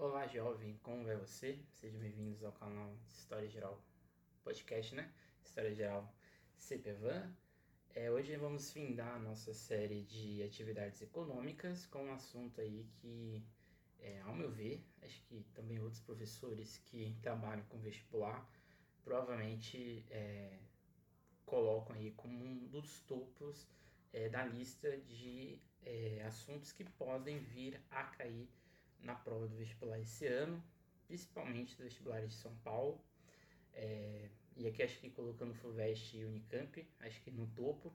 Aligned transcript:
Olá, 0.00 0.28
jovem, 0.28 0.78
como 0.84 1.02
vai 1.02 1.16
você? 1.16 1.58
Sejam 1.72 1.98
bem-vindos 1.98 2.44
ao 2.44 2.52
canal 2.52 2.96
História 3.08 3.48
Geral 3.48 3.82
Podcast, 4.44 4.94
né? 4.94 5.12
História 5.42 5.74
Geral 5.74 6.14
CPVAN. 6.56 7.34
É, 7.96 8.08
hoje 8.08 8.36
vamos 8.36 8.70
findar 8.70 9.16
a 9.16 9.18
nossa 9.18 9.52
série 9.52 10.04
de 10.04 10.40
atividades 10.44 11.02
econômicas 11.02 11.84
com 11.86 12.04
um 12.04 12.12
assunto 12.12 12.60
aí 12.60 12.86
que, 12.92 13.44
é, 13.98 14.20
ao 14.20 14.36
meu 14.36 14.48
ver, 14.52 14.86
acho 15.02 15.20
que 15.22 15.44
também 15.52 15.80
outros 15.80 16.00
professores 16.00 16.78
que 16.78 17.18
trabalham 17.20 17.64
com 17.64 17.80
vestibular 17.80 18.48
provavelmente 19.02 20.06
é, 20.10 20.60
colocam 21.44 21.96
aí 21.96 22.12
como 22.12 22.38
um 22.44 22.68
dos 22.68 23.00
topos 23.00 23.66
é, 24.12 24.28
da 24.28 24.44
lista 24.44 24.96
de 24.96 25.60
é, 25.82 26.22
assuntos 26.24 26.70
que 26.70 26.84
podem 26.84 27.40
vir 27.40 27.82
a 27.90 28.04
cair 28.04 28.48
na 29.02 29.14
prova 29.14 29.46
do 29.46 29.56
vestibular 29.56 29.98
esse 30.00 30.26
ano, 30.26 30.62
principalmente 31.06 31.76
do 31.76 31.84
vestibular 31.84 32.26
de 32.26 32.34
São 32.34 32.54
Paulo. 32.56 33.00
É, 33.72 34.28
e 34.56 34.66
aqui 34.66 34.82
acho 34.82 34.98
que 34.98 35.10
colocando 35.10 35.54
FUVEST 35.54 36.16
e 36.16 36.24
Unicamp, 36.24 36.86
acho 37.00 37.20
que 37.22 37.30
no 37.30 37.46
topo. 37.48 37.92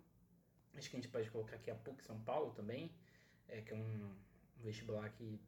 Acho 0.76 0.90
que 0.90 0.96
a 0.96 1.00
gente 1.00 1.12
pode 1.12 1.30
colocar 1.30 1.56
aqui 1.56 1.70
a 1.70 1.76
PUC 1.76 2.04
São 2.04 2.20
Paulo 2.22 2.52
também, 2.54 2.92
é, 3.48 3.62
que 3.62 3.74
é 3.74 3.76
um, 3.76 4.16
vestibular 4.64 5.10
que 5.10 5.40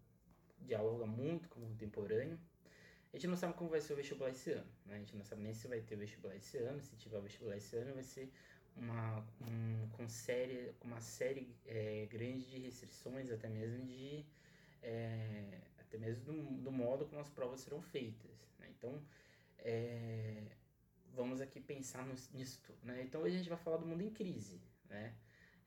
dialoga 0.59 1.05
muito 1.05 1.49
com 1.49 1.59
o 1.61 1.67
contemporâneo. 1.67 2.39
A 3.11 3.17
gente 3.17 3.27
não 3.27 3.38
sabe 3.38 3.53
como 3.53 3.69
vai 3.69 3.80
ser 3.80 3.94
o 3.94 3.95
vestibular 3.95 4.30
esse 4.30 4.52
ano, 4.52 4.69
né? 4.85 4.95
A 4.95 4.99
gente 4.99 5.16
não 5.16 5.23
sabe 5.23 5.41
nem 5.41 5.53
se 5.53 5.67
vai 5.67 5.81
ter 5.81 5.95
o 5.95 5.97
vestibular 5.97 6.35
esse 6.35 6.58
ano, 6.58 6.81
se 6.81 6.95
tiver 6.97 7.17
o 7.17 7.22
vestibular 7.22 7.55
esse 7.55 7.75
ano, 7.77 7.94
vai 7.94 8.03
ser 8.03 8.30
uma, 8.75 9.25
um, 9.41 9.88
com, 9.94 10.08
série, 10.09 10.73
uma 10.81 10.99
série 10.99 11.55
é, 11.66 12.08
grande 12.08 12.45
de 12.45 12.59
restrições, 12.59 13.31
até 13.31 13.47
mesmo 13.47 13.85
de 13.85 14.25
é, 14.81 15.61
até 15.77 15.97
mesmo 15.97 16.25
do, 16.25 16.34
do, 16.63 16.71
modo 16.71 17.05
como 17.05 17.21
as 17.21 17.29
provas 17.29 17.61
serão 17.61 17.81
feitas. 17.81 18.47
Né? 18.59 18.67
Então, 18.77 19.02
é, 19.59 20.44
vamos 21.13 21.41
aqui 21.41 21.59
pensar 21.59 22.05
nisso 22.33 22.61
tudo. 22.63 22.80
Né? 22.83 23.03
Então, 23.03 23.22
hoje 23.22 23.35
a 23.35 23.38
gente 23.38 23.50
vai 23.50 23.58
falar 23.58 23.77
do 23.77 23.85
mundo 23.85 24.02
em 24.02 24.11
crise. 24.11 24.61
Né? 24.89 25.16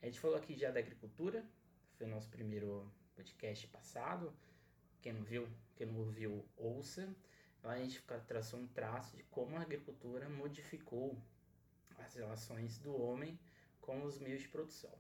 A 0.03 0.07
gente 0.07 0.21
falou 0.21 0.37
aqui 0.37 0.57
já 0.57 0.71
da 0.71 0.81
agricultura, 0.81 1.45
foi 1.97 2.07
o 2.07 2.11
nosso 2.11 2.29
primeiro 2.29 2.91
podcast 3.15 3.67
passado. 3.69 4.33
Quem 5.01 5.13
não 5.13 5.23
viu, 5.23 5.49
quem 5.75 5.87
não 5.87 5.99
ouviu, 5.99 6.45
ouça. 6.57 7.15
Lá 7.63 7.73
a 7.73 7.79
gente 7.79 8.01
traçou 8.27 8.61
um 8.61 8.69
traço 8.69 9.17
de 9.17 9.25
como 9.25 9.57
a 9.57 9.63
agricultura 9.63 10.29
modificou 10.29 11.21
as 11.99 12.15
relações 12.15 12.79
do 12.79 12.97
homem 12.97 13.39
com 13.81 14.05
os 14.05 14.19
meios 14.19 14.43
de 14.43 14.49
produção. 14.49 14.93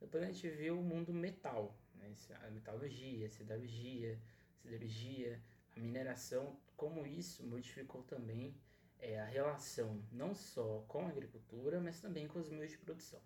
Depois 0.00 0.24
a 0.24 0.26
gente 0.26 0.48
viu 0.48 0.78
o 0.78 0.82
mundo 0.82 1.12
metal, 1.12 1.74
né? 2.08 2.38
a 2.42 2.50
metalurgia, 2.50 3.26
a 3.26 3.30
siderurgia, 3.30 4.18
siderurgia, 4.62 5.40
a 5.76 5.80
mineração, 5.80 6.58
como 6.76 7.06
isso 7.06 7.46
modificou 7.46 8.02
também 8.02 8.54
é, 8.98 9.20
a 9.20 9.24
relação 9.24 10.02
não 10.12 10.34
só 10.34 10.84
com 10.88 11.06
a 11.06 11.08
agricultura, 11.08 11.80
mas 11.80 12.00
também 12.00 12.26
com 12.26 12.38
os 12.38 12.48
meios 12.50 12.70
de 12.70 12.78
produção. 12.78 13.20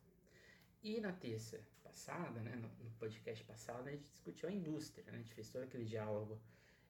E 0.82 1.00
na 1.00 1.12
terça 1.12 1.60
passada, 1.82 2.40
né, 2.40 2.56
no, 2.56 2.90
podcast 2.98 3.42
passado, 3.44 3.88
a 3.88 3.90
gente 3.90 4.08
discutiu 4.10 4.48
a 4.48 4.52
indústria, 4.52 5.04
né? 5.04 5.12
a 5.14 5.16
gente 5.16 5.32
fez 5.32 5.50
todo 5.50 5.62
aquele 5.62 5.84
diálogo 5.84 6.40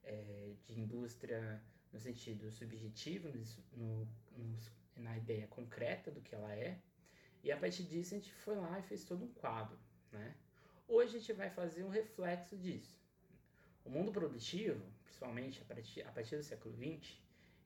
é, 0.03 0.55
de 0.67 0.81
indústria 0.81 1.63
no 1.93 1.99
sentido 2.01 2.51
subjetivo, 2.51 3.29
no, 3.77 4.09
no, 4.37 4.57
na 4.97 5.17
ideia 5.17 5.47
concreta 5.47 6.11
do 6.11 6.21
que 6.21 6.35
ela 6.35 6.53
é, 6.53 6.81
e 7.43 7.51
a 7.51 7.57
partir 7.57 7.85
disso 7.85 8.15
a 8.15 8.19
gente 8.19 8.33
foi 8.33 8.55
lá 8.57 8.79
e 8.79 8.83
fez 8.83 9.05
todo 9.05 9.25
um 9.25 9.33
quadro, 9.33 9.79
né? 10.13 10.35
Hoje 10.93 11.17
a 11.17 11.21
gente 11.21 11.33
vai 11.35 11.49
fazer 11.49 11.85
um 11.85 11.89
reflexo 11.89 12.57
disso. 12.57 12.99
O 13.85 13.89
mundo 13.89 14.11
produtivo, 14.11 14.85
principalmente 15.05 15.63
a 15.63 16.11
partir, 16.11 16.37
do 16.37 16.43
século 16.43 16.75
XX, 16.75 17.17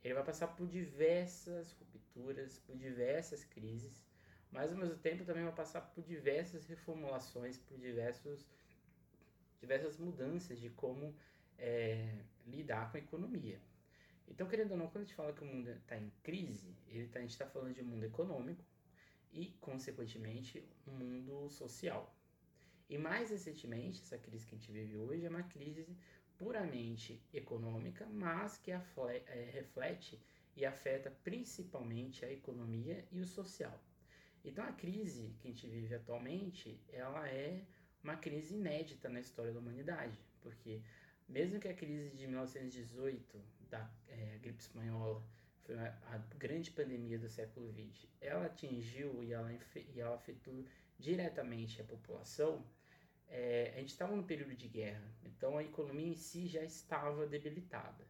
ele 0.04 0.12
vai 0.12 0.22
passar 0.22 0.48
por 0.48 0.68
diversas 0.68 1.72
rupturas, 1.72 2.58
por 2.58 2.76
diversas 2.76 3.42
crises, 3.42 4.04
mas 4.52 4.70
ao 4.70 4.76
mesmo 4.76 4.98
tempo 4.98 5.24
também 5.24 5.42
vai 5.42 5.54
passar 5.54 5.80
por 5.80 6.04
diversas 6.04 6.66
reformulações, 6.66 7.56
por 7.56 7.78
diversos, 7.78 8.46
diversas 9.58 9.96
mudanças 9.96 10.60
de 10.60 10.68
como 10.68 11.16
é, 11.58 12.18
lidar 12.46 12.90
com 12.90 12.98
a 12.98 13.00
economia. 13.00 13.58
Então, 14.28 14.46
querendo 14.46 14.72
ou 14.72 14.76
não, 14.76 14.88
quando 14.88 15.04
a 15.04 15.06
gente 15.06 15.14
fala 15.14 15.32
que 15.32 15.42
o 15.42 15.46
mundo 15.46 15.70
está 15.70 15.96
em 15.96 16.12
crise, 16.22 16.76
ele 16.88 17.08
tá, 17.08 17.20
a 17.20 17.22
gente 17.22 17.30
está 17.30 17.46
falando 17.46 17.72
de 17.72 17.80
um 17.80 17.86
mundo 17.86 18.04
econômico, 18.04 18.62
e, 19.32 19.46
consequentemente, 19.62 20.62
um 20.86 20.92
mundo 20.92 21.48
social. 21.48 22.14
E 22.88 22.98
mais 22.98 23.30
recentemente, 23.30 24.02
essa 24.02 24.18
crise 24.18 24.46
que 24.46 24.54
a 24.54 24.58
gente 24.58 24.70
vive 24.70 24.96
hoje 24.96 25.24
é 25.24 25.28
uma 25.28 25.42
crise 25.42 25.86
puramente 26.36 27.22
econômica, 27.32 28.06
mas 28.06 28.58
que 28.58 28.70
é, 28.70 29.50
reflete 29.52 30.20
e 30.56 30.64
afeta 30.64 31.10
principalmente 31.22 32.24
a 32.24 32.30
economia 32.30 33.04
e 33.10 33.20
o 33.20 33.26
social. 33.26 33.78
Então 34.44 34.64
a 34.64 34.72
crise 34.72 35.34
que 35.40 35.48
a 35.48 35.50
gente 35.50 35.66
vive 35.66 35.94
atualmente, 35.94 36.78
ela 36.92 37.26
é 37.28 37.64
uma 38.02 38.16
crise 38.16 38.54
inédita 38.54 39.08
na 39.08 39.20
história 39.20 39.52
da 39.52 39.58
humanidade, 39.58 40.18
porque 40.42 40.82
mesmo 41.26 41.58
que 41.58 41.68
a 41.68 41.74
crise 41.74 42.14
de 42.14 42.26
1918 42.26 43.40
da 43.70 43.90
é, 44.08 44.38
gripe 44.42 44.60
espanhola 44.60 45.24
foi 45.62 45.78
a 45.78 46.18
grande 46.36 46.70
pandemia 46.70 47.18
do 47.18 47.28
século 47.28 47.72
XX, 47.72 48.06
ela 48.20 48.44
atingiu 48.44 49.24
e 49.24 49.32
ela, 49.32 49.50
e 49.94 49.98
ela 49.98 50.14
afetou 50.14 50.62
diretamente 50.98 51.80
a 51.80 51.84
população, 51.84 52.64
é, 53.28 53.72
a 53.74 53.78
gente 53.80 53.90
estava 53.90 54.14
no 54.14 54.24
período 54.24 54.54
de 54.54 54.68
guerra, 54.68 55.04
então 55.24 55.58
a 55.58 55.64
economia 55.64 56.08
em 56.08 56.16
si 56.16 56.46
já 56.46 56.62
estava 56.62 57.26
debilitada. 57.26 58.06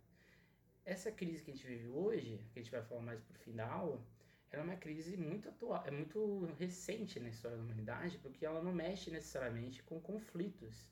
Essa 0.84 1.10
crise 1.10 1.42
que 1.42 1.50
a 1.50 1.54
gente 1.54 1.66
vive 1.66 1.88
hoje, 1.88 2.40
que 2.52 2.58
a 2.58 2.62
gente 2.62 2.70
vai 2.70 2.82
falar 2.82 3.00
mais 3.00 3.20
para 3.22 3.50
o 3.50 3.72
aula, 3.72 4.06
ela 4.50 4.62
é 4.62 4.64
uma 4.66 4.76
crise 4.76 5.16
muito 5.16 5.48
atual, 5.48 5.82
é 5.86 5.90
muito 5.90 6.44
recente 6.58 7.18
na 7.18 7.28
história 7.28 7.56
da 7.56 7.62
humanidade, 7.62 8.18
porque 8.18 8.44
ela 8.46 8.62
não 8.62 8.72
mexe 8.72 9.10
necessariamente 9.10 9.82
com 9.82 10.00
conflitos. 10.00 10.88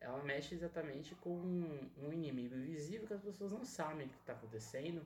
Ela 0.00 0.22
mexe 0.24 0.54
exatamente 0.54 1.14
com 1.16 1.38
um 1.98 2.12
inimigo 2.12 2.54
invisível 2.54 3.06
que 3.06 3.14
as 3.14 3.22
pessoas 3.22 3.52
não 3.52 3.64
sabem 3.64 4.06
o 4.06 4.10
que 4.10 4.16
está 4.16 4.32
acontecendo 4.32 5.04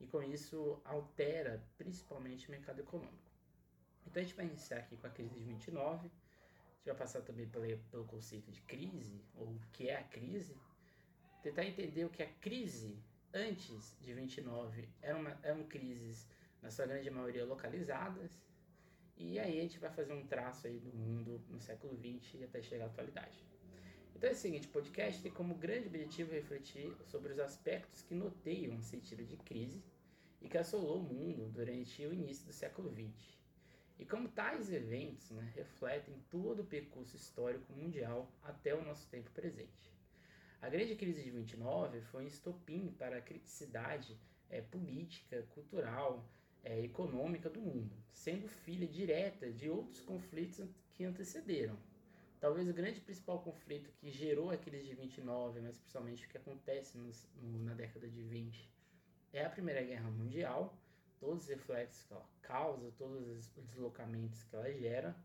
e 0.00 0.06
com 0.06 0.22
isso 0.22 0.80
altera 0.84 1.62
principalmente 1.76 2.48
o 2.48 2.50
mercado 2.50 2.80
econômico. 2.80 3.33
Então 4.06 4.20
a 4.20 4.24
gente 4.24 4.34
vai 4.34 4.46
iniciar 4.46 4.78
aqui 4.78 4.96
com 4.96 5.06
a 5.06 5.10
crise 5.10 5.34
de 5.34 5.44
29, 5.44 6.06
a 6.06 6.76
gente 6.76 6.86
vai 6.86 6.94
passar 6.94 7.22
também 7.22 7.48
pelo, 7.48 8.04
conceito 8.04 8.50
de 8.50 8.60
crise, 8.62 9.24
ou 9.34 9.48
o 9.48 9.60
que 9.72 9.88
é 9.88 9.96
a 9.96 10.04
crise, 10.04 10.56
tentar 11.42 11.64
entender 11.64 12.04
o 12.04 12.10
que 12.10 12.22
é 12.22 12.26
crise 12.40 12.98
antes 13.32 13.96
de 14.00 14.14
29 14.14 14.88
eram, 15.02 15.20
uma, 15.20 15.38
eram 15.42 15.64
crises, 15.64 16.28
na 16.62 16.70
sua 16.70 16.86
grande 16.86 17.10
maioria, 17.10 17.44
localizadas, 17.44 18.40
e 19.16 19.38
aí 19.38 19.58
a 19.58 19.62
gente 19.62 19.78
vai 19.78 19.90
fazer 19.90 20.12
um 20.12 20.26
traço 20.26 20.66
aí 20.66 20.78
do 20.78 20.92
mundo 20.92 21.40
no 21.48 21.60
século 21.60 21.96
XX 21.96 22.40
e 22.40 22.44
até 22.44 22.62
chegar 22.62 22.84
à 22.84 22.88
atualidade. 22.88 23.44
Então 24.14 24.28
é 24.28 24.32
o 24.32 24.36
seguinte, 24.36 24.66
o 24.66 24.70
podcast 24.70 25.22
tem 25.22 25.30
como 25.30 25.54
grande 25.54 25.88
objetivo 25.88 26.32
refletir 26.32 26.96
sobre 27.04 27.32
os 27.32 27.38
aspectos 27.38 28.02
que 28.02 28.14
noteiam 28.14 28.74
um 28.74 28.82
sentido 28.82 29.24
de 29.24 29.36
crise 29.36 29.84
e 30.40 30.48
que 30.48 30.58
assolou 30.58 30.98
o 30.98 31.02
mundo 31.02 31.48
durante 31.50 32.04
o 32.06 32.12
início 32.12 32.46
do 32.46 32.52
século 32.52 32.90
XX. 32.90 33.43
E 33.98 34.04
como 34.04 34.28
tais 34.28 34.72
eventos 34.72 35.30
né, 35.30 35.52
refletem 35.54 36.14
todo 36.28 36.60
o 36.60 36.66
percurso 36.66 37.16
histórico 37.16 37.72
mundial 37.72 38.30
até 38.42 38.74
o 38.74 38.84
nosso 38.84 39.08
tempo 39.08 39.30
presente. 39.30 39.92
A 40.60 40.68
grande 40.68 40.96
crise 40.96 41.22
de 41.22 41.30
29 41.30 42.00
foi 42.02 42.24
um 42.24 42.26
estopim 42.26 42.94
para 42.98 43.18
a 43.18 43.22
criticidade 43.22 44.18
é, 44.50 44.60
política, 44.60 45.42
cultural, 45.54 46.28
é, 46.62 46.80
econômica 46.80 47.50
do 47.50 47.60
mundo, 47.60 47.94
sendo 48.12 48.48
filha 48.48 48.86
direta 48.86 49.52
de 49.52 49.68
outros 49.68 50.00
conflitos 50.00 50.66
que 50.94 51.04
antecederam, 51.04 51.78
Talvez 52.44 52.68
o 52.68 52.74
grande 52.74 53.00
principal 53.00 53.40
conflito 53.40 53.90
que 53.96 54.10
gerou 54.10 54.50
a 54.50 54.56
crise 54.58 54.84
de 54.84 54.94
29, 54.94 55.62
mas 55.62 55.78
principalmente 55.78 56.26
o 56.26 56.28
que 56.28 56.36
acontece 56.36 56.98
no, 56.98 57.10
na 57.64 57.72
década 57.72 58.06
de 58.06 58.22
20, 58.22 58.70
é 59.32 59.46
a 59.46 59.48
Primeira 59.48 59.82
Guerra 59.82 60.10
Mundial, 60.10 60.78
todos 61.18 61.44
os 61.44 61.48
reflexos 61.48 62.02
que 62.04 62.12
ela 62.12 62.28
causa, 62.42 62.92
todos 62.98 63.26
os 63.28 63.46
deslocamentos 63.66 64.42
que 64.44 64.56
ela 64.56 64.72
gera. 64.72 65.16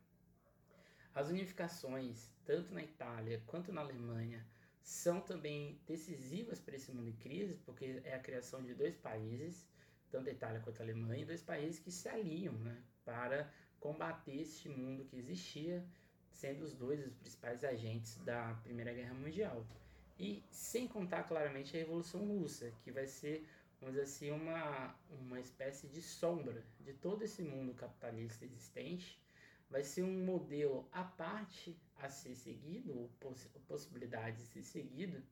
As 1.13 1.29
unificações, 1.29 2.31
tanto 2.45 2.73
na 2.73 2.83
Itália 2.83 3.41
quanto 3.47 3.73
na 3.73 3.81
Alemanha, 3.81 4.45
são 4.81 5.21
também 5.21 5.79
decisivas 5.85 6.59
para 6.59 6.75
esse 6.75 6.91
mundo 6.91 7.09
em 7.09 7.15
crise, 7.15 7.55
porque 7.65 8.01
é 8.03 8.15
a 8.15 8.19
criação 8.19 8.63
de 8.63 8.73
dois 8.73 8.95
países, 8.95 9.67
tanto 10.09 10.29
a 10.29 10.33
Itália 10.33 10.59
quanto 10.61 10.79
a 10.79 10.83
Alemanha, 10.83 11.25
dois 11.25 11.41
países 11.41 11.79
que 11.79 11.91
se 11.91 12.07
aliam 12.07 12.53
né, 12.53 12.81
para 13.05 13.51
combater 13.79 14.41
este 14.41 14.67
mundo 14.69 15.05
que 15.05 15.17
existia 15.17 15.85
sendo 16.31 16.63
os 16.63 16.73
dois 16.73 17.05
os 17.05 17.13
principais 17.13 17.63
agentes 17.63 18.15
da 18.23 18.53
Primeira 18.63 18.93
Guerra 18.93 19.13
Mundial. 19.13 19.65
E 20.17 20.43
sem 20.51 20.87
contar 20.87 21.23
claramente 21.23 21.75
a 21.75 21.79
Revolução 21.79 22.25
Russa, 22.25 22.71
que 22.83 22.91
vai 22.91 23.07
ser, 23.07 23.47
dizer 23.87 24.01
assim, 24.01 24.31
uma, 24.31 24.95
uma 25.09 25.39
espécie 25.39 25.87
de 25.87 26.01
sombra 26.01 26.65
de 26.79 26.93
todo 26.93 27.23
esse 27.23 27.41
mundo 27.41 27.73
capitalista 27.73 28.43
existente. 28.45 29.19
Vai 29.69 29.83
ser 29.83 30.03
um 30.03 30.25
modelo 30.25 30.87
à 30.91 31.03
parte 31.03 31.79
a 31.95 32.09
ser 32.09 32.35
seguido, 32.35 32.97
ou 32.97 33.09
poss 33.19 33.47
possibilidade 33.67 34.37
de 34.37 34.43
ser 34.43 34.63
seguido, 34.63 35.23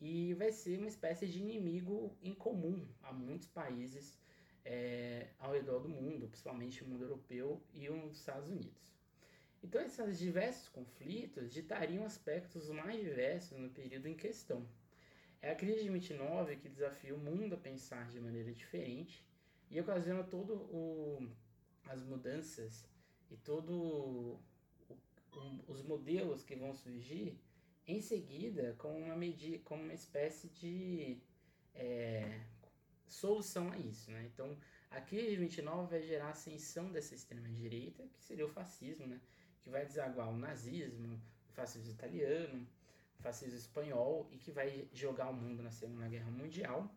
e 0.00 0.34
vai 0.34 0.52
ser 0.52 0.78
uma 0.78 0.88
espécie 0.88 1.26
de 1.26 1.40
inimigo 1.40 2.16
em 2.22 2.34
comum 2.34 2.86
a 3.02 3.12
muitos 3.12 3.48
países 3.48 4.18
é, 4.64 5.28
ao 5.38 5.52
redor 5.52 5.80
do 5.80 5.88
mundo, 5.88 6.28
principalmente 6.28 6.82
o 6.82 6.86
mundo 6.86 7.04
europeu 7.04 7.62
e 7.72 7.88
os 7.88 8.18
Estados 8.18 8.48
Unidos. 8.50 8.94
Então, 9.62 9.82
esses 9.82 10.18
diversos 10.18 10.68
conflitos 10.68 11.52
ditariam 11.52 12.04
aspectos 12.04 12.70
mais 12.70 12.98
diversos 13.00 13.58
no 13.58 13.70
período 13.70 14.06
em 14.06 14.14
questão. 14.14 14.66
É 15.42 15.52
a 15.52 15.54
crise 15.54 15.82
de 15.82 15.88
29 15.90 16.56
que 16.56 16.68
desafia 16.68 17.14
o 17.14 17.18
mundo 17.18 17.54
a 17.54 17.58
pensar 17.58 18.08
de 18.10 18.20
maneira 18.20 18.52
diferente 18.52 19.24
e 19.70 19.80
ocasiona 19.80 20.22
todo 20.22 20.54
o, 20.54 21.26
as 21.84 22.02
mudanças 22.02 22.86
e 23.30 23.36
todo 23.36 24.38
os 25.66 25.82
modelos 25.82 26.42
que 26.42 26.56
vão 26.56 26.74
surgir 26.74 27.38
em 27.86 28.00
seguida 28.00 28.74
com 28.78 29.00
uma 29.00 29.16
medida, 29.16 29.58
com 29.64 29.76
uma 29.76 29.94
espécie 29.94 30.48
de 30.48 31.18
é, 31.74 32.40
solução 33.06 33.70
a 33.70 33.78
isso, 33.78 34.10
né? 34.10 34.28
Então, 34.32 34.56
a 34.90 35.00
crise 35.00 35.30
de 35.30 35.36
29 35.36 35.90
vai 35.90 36.02
gerar 36.02 36.26
a 36.26 36.30
ascensão 36.30 36.90
dessa 36.90 37.14
extrema 37.14 37.48
direita, 37.48 38.06
que 38.08 38.22
seria 38.22 38.46
o 38.46 38.48
fascismo, 38.48 39.06
né? 39.06 39.20
Que 39.62 39.70
vai 39.70 39.86
desaguar 39.86 40.28
o 40.28 40.36
nazismo, 40.36 41.20
o 41.48 41.52
fascismo 41.52 41.90
italiano, 41.90 42.66
o 42.79 42.79
fascismo 43.20 43.56
espanhol 43.56 44.28
e 44.32 44.38
que 44.38 44.50
vai 44.50 44.88
jogar 44.92 45.30
o 45.30 45.34
mundo 45.34 45.62
na 45.62 45.70
Segunda 45.70 46.08
Guerra 46.08 46.30
Mundial. 46.30 46.92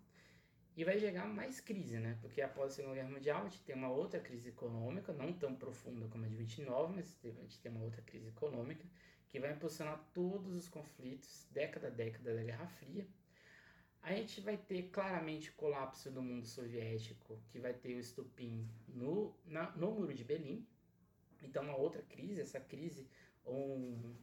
E 0.76 0.84
vai 0.84 0.98
gerar 0.98 1.28
mais 1.28 1.60
crise, 1.60 2.00
né? 2.00 2.18
Porque 2.20 2.42
após 2.42 2.72
a 2.72 2.76
Segunda 2.76 2.96
Guerra 2.96 3.10
Mundial 3.10 3.42
a 3.42 3.44
gente 3.44 3.64
tem 3.64 3.76
uma 3.76 3.90
outra 3.90 4.20
crise 4.20 4.50
econômica, 4.50 5.14
não 5.14 5.32
tão 5.32 5.56
profunda 5.56 6.08
como 6.08 6.26
a 6.26 6.28
de 6.28 6.36
29, 6.36 6.94
mas 6.96 7.16
a 7.24 7.42
gente 7.42 7.60
tem 7.60 7.72
uma 7.72 7.84
outra 7.84 8.02
crise 8.02 8.30
econômica 8.30 8.84
que 9.30 9.40
vai 9.40 9.52
impulsionar 9.52 10.00
todos 10.14 10.54
os 10.54 10.68
conflitos, 10.68 11.48
década 11.52 11.88
a 11.88 11.90
década 11.90 12.36
da 12.36 12.44
Guerra 12.44 12.68
Fria. 12.68 13.08
A 14.04 14.14
gente 14.14 14.42
vai 14.42 14.58
ter 14.58 14.90
claramente 14.90 15.50
o 15.50 15.54
colapso 15.54 16.12
do 16.12 16.22
mundo 16.22 16.46
soviético, 16.46 17.42
que 17.50 17.58
vai 17.58 17.74
ter 17.74 17.96
o 17.96 18.00
estupim 18.00 18.70
no, 18.88 19.36
na, 19.46 19.72
no 19.72 19.92
Muro 19.92 20.14
de 20.14 20.24
Berlim. 20.24 20.68
Então, 21.42 21.64
uma 21.64 21.76
outra 21.76 22.02
crise, 22.04 22.42
essa 22.42 22.60
crise, 22.60 23.08
um, 23.46 24.14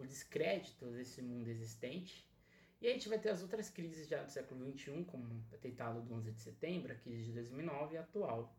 o 0.00 0.06
descrédito 0.06 0.86
desse 0.92 1.20
mundo 1.22 1.48
existente. 1.48 2.26
E 2.80 2.86
a 2.86 2.92
gente 2.92 3.08
vai 3.08 3.18
ter 3.18 3.30
as 3.30 3.42
outras 3.42 3.68
crises 3.68 4.06
já 4.06 4.22
do 4.22 4.30
século 4.30 4.70
XXI, 4.72 5.04
como 5.04 5.24
o 5.24 5.54
atentado 5.54 6.00
do 6.00 6.14
11 6.14 6.30
de 6.30 6.40
setembro, 6.40 6.92
a 6.92 6.94
crise 6.94 7.24
de 7.24 7.32
2009 7.32 7.94
e 7.94 7.98
a 7.98 8.02
atual. 8.02 8.54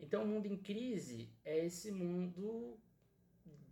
Então, 0.00 0.24
o 0.24 0.26
mundo 0.26 0.46
em 0.46 0.56
crise 0.56 1.30
é 1.44 1.64
esse 1.64 1.92
mundo 1.92 2.76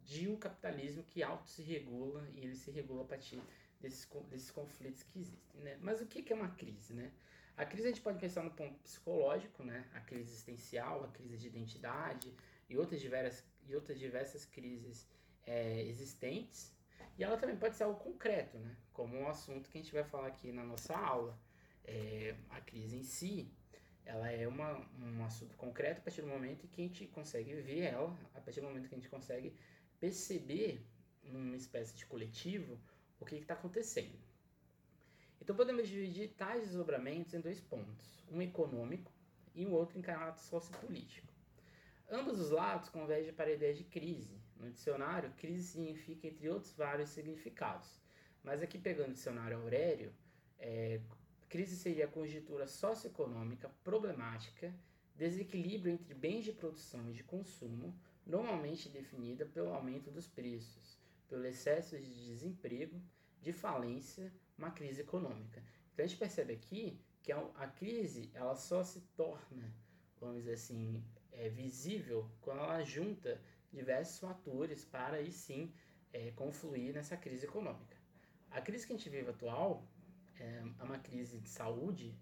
de 0.05 0.29
um 0.29 0.37
capitalismo 0.37 1.03
que 1.03 1.23
auto 1.23 1.49
se 1.49 1.63
regula 1.63 2.29
e 2.35 2.41
ele 2.45 2.55
se 2.55 2.71
regula 2.71 3.03
a 3.03 3.07
partir 3.07 3.41
desses, 3.81 4.09
desses 4.29 4.51
conflitos 4.51 5.03
que 5.03 5.19
existem, 5.19 5.61
né? 5.61 5.77
Mas 5.81 6.01
o 6.01 6.07
que 6.07 6.33
é 6.33 6.37
uma 6.37 6.51
crise, 6.51 6.95
né? 6.95 7.13
A 7.57 7.65
crise 7.67 7.89
a 7.89 7.91
gente 7.91 8.01
pode 8.01 8.19
pensar 8.19 8.43
no 8.43 8.51
ponto 8.51 8.79
psicológico, 8.81 9.63
né? 9.63 9.89
A 9.93 10.01
crise 10.01 10.31
existencial, 10.31 11.05
a 11.05 11.09
crise 11.09 11.37
de 11.37 11.49
identidade 11.49 12.35
e 12.69 12.77
outras 12.77 13.01
diversas, 13.01 13.45
e 13.69 13.75
outras 13.75 13.99
diversas 13.99 14.45
crises 14.45 15.07
é, 15.47 15.83
existentes. 15.83 16.73
E 17.19 17.25
ela 17.25 17.37
também 17.37 17.57
pode 17.57 17.77
ser 17.77 17.85
algo 17.85 17.99
concreto, 17.99 18.59
né? 18.59 18.77
Como 18.93 19.17
um 19.17 19.29
assunto 19.29 19.69
que 19.69 19.79
a 19.79 19.83
gente 19.83 19.93
vai 19.93 20.05
falar 20.05 20.29
aqui 20.29 20.53
na 20.53 20.65
nossa 20.65 20.97
aula. 20.97 21.39
É, 21.85 22.35
a 22.51 22.61
crise 22.61 22.97
em 22.97 23.03
si, 23.03 23.51
ela 24.05 24.31
é 24.31 24.47
uma, 24.47 24.79
um 24.99 25.25
assunto 25.25 25.57
concreto 25.57 26.01
a 26.01 26.05
partir 26.05 26.23
do 26.23 26.29
momento 26.29 26.69
que 26.69 26.83
a 26.83 26.85
gente 26.85 27.07
consegue 27.09 27.55
ver 27.55 27.81
ela, 27.81 28.17
a 28.35 28.41
partir 28.41 28.61
do 28.61 28.67
momento 28.67 28.89
que 28.89 28.95
a 28.95 28.99
gente 28.99 29.09
consegue 29.09 29.55
perceber, 29.99 30.85
numa 31.23 31.57
espécie 31.57 31.97
de 31.97 32.07
coletivo, 32.07 32.79
o 33.19 33.25
que 33.25 33.37
está 33.37 33.55
acontecendo. 33.55 34.19
Então 35.41 35.55
podemos 35.55 35.89
dividir 35.89 36.31
tais 36.37 36.65
desdobramentos 36.65 37.35
em 37.35 37.41
dois 37.41 37.61
pontos, 37.61 38.25
um 38.31 38.41
econômico 38.41 39.13
e 39.55 39.67
o 39.67 39.73
outro 39.73 39.99
em 39.99 40.03
caráter 40.03 40.41
sociopolítico. 40.41 41.29
Ambos 42.11 42.41
os 42.41 42.51
lados 42.51 42.89
convergem 42.89 43.33
para 43.33 43.51
a 43.51 43.53
ideia 43.53 43.75
de 43.75 43.85
crise. 43.85 44.41
No 44.61 44.71
dicionário, 44.71 45.33
crise 45.39 45.65
significa, 45.65 46.27
entre 46.27 46.49
outros, 46.51 46.73
vários 46.75 47.09
significados. 47.09 47.99
Mas 48.45 48.63
aqui 48.63 48.79
pegando 48.79 49.11
o 49.11 49.15
dicionário 49.15 49.57
Aurélio, 49.57 50.13
é, 50.59 51.01
crise 51.49 51.77
seria 51.77 52.05
a 52.05 52.09
conjuntura 52.09 52.67
socioeconômica 52.67 53.71
problemática, 53.83 54.73
desequilíbrio 55.17 55.93
entre 55.93 56.15
bens 56.15 56.45
de 56.45 56.53
produção 56.53 57.09
e 57.09 57.13
de 57.15 57.25
consumo, 57.25 57.99
normalmente 58.27 58.89
definida 58.89 59.47
pelo 59.47 59.73
aumento 59.73 60.11
dos 60.11 60.29
preços, 60.29 60.99
pelo 61.29 61.47
excesso 61.47 61.99
de 61.99 62.27
desemprego, 62.27 63.01
de 63.41 63.53
falência, 63.53 64.33
uma 64.59 64.71
crise 64.71 65.01
econômica. 65.01 65.63
Então 65.93 66.05
a 66.05 66.09
gente 66.09 66.19
percebe 66.19 66.53
aqui 66.53 67.01
que 67.23 67.33
a, 67.33 67.67
crise 67.69 68.31
ela 68.35 68.55
só 68.55 68.83
se 68.83 69.01
torna, 69.17 69.75
vamos 70.21 70.37
dizer 70.37 70.55
assim, 70.55 71.03
é, 71.33 71.49
visível 71.49 72.31
quando 72.41 72.61
ela 72.61 72.83
junta 72.83 73.41
diversos 73.73 74.19
fatores 74.19 74.85
para 74.85 75.17
aí 75.17 75.31
sim 75.31 75.73
é, 76.13 76.31
confluir 76.33 76.95
nessa 76.95 77.17
crise 77.17 77.47
econômica. 77.47 77.97
A 78.51 78.61
crise 78.61 78.87
que 78.87 78.93
a 78.93 78.97
gente 78.97 79.09
vive 79.09 79.31
atual 79.31 79.87
é, 80.39 80.63
é 80.79 80.83
uma 80.83 80.99
crise 80.99 81.39
de 81.39 81.49
saúde 81.49 82.15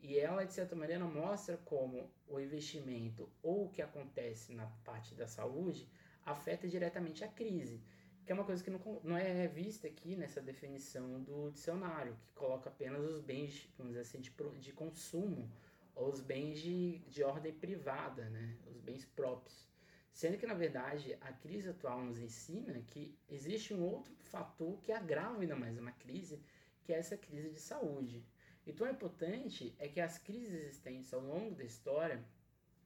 e 0.00 0.18
ela, 0.18 0.44
de 0.44 0.52
certa 0.52 0.76
maneira, 0.76 1.04
mostra 1.06 1.56
como 1.56 2.10
o 2.28 2.38
investimento 2.38 3.30
ou 3.42 3.64
o 3.64 3.70
que 3.70 3.80
acontece 3.80 4.52
na 4.52 4.66
parte 4.84 5.14
da 5.14 5.26
saúde 5.26 5.88
afeta 6.26 6.68
diretamente 6.68 7.24
a 7.24 7.28
crise, 7.28 7.82
que 8.24 8.32
é 8.32 8.34
uma 8.34 8.44
coisa 8.44 8.62
que 8.62 8.70
não, 8.70 8.80
não 9.02 9.16
é 9.16 9.48
vista 9.48 9.86
aqui 9.86 10.14
nessa 10.16 10.42
definição 10.42 11.22
do 11.22 11.50
dicionário, 11.50 12.16
que 12.26 12.34
coloca 12.34 12.68
apenas 12.68 13.02
os 13.02 13.20
bens, 13.20 13.66
vamos 13.78 13.92
dizer 13.92 14.02
assim, 14.02 14.20
de, 14.20 14.30
de 14.60 14.72
consumo, 14.72 15.50
ou 15.94 16.10
os 16.12 16.20
bens 16.20 16.60
de, 16.60 16.98
de 17.08 17.22
ordem 17.22 17.52
privada, 17.52 18.28
né? 18.28 18.58
os 18.66 18.80
bens 18.80 19.04
próprios. 19.04 19.66
Sendo 20.14 20.38
que, 20.38 20.46
na 20.46 20.54
verdade, 20.54 21.18
a 21.20 21.32
crise 21.32 21.70
atual 21.70 22.00
nos 22.00 22.20
ensina 22.20 22.80
que 22.86 23.18
existe 23.28 23.74
um 23.74 23.82
outro 23.82 24.14
fator 24.20 24.80
que 24.80 24.92
agrava 24.92 25.40
ainda 25.40 25.56
mais 25.56 25.76
uma 25.76 25.90
crise, 25.90 26.40
que 26.84 26.92
é 26.92 26.98
essa 26.98 27.16
crise 27.16 27.50
de 27.50 27.58
saúde. 27.58 28.24
Então, 28.64 28.86
o 28.86 28.90
importante 28.90 29.74
é 29.76 29.88
que 29.88 30.00
as 30.00 30.16
crises 30.16 30.52
existentes 30.54 31.12
ao 31.12 31.20
longo 31.20 31.56
da 31.56 31.64
história 31.64 32.24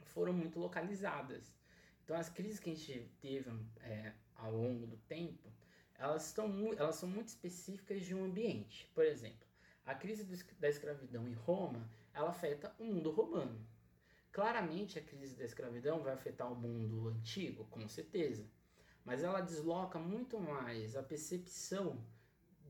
foram 0.01 0.33
muito 0.33 0.59
localizadas. 0.59 1.55
Então, 2.03 2.17
as 2.17 2.31
crises 2.31 2.59
que 2.59 2.71
a 2.71 2.75
gente 2.75 3.11
teve 3.21 3.51
é, 3.83 4.15
ao 4.35 4.51
longo 4.51 4.87
do 4.87 4.97
tempo, 4.97 5.53
elas, 5.97 6.29
estão, 6.29 6.73
elas 6.79 6.97
são 6.97 7.11
muito 7.11 7.29
específicas 7.29 8.07
de 8.07 8.15
um 8.15 8.25
ambiente. 8.25 8.91
Por 8.95 9.05
exemplo, 9.05 9.47
a 9.85 9.95
crise 9.95 10.25
da 10.59 10.69
escravidão 10.69 11.29
em 11.29 11.35
Roma, 11.35 11.87
ela 12.15 12.31
afeta 12.31 12.75
o 12.79 12.85
mundo 12.85 13.11
romano. 13.11 13.61
Claramente, 14.33 14.99
a 14.99 15.03
crise 15.03 15.37
da 15.37 15.45
escravidão 15.45 16.03
vai 16.03 16.13
afetar 16.13 16.51
o 16.51 16.57
mundo 16.57 17.09
antigo, 17.09 17.65
com 17.67 17.87
certeza. 17.89 18.47
Mas 19.05 19.23
ela 19.23 19.41
desloca 19.41 19.99
muito 19.99 20.39
mais 20.39 20.95
a 20.97 21.03
percepção 21.03 22.05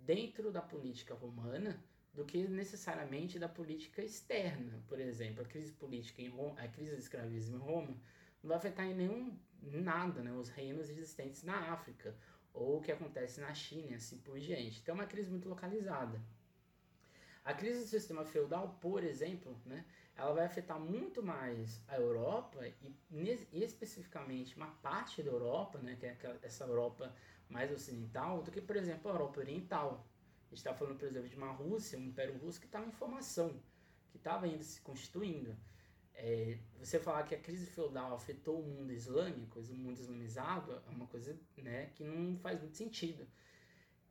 dentro 0.04 0.50
da 0.50 0.62
política 0.62 1.14
romana 1.14 1.82
do 2.14 2.24
que 2.24 2.48
necessariamente 2.48 3.38
da 3.38 3.48
política 3.48 4.02
externa. 4.02 4.82
Por 4.88 4.98
exemplo, 4.98 5.42
a 5.42 5.46
crise 5.46 5.72
política 5.72 6.22
em 6.22 6.28
Roma, 6.28 6.60
a 6.60 6.68
crise 6.68 6.92
do 6.92 6.98
escravismo 6.98 7.56
em 7.56 7.60
Roma 7.60 7.96
não 8.42 8.48
vai 8.48 8.56
afetar 8.56 8.86
em 8.86 8.94
nenhum 8.94 9.38
nada, 9.62 10.22
né, 10.22 10.32
os 10.32 10.48
reinos 10.48 10.88
existentes 10.88 11.42
na 11.42 11.72
África 11.72 12.16
ou 12.52 12.78
o 12.78 12.80
que 12.80 12.90
acontece 12.90 13.40
na 13.40 13.52
China, 13.54 13.96
assim 13.96 14.18
por 14.18 14.38
diante. 14.38 14.80
Então 14.80 14.94
é 14.94 14.98
uma 14.98 15.06
crise 15.06 15.30
muito 15.30 15.48
localizada. 15.48 16.20
A 17.44 17.54
crise 17.54 17.80
do 17.80 17.86
sistema 17.86 18.24
feudal, 18.24 18.78
por 18.80 19.02
exemplo, 19.02 19.60
né, 19.64 19.84
ela 20.18 20.32
vai 20.32 20.44
afetar 20.44 20.80
muito 20.80 21.22
mais 21.22 21.80
a 21.87 21.96
Europa 21.96 22.66
e, 23.12 23.38
especificamente 23.52 24.56
uma 24.56 24.66
parte 24.66 25.22
da 25.22 25.30
Europa, 25.30 25.78
né, 25.78 25.94
que 25.94 26.06
é 26.06 26.38
essa 26.42 26.64
Europa 26.64 27.14
mais 27.48 27.70
ocidental, 27.70 28.42
do 28.42 28.50
que, 28.50 28.60
por 28.60 28.76
exemplo, 28.76 29.08
a 29.08 29.14
Europa 29.14 29.38
oriental. 29.38 30.04
A 30.46 30.48
gente 30.50 30.58
está 30.58 30.75
falando, 30.75 30.98
por 30.98 31.06
exemplo, 31.06 31.28
de 31.28 31.37
uma 31.37 31.52
Rússia, 31.52 31.96
um 31.96 32.02
Império 32.02 32.37
Russo 32.37 32.58
que 32.58 32.66
estava 32.66 32.84
em 32.87 32.90
formação, 32.90 33.62
que 34.10 34.16
estava 34.16 34.46
ainda 34.46 34.64
se 34.64 34.80
constituindo. 34.80 35.56
É, 36.14 36.58
você 36.80 36.98
falar 36.98 37.22
que 37.22 37.37
a 37.37 37.38
crise 37.38 37.66
feudal 37.66 38.12
afetou 38.12 38.60
o 38.60 38.66
mundo 38.66 38.92
islâmico, 38.92 39.60
o 39.60 39.75
mundo 39.75 40.00
islamizado, 40.00 40.82
é 40.84 40.90
uma 40.90 41.06
coisa 41.06 41.38
né, 41.56 41.90
que 41.94 42.02
não 42.02 42.37
faz 42.38 42.60
muito 42.60 42.76
sentido. 42.76 43.25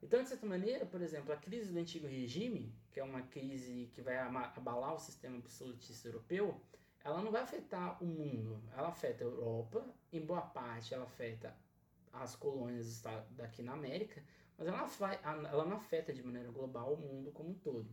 Então, 0.01 0.21
de 0.21 0.29
certa 0.29 0.45
maneira, 0.45 0.85
por 0.85 1.01
exemplo, 1.01 1.33
a 1.33 1.37
crise 1.37 1.71
do 1.71 1.79
antigo 1.79 2.07
regime, 2.07 2.73
que 2.91 2.99
é 2.99 3.03
uma 3.03 3.21
crise 3.23 3.89
que 3.93 4.01
vai 4.01 4.17
abalar 4.17 4.93
o 4.93 4.99
sistema 4.99 5.37
absolutista 5.37 6.07
europeu, 6.07 6.61
ela 7.03 7.21
não 7.21 7.31
vai 7.31 7.41
afetar 7.41 8.01
o 8.03 8.05
mundo, 8.05 8.61
ela 8.75 8.89
afeta 8.89 9.23
a 9.23 9.27
Europa, 9.27 9.83
em 10.11 10.19
boa 10.19 10.41
parte 10.41 10.93
ela 10.93 11.05
afeta 11.05 11.55
as 12.11 12.35
colônias 12.35 13.01
daqui 13.31 13.61
na 13.61 13.73
América, 13.73 14.23
mas 14.57 14.67
ela, 14.67 15.49
ela 15.49 15.65
não 15.65 15.77
afeta 15.77 16.13
de 16.13 16.23
maneira 16.23 16.51
global 16.51 16.93
o 16.93 16.97
mundo 16.97 17.31
como 17.31 17.49
um 17.49 17.53
todo. 17.53 17.87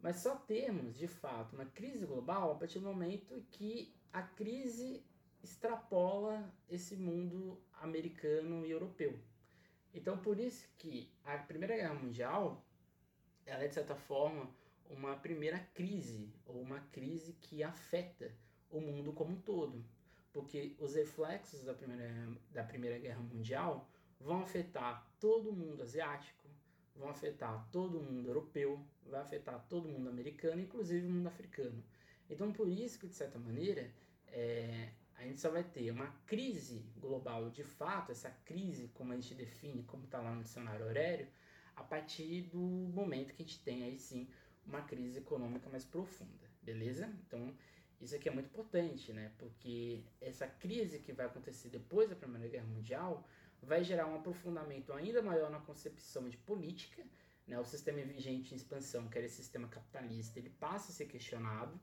Mas 0.00 0.16
só 0.16 0.36
temos, 0.36 0.96
de 0.96 1.08
fato, 1.08 1.54
uma 1.54 1.66
crise 1.66 2.06
global 2.06 2.52
a 2.52 2.54
partir 2.54 2.78
do 2.78 2.86
momento 2.86 3.44
que 3.50 3.94
a 4.12 4.22
crise 4.22 5.04
extrapola 5.42 6.52
esse 6.68 6.96
mundo 6.96 7.60
americano 7.80 8.64
e 8.64 8.70
europeu. 8.70 9.18
Então, 9.96 10.18
por 10.18 10.38
isso 10.38 10.68
que 10.78 11.10
a 11.24 11.38
Primeira 11.38 11.74
Guerra 11.74 11.94
Mundial 11.94 12.62
ela 13.46 13.62
é 13.62 13.68
de 13.68 13.74
certa 13.74 13.94
forma 13.94 14.50
uma 14.90 15.16
primeira 15.16 15.58
crise, 15.74 16.28
ou 16.44 16.60
uma 16.60 16.80
crise 16.92 17.32
que 17.40 17.62
afeta 17.62 18.30
o 18.70 18.80
mundo 18.80 19.12
como 19.12 19.32
um 19.32 19.40
todo. 19.40 19.82
Porque 20.32 20.76
os 20.78 20.94
reflexos 20.94 21.64
da 21.64 21.72
Primeira, 21.72 22.28
da 22.52 22.62
primeira 22.62 22.98
Guerra 22.98 23.20
Mundial 23.20 23.88
vão 24.20 24.42
afetar 24.42 25.06
todo 25.18 25.50
o 25.50 25.52
mundo 25.52 25.82
asiático, 25.82 26.46
vão 26.94 27.08
afetar 27.08 27.66
todo 27.72 27.98
o 27.98 28.02
mundo 28.02 28.28
europeu, 28.28 28.84
vai 29.06 29.22
afetar 29.22 29.64
todo 29.68 29.86
o 29.86 29.92
mundo 29.92 30.10
americano, 30.10 30.60
inclusive 30.60 31.06
o 31.06 31.10
mundo 31.10 31.28
africano. 31.28 31.82
Então, 32.28 32.52
por 32.52 32.68
isso 32.68 32.98
que, 32.98 33.06
de 33.06 33.14
certa 33.14 33.38
maneira, 33.38 33.90
é, 34.28 34.90
a 35.16 35.22
gente 35.24 35.40
só 35.40 35.50
vai 35.50 35.64
ter 35.64 35.90
uma 35.90 36.08
crise 36.26 36.84
global 36.98 37.50
de 37.50 37.64
fato, 37.64 38.12
essa 38.12 38.30
crise, 38.44 38.88
como 38.88 39.12
a 39.12 39.16
gente 39.16 39.34
define, 39.34 39.82
como 39.84 40.04
está 40.04 40.20
lá 40.20 40.34
no 40.34 40.42
dicionário 40.42 40.84
Aurélio, 40.86 41.28
a 41.74 41.82
partir 41.82 42.42
do 42.42 42.58
momento 42.58 43.34
que 43.34 43.42
a 43.42 43.46
gente 43.46 43.62
tem 43.62 43.84
aí 43.84 43.98
sim 43.98 44.28
uma 44.66 44.82
crise 44.82 45.18
econômica 45.18 45.68
mais 45.70 45.84
profunda, 45.84 46.50
beleza? 46.62 47.06
Então, 47.26 47.56
isso 48.00 48.14
aqui 48.14 48.28
é 48.28 48.32
muito 48.32 48.46
importante, 48.46 49.12
né? 49.12 49.32
Porque 49.38 50.04
essa 50.20 50.46
crise 50.46 50.98
que 50.98 51.12
vai 51.12 51.26
acontecer 51.26 51.68
depois 51.70 52.08
da 52.10 52.16
Primeira 52.16 52.48
Guerra 52.48 52.66
Mundial 52.66 53.26
vai 53.62 53.82
gerar 53.82 54.06
um 54.06 54.16
aprofundamento 54.16 54.92
ainda 54.92 55.22
maior 55.22 55.50
na 55.50 55.60
concepção 55.60 56.28
de 56.28 56.36
política, 56.36 57.02
né? 57.46 57.58
O 57.58 57.64
sistema 57.64 58.02
vigente 58.02 58.52
em 58.52 58.56
expansão, 58.56 59.08
que 59.08 59.16
era 59.16 59.26
esse 59.26 59.36
sistema 59.36 59.68
capitalista, 59.68 60.38
ele 60.38 60.50
passa 60.50 60.92
a 60.92 60.94
ser 60.94 61.06
questionado. 61.06 61.80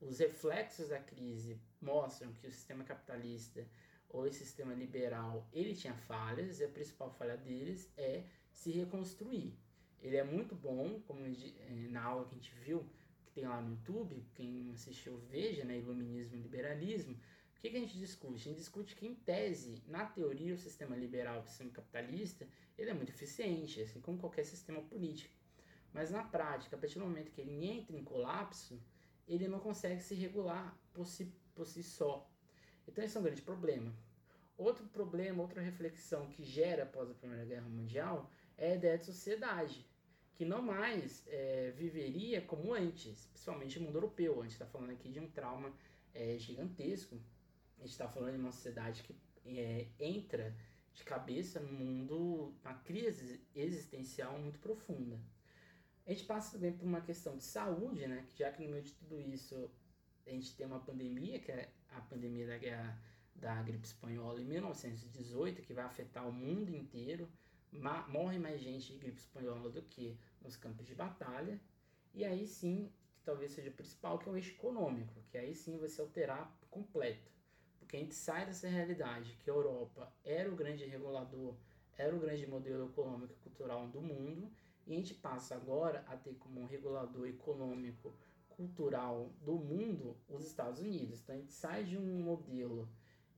Os 0.00 0.18
reflexos 0.18 0.88
da 0.88 1.00
crise 1.00 1.58
mostram 1.80 2.32
que 2.32 2.46
o 2.46 2.50
sistema 2.50 2.84
capitalista 2.84 3.66
ou 4.08 4.26
esse 4.26 4.44
sistema 4.44 4.74
liberal, 4.74 5.48
ele 5.52 5.74
tinha 5.74 5.94
falhas, 5.94 6.60
e 6.60 6.64
a 6.64 6.68
principal 6.68 7.10
falha 7.10 7.36
deles 7.36 7.92
é 7.96 8.24
se 8.52 8.70
reconstruir. 8.70 9.54
Ele 10.00 10.16
é 10.16 10.24
muito 10.24 10.54
bom, 10.54 11.00
como 11.06 11.20
eh, 11.26 11.88
na 11.90 12.02
aula 12.04 12.26
que 12.26 12.34
a 12.34 12.38
gente 12.38 12.54
viu, 12.64 12.86
que 13.24 13.32
tem 13.32 13.46
lá 13.46 13.60
no 13.60 13.70
YouTube, 13.70 14.24
quem 14.34 14.72
assistiu 14.72 15.18
veja, 15.30 15.64
né, 15.64 15.78
Iluminismo 15.78 16.36
e 16.36 16.40
Liberalismo, 16.40 17.14
o 17.14 17.60
que, 17.60 17.70
que 17.70 17.76
a 17.76 17.80
gente 17.80 17.98
discute? 17.98 18.48
A 18.48 18.52
gente 18.52 18.58
discute 18.58 18.94
que, 18.94 19.06
em 19.06 19.14
tese, 19.14 19.82
na 19.86 20.04
teoria, 20.04 20.54
o 20.54 20.58
sistema 20.58 20.94
liberal, 20.94 21.40
o 21.40 21.46
sistema 21.46 21.70
capitalista, 21.70 22.46
ele 22.78 22.90
é 22.90 22.94
muito 22.94 23.10
eficiente, 23.10 23.80
assim 23.80 24.00
como 24.00 24.18
qualquer 24.18 24.44
sistema 24.44 24.80
político. 24.82 25.34
Mas 25.92 26.10
na 26.10 26.22
prática, 26.22 26.76
a 26.76 26.78
partir 26.78 26.98
do 26.98 27.06
momento 27.06 27.32
que 27.32 27.40
ele 27.40 27.66
entra 27.66 27.96
em 27.96 28.04
colapso, 28.04 28.80
ele 29.26 29.48
não 29.48 29.58
consegue 29.58 30.00
se 30.00 30.14
regular 30.14 30.76
por 30.92 31.06
si, 31.06 31.32
por 31.54 31.66
si 31.66 31.82
só. 31.82 32.28
Então 32.86 33.04
esse 33.04 33.16
é 33.16 33.20
um 33.20 33.22
grande 33.22 33.42
problema. 33.42 33.92
Outro 34.56 34.86
problema, 34.86 35.42
outra 35.42 35.60
reflexão 35.60 36.28
que 36.28 36.42
gera 36.42 36.84
após 36.84 37.10
a 37.10 37.14
Primeira 37.14 37.44
Guerra 37.44 37.68
Mundial 37.68 38.30
é 38.56 38.72
a 38.72 38.74
ideia 38.76 38.98
de 38.98 39.04
sociedade, 39.04 39.86
que 40.34 40.44
não 40.44 40.62
mais 40.62 41.24
é, 41.26 41.72
viveria 41.76 42.40
como 42.40 42.72
antes, 42.72 43.26
principalmente 43.26 43.78
no 43.78 43.86
mundo 43.86 43.98
europeu. 43.98 44.40
A 44.40 44.44
gente 44.44 44.52
está 44.52 44.66
falando 44.66 44.90
aqui 44.90 45.10
de 45.10 45.20
um 45.20 45.28
trauma 45.28 45.72
é, 46.14 46.38
gigantesco. 46.38 47.20
A 47.78 47.82
gente 47.82 47.90
está 47.90 48.08
falando 48.08 48.32
de 48.32 48.38
uma 48.38 48.52
sociedade 48.52 49.02
que 49.02 49.14
é, 49.44 49.88
entra 50.00 50.56
de 50.94 51.04
cabeça 51.04 51.60
no 51.60 51.72
mundo, 51.72 52.54
uma 52.64 52.74
crise 52.74 53.40
existencial 53.54 54.38
muito 54.38 54.58
profunda. 54.58 55.20
A 56.06 56.10
gente 56.10 56.24
passa 56.24 56.52
também 56.52 56.72
por 56.72 56.86
uma 56.86 57.00
questão 57.00 57.36
de 57.36 57.44
saúde, 57.44 58.06
né? 58.06 58.24
Que 58.28 58.38
já 58.38 58.52
que 58.52 58.62
no 58.62 58.70
meio 58.70 58.82
de 58.82 58.92
tudo 58.92 59.20
isso 59.20 59.70
a 60.26 60.30
gente 60.30 60.56
tem 60.56 60.66
uma 60.66 60.80
pandemia, 60.80 61.40
que 61.40 61.50
é 61.50 61.70
a 61.90 62.00
pandemia 62.00 62.46
da 62.46 62.58
guerra 62.58 63.02
da 63.34 63.62
gripe 63.62 63.86
espanhola 63.86 64.40
em 64.40 64.44
1918, 64.44 65.62
que 65.62 65.74
vai 65.74 65.84
afetar 65.84 66.26
o 66.26 66.32
mundo 66.32 66.74
inteiro 66.74 67.28
morre 68.08 68.38
mais 68.38 68.60
gente 68.60 68.92
de 68.92 68.98
gripe 68.98 69.18
espanhola 69.18 69.70
do 69.70 69.82
que 69.82 70.18
nos 70.42 70.56
campos 70.56 70.86
de 70.86 70.94
batalha. 70.94 71.60
E 72.14 72.24
aí 72.24 72.46
sim, 72.46 72.90
que 73.14 73.22
talvez 73.22 73.52
seja 73.52 73.70
o 73.70 73.74
principal, 73.74 74.18
que 74.18 74.28
é 74.28 74.32
o 74.32 74.36
eixo 74.36 74.52
econômico, 74.52 75.22
que 75.30 75.36
aí 75.36 75.54
sim 75.54 75.78
vai 75.78 75.88
se 75.88 76.00
alterar 76.00 76.56
completo. 76.70 77.30
Porque 77.78 77.96
a 77.96 78.00
gente 78.00 78.14
sai 78.14 78.46
dessa 78.46 78.68
realidade 78.68 79.36
que 79.40 79.50
a 79.50 79.52
Europa 79.52 80.12
era 80.24 80.50
o 80.50 80.56
grande 80.56 80.84
regulador, 80.84 81.54
era 81.96 82.14
o 82.14 82.18
grande 82.18 82.46
modelo 82.46 82.88
econômico 82.88 83.32
e 83.32 83.42
cultural 83.42 83.86
do 83.88 84.00
mundo, 84.00 84.50
e 84.86 84.92
a 84.92 84.96
gente 84.96 85.14
passa 85.14 85.54
agora 85.54 86.04
a 86.08 86.16
ter 86.16 86.34
como 86.34 86.60
um 86.60 86.66
regulador 86.66 87.26
econômico 87.26 88.14
cultural 88.48 89.30
do 89.42 89.56
mundo 89.56 90.16
os 90.28 90.46
Estados 90.46 90.80
Unidos. 90.80 91.20
Então 91.20 91.34
a 91.34 91.38
gente 91.38 91.52
sai 91.52 91.84
de 91.84 91.98
um 91.98 92.22
modelo 92.22 92.88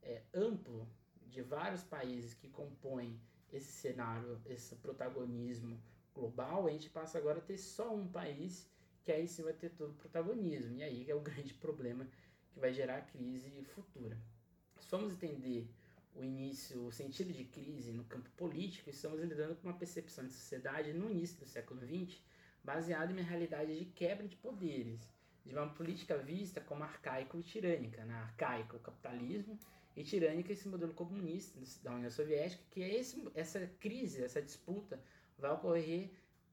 é, 0.02 0.22
amplo 0.34 0.86
de 1.26 1.42
vários 1.42 1.82
países 1.82 2.34
que 2.34 2.48
compõem 2.48 3.20
esse 3.52 3.72
cenário, 3.72 4.40
esse 4.46 4.76
protagonismo 4.76 5.80
global, 6.14 6.66
a 6.66 6.70
gente 6.70 6.90
passa 6.90 7.18
agora 7.18 7.38
a 7.38 7.42
ter 7.42 7.56
só 7.56 7.94
um 7.94 8.06
país 8.06 8.68
que 9.02 9.12
aí 9.12 9.26
sim 9.26 9.42
vai 9.42 9.54
ter 9.54 9.70
todo 9.70 9.92
o 9.92 9.94
protagonismo. 9.94 10.74
E 10.76 10.82
aí 10.82 11.10
é 11.10 11.14
o 11.14 11.20
grande 11.22 11.54
problema 11.54 12.06
que 12.52 12.60
vai 12.60 12.72
gerar 12.72 13.02
crise 13.02 13.50
futura. 13.64 14.18
Se 14.78 14.88
formos 14.88 15.14
entender 15.14 15.68
o 16.18 16.24
início, 16.24 16.86
o 16.86 16.92
sentido 16.92 17.32
de 17.32 17.44
crise 17.44 17.92
no 17.92 18.04
campo 18.04 18.28
político, 18.30 18.90
estamos 18.90 19.20
lidando 19.20 19.54
com 19.56 19.68
uma 19.68 19.78
percepção 19.78 20.26
de 20.26 20.32
sociedade 20.32 20.92
no 20.92 21.10
início 21.10 21.38
do 21.38 21.46
século 21.46 21.80
XX 21.80 22.20
baseada 22.62 23.12
em 23.12 23.16
uma 23.16 23.22
realidade 23.22 23.78
de 23.78 23.84
quebra 23.86 24.26
de 24.26 24.36
poderes, 24.36 25.00
de 25.46 25.54
uma 25.54 25.68
política 25.68 26.18
vista 26.18 26.60
como 26.60 26.82
arcaico 26.82 27.38
e 27.38 27.42
tirânica. 27.42 28.04
Né? 28.04 28.14
Arcaico, 28.14 28.76
o 28.76 28.80
capitalismo, 28.80 29.58
e 29.96 30.04
tirânica 30.04 30.52
esse 30.52 30.68
modelo 30.68 30.92
comunista 30.92 31.58
da 31.82 31.94
União 31.94 32.10
Soviética, 32.10 32.62
que 32.70 32.82
é 32.82 32.98
esse, 32.98 33.20
essa 33.34 33.66
crise, 33.80 34.22
essa 34.22 34.40
disputa 34.42 35.00
vai 35.38 35.50
ocorrer 35.52 36.10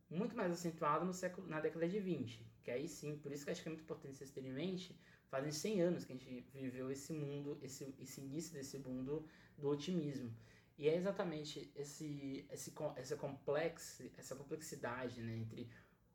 muito 0.10 0.36
mais 0.36 0.52
acentuado 0.52 1.06
no 1.06 1.14
século, 1.14 1.48
na 1.48 1.60
década 1.60 1.88
de 1.88 2.00
20, 2.00 2.44
que 2.64 2.72
aí 2.72 2.88
sim, 2.88 3.18
por 3.18 3.32
isso 3.32 3.46
que 3.46 3.52
acho 3.52 3.62
que 3.62 3.68
é 3.68 3.72
muito 3.72 3.84
importante 3.84 4.18
vocês 4.18 4.32
terem 4.32 4.50
em 4.50 4.54
mente, 4.54 4.96
fazem 5.30 5.52
100 5.52 5.82
anos 5.82 6.06
que 6.06 6.14
a 6.14 6.16
gente 6.16 6.46
viveu 6.54 6.90
esse 6.90 7.14
mundo, 7.14 7.60
esse, 7.62 7.94
esse 8.00 8.22
início 8.22 8.54
desse 8.54 8.78
mundo 8.80 9.28
do 9.58 9.70
otimismo. 9.70 10.34
E 10.78 10.90
é 10.90 10.96
exatamente 10.96 11.72
esse, 11.76 12.46
esse, 12.52 12.74
essa, 12.98 13.16
complex, 13.16 14.02
essa 14.18 14.36
complexidade 14.36 15.22
né, 15.22 15.38
entre 15.38 15.70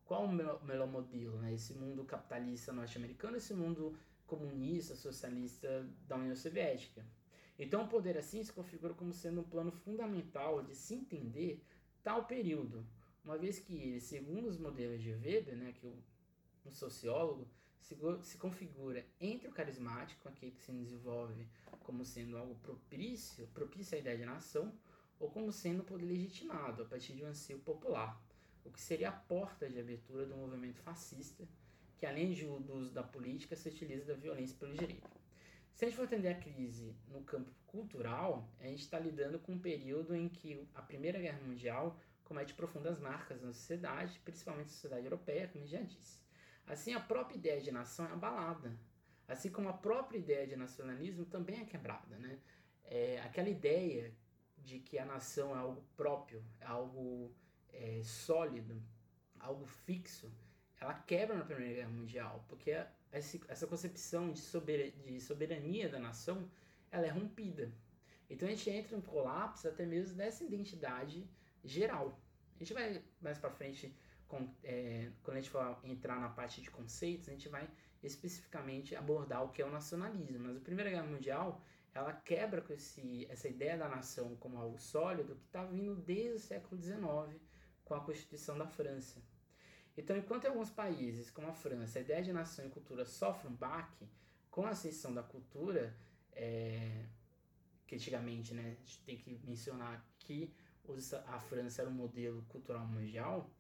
qual 0.05 0.25
o 0.25 0.33
melhor, 0.33 0.87
modelo, 0.87 1.39
né, 1.39 1.55
esse 1.55 1.73
mundo 1.73 2.05
capitalista 2.05 2.73
norte-americano 2.73 3.37
esse 3.37 3.55
mundo 3.55 3.97
comunista, 4.27 4.95
socialista 4.95 5.89
da 6.07 6.17
União 6.17 6.37
Soviética. 6.37 7.05
Então, 7.59 7.85
o 7.85 7.89
poder 7.89 8.17
assim 8.17 8.43
se 8.43 8.53
configura 8.53 8.95
como 8.95 9.13
sendo 9.13 9.41
um 9.41 9.45
plano 9.45 9.71
fundamental 9.71 10.63
de 10.63 10.75
se 10.75 10.95
entender 10.95 11.65
tal 12.03 12.25
período, 12.25 12.87
uma 13.25 13.37
vez 13.37 13.59
que 13.59 13.75
ele, 13.75 14.01
segundo 14.01 14.49
os 14.49 14.59
modelos 14.59 15.03
de 15.03 15.13
Weber, 15.13 15.57
né, 15.57 15.73
que 15.73 15.87
o, 15.87 16.03
o 16.65 16.71
sociólogo, 16.71 17.49
se, 17.81 17.97
se 18.23 18.39
configura 18.39 19.05
entre 19.21 19.49
o 19.49 19.53
carismático, 19.53 20.29
aquele 20.29 20.53
que 20.53 20.63
se 20.63 20.73
desenvolve 20.73 21.47
como 21.91 22.05
sendo 22.05 22.39
algo 22.39 22.55
propício, 22.55 23.49
propício 23.49 23.97
à 23.97 24.01
ideia 24.01 24.17
de 24.17 24.25
nação, 24.25 24.73
ou 25.19 25.29
como 25.29 25.51
sendo 25.51 25.83
poder 25.83 26.07
legitimado 26.07 26.85
a 26.85 26.87
partir 26.87 27.15
de 27.15 27.25
um 27.25 27.27
anseio 27.27 27.59
popular, 27.59 28.23
o 28.65 28.71
que 28.71 28.81
seria 28.81 29.09
a 29.09 29.13
porta 29.13 29.69
de 29.69 29.81
abertura 29.81 30.25
do 30.25 30.37
movimento 30.37 30.81
fascista, 30.83 31.49
que 31.99 32.07
além 32.07 32.33
de, 32.33 32.45
do 32.45 32.75
uso 32.75 32.93
da 32.93 33.03
política, 33.03 33.57
se 33.57 33.69
utiliza 33.69 34.05
da 34.05 34.15
violência 34.15 34.57
pelo 34.57 34.73
direito. 34.73 35.11
Se 35.75 35.85
a 35.85 35.89
gente 35.89 35.97
for 35.97 36.05
entender 36.05 36.29
a 36.29 36.39
crise 36.39 36.95
no 37.09 37.23
campo 37.25 37.51
cultural, 37.67 38.49
a 38.61 38.65
gente 38.67 38.83
está 38.83 38.97
lidando 38.97 39.41
com 39.41 39.55
um 39.55 39.59
período 39.59 40.15
em 40.15 40.29
que 40.29 40.69
a 40.77 40.83
Primeira 40.83 41.19
Guerra 41.19 41.41
Mundial 41.41 41.99
comete 42.23 42.55
profundas 42.55 43.01
marcas 43.01 43.43
na 43.43 43.53
sociedade, 43.53 44.21
principalmente 44.25 44.67
na 44.67 44.73
sociedade 44.73 45.07
europeia, 45.07 45.49
como 45.49 45.67
já 45.67 45.83
disse. 45.83 46.21
Assim, 46.69 46.95
a 46.95 47.01
própria 47.01 47.37
ideia 47.37 47.61
de 47.61 47.73
nação 47.73 48.07
é 48.07 48.13
abalada, 48.13 48.79
assim 49.31 49.51
como 49.51 49.69
a 49.69 49.73
própria 49.73 50.19
ideia 50.19 50.47
de 50.47 50.57
nacionalismo 50.57 51.25
também 51.25 51.61
é 51.61 51.65
quebrada. 51.65 52.17
Né? 52.19 52.39
É, 52.85 53.21
aquela 53.23 53.49
ideia 53.49 54.13
de 54.59 54.79
que 54.81 54.99
a 54.99 55.05
nação 55.05 55.55
é 55.55 55.59
algo 55.59 55.83
próprio, 55.97 56.45
é 56.61 56.67
algo 56.67 57.35
é, 57.73 58.03
sólido, 58.03 58.83
algo 59.39 59.65
fixo, 59.65 60.31
ela 60.81 60.95
quebra 60.95 61.37
na 61.37 61.45
Primeira 61.45 61.75
Guerra 61.75 61.91
Mundial, 61.91 62.45
porque 62.49 62.73
essa 63.13 63.67
concepção 63.67 64.33
de, 64.33 64.91
de 64.91 65.21
soberania 65.21 65.89
da 65.89 65.99
nação 65.99 66.51
ela 66.91 67.07
é 67.07 67.11
rompida. 67.11 67.73
Então 68.29 68.49
a 68.49 68.51
gente 68.51 68.71
entra 68.71 68.97
em 68.97 69.01
colapso 69.01 69.69
até 69.69 69.85
mesmo 69.85 70.17
dessa 70.17 70.45
identidade 70.45 71.29
geral. 71.65 72.19
A 72.57 72.59
gente 72.59 72.73
vai 72.73 73.03
mais 73.21 73.39
para 73.39 73.51
frente, 73.51 73.95
com, 74.27 74.49
é, 74.63 75.11
quando 75.23 75.37
a 75.37 75.41
gente 75.41 75.51
for 75.51 75.81
entrar 75.85 76.19
na 76.21 76.29
parte 76.29 76.61
de 76.63 76.71
conceitos, 76.71 77.29
a 77.29 77.33
gente 77.33 77.49
vai 77.49 77.69
especificamente 78.03 78.97
abordar 78.97 79.45
o 79.45 79.51
que 79.51 79.63
é 79.63 79.67
o 79.67 79.71
nacionalismo. 79.71 80.47
Mas 80.47 80.57
a 80.57 80.61
Primeira 80.61 80.91
Guerra 80.91 81.07
Mundial 81.07 81.61
ela 81.95 82.13
quebra 82.13 82.61
com 82.63 82.73
esse, 82.73 83.27
essa 83.29 83.49
ideia 83.49 83.77
da 83.77 83.89
nação 83.89 84.37
como 84.37 84.59
algo 84.59 84.79
sólido 84.79 85.35
que 85.35 85.45
está 85.47 85.65
vindo 85.65 85.97
desde 85.97 86.37
o 86.37 86.39
século 86.39 86.81
XIX 86.81 87.41
com 87.85 87.95
a 87.95 88.01
Constituição 88.01 88.57
da 88.57 88.67
França. 88.67 89.21
Então, 89.97 90.17
enquanto 90.17 90.45
em 90.45 90.49
alguns 90.49 90.71
países, 90.71 91.31
como 91.31 91.49
a 91.49 91.53
França, 91.53 91.99
a 91.99 92.03
ideia 92.03 92.23
de 92.23 92.33
nação 92.33 92.65
e 92.65 92.71
cultura 92.71 93.05
sofre 93.05 93.49
um 93.49 93.55
baque, 93.55 94.09
com 94.51 94.65
a 94.65 94.71
ascensão 94.71 95.13
da 95.13 95.23
cultura, 95.23 95.97
é, 96.33 97.07
que 97.87 97.97
antigamente 97.97 98.55
né, 98.55 98.63
a 98.63 98.81
gente 98.81 99.03
tem 99.05 99.17
que 99.17 99.41
mencionar 99.45 100.05
que 100.19 100.55
os, 100.85 101.13
a 101.13 101.39
França 101.41 101.83
era 101.83 101.91
um 101.91 101.95
modelo 101.95 102.43
cultural 102.43 102.87
mundial, 102.87 103.51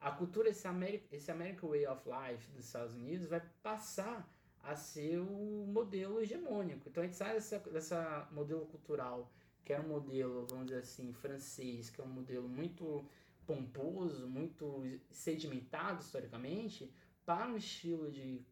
a 0.00 0.10
cultura, 0.10 0.48
esse, 0.48 0.66
Ameri 0.66 1.06
esse 1.10 1.30
American 1.30 1.70
Way 1.70 1.86
of 1.86 2.02
Life 2.06 2.50
dos 2.50 2.64
Estados 2.66 2.94
Unidos 2.94 3.26
vai 3.26 3.42
passar 3.62 4.28
a 4.62 4.74
ser 4.74 5.18
o 5.18 5.66
modelo 5.68 6.20
hegemônico. 6.20 6.88
Então 6.88 7.02
a 7.02 7.06
gente 7.06 7.16
sai 7.16 7.34
dessa, 7.34 7.58
dessa 7.60 8.28
modelo 8.32 8.66
cultural, 8.66 9.32
que 9.64 9.72
era 9.72 9.82
um 9.82 9.88
modelo, 9.88 10.46
vamos 10.48 10.66
dizer 10.66 10.80
assim, 10.80 11.12
francês, 11.12 11.88
que 11.88 12.00
é 12.00 12.04
um 12.04 12.08
modelo 12.08 12.48
muito 12.48 13.04
pomposo, 13.46 14.26
muito 14.26 14.82
sedimentado 15.10 16.02
historicamente, 16.02 16.92
para 17.24 17.48
um 17.48 17.56
estilo 17.56 18.10
de, 18.10 18.44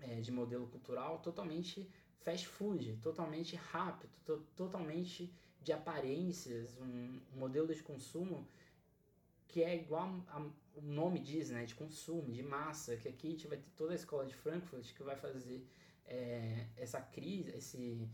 é, 0.00 0.20
de 0.20 0.30
modelo 0.30 0.66
cultural 0.66 1.18
totalmente 1.20 1.88
fast 2.20 2.46
food, 2.46 2.96
totalmente 2.96 3.56
rápido, 3.56 4.10
to 4.24 4.38
totalmente 4.56 5.32
de 5.62 5.72
aparências, 5.72 6.76
um, 6.78 7.20
modelo 7.34 7.74
de 7.74 7.82
consumo 7.82 8.46
que 9.48 9.62
é 9.62 9.74
igual 9.74 10.24
a, 10.28 10.38
a, 10.38 10.40
o 10.74 10.82
nome 10.82 11.18
diz, 11.18 11.50
né, 11.50 11.64
de 11.64 11.74
consumo, 11.74 12.30
de 12.30 12.42
massa, 12.42 12.96
que 12.96 13.08
aqui 13.08 13.28
a 13.28 13.30
gente 13.30 13.48
vai 13.48 13.58
ter 13.58 13.70
toda 13.76 13.92
a 13.92 13.96
escola 13.96 14.26
de 14.26 14.34
Frankfurt 14.34 14.94
que 14.94 15.02
vai 15.02 15.16
fazer 15.16 15.66
é, 16.06 16.66
essa 16.76 17.00
crise, 17.00 17.50
esse, 17.56 18.08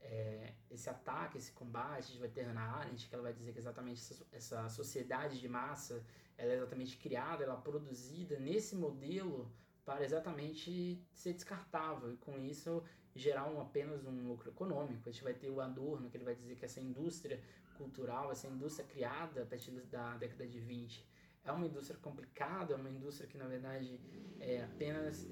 é, 0.00 0.54
esse 0.70 0.88
ataque, 0.88 1.38
esse 1.38 1.52
combate, 1.52 1.98
a 1.98 2.00
gente 2.00 2.18
vai 2.18 2.28
ter 2.28 2.42
Hannah 2.42 2.78
Arendt, 2.78 3.08
que 3.08 3.14
ela 3.14 3.22
vai 3.22 3.32
dizer 3.32 3.52
que 3.52 3.58
exatamente 3.58 4.00
essa, 4.00 4.26
essa 4.32 4.68
sociedade 4.68 5.38
de 5.38 5.48
massa, 5.48 6.04
ela 6.36 6.52
é 6.52 6.56
exatamente 6.56 6.96
criada, 6.96 7.44
ela 7.44 7.54
é 7.54 7.60
produzida 7.60 8.38
nesse 8.38 8.74
modelo 8.74 9.50
para 9.84 10.04
exatamente 10.04 11.02
ser 11.14 11.32
descartável 11.32 12.12
e 12.12 12.16
com 12.16 12.38
isso 12.38 12.82
gerar 13.14 13.46
um, 13.46 13.60
apenas 13.60 14.04
um 14.06 14.28
lucro 14.28 14.50
econômico. 14.50 15.08
A 15.08 15.12
gente 15.12 15.24
vai 15.24 15.34
ter 15.34 15.50
o 15.50 15.60
Adorno, 15.60 16.08
que 16.08 16.16
ele 16.16 16.24
vai 16.24 16.34
dizer 16.34 16.56
que 16.56 16.64
essa 16.64 16.80
indústria 16.80 17.40
cultural, 17.78 18.30
essa 18.30 18.48
indústria 18.48 18.86
criada 18.86 19.42
a 19.42 19.46
partir 19.46 19.70
da 19.70 20.16
década 20.16 20.46
de 20.46 20.60
20, 20.60 21.06
é 21.44 21.52
uma 21.52 21.66
indústria 21.66 21.98
complicada, 22.00 22.74
é 22.74 22.76
uma 22.76 22.90
indústria 22.90 23.28
que 23.28 23.38
na 23.38 23.46
verdade 23.46 24.00
é 24.40 24.64
apenas 24.64 25.26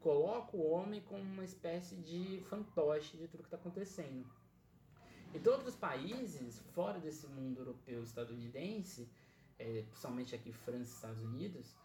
coloca 0.00 0.56
o 0.56 0.70
homem 0.70 1.02
como 1.02 1.22
uma 1.22 1.44
espécie 1.44 1.96
de 1.96 2.40
fantoche 2.48 3.16
de 3.16 3.26
tudo 3.28 3.42
que 3.42 3.48
está 3.48 3.56
acontecendo. 3.56 4.26
Em 5.34 5.40
todos 5.40 5.66
os 5.66 5.76
países, 5.76 6.60
fora 6.72 6.98
desse 6.98 7.26
mundo 7.26 7.60
europeu 7.60 8.02
estadunidense, 8.02 9.10
é, 9.58 9.82
principalmente 9.82 10.34
aqui 10.34 10.52
França 10.52 10.90
e 10.90 10.94
Estados 10.94 11.22
Unidos, 11.22 11.76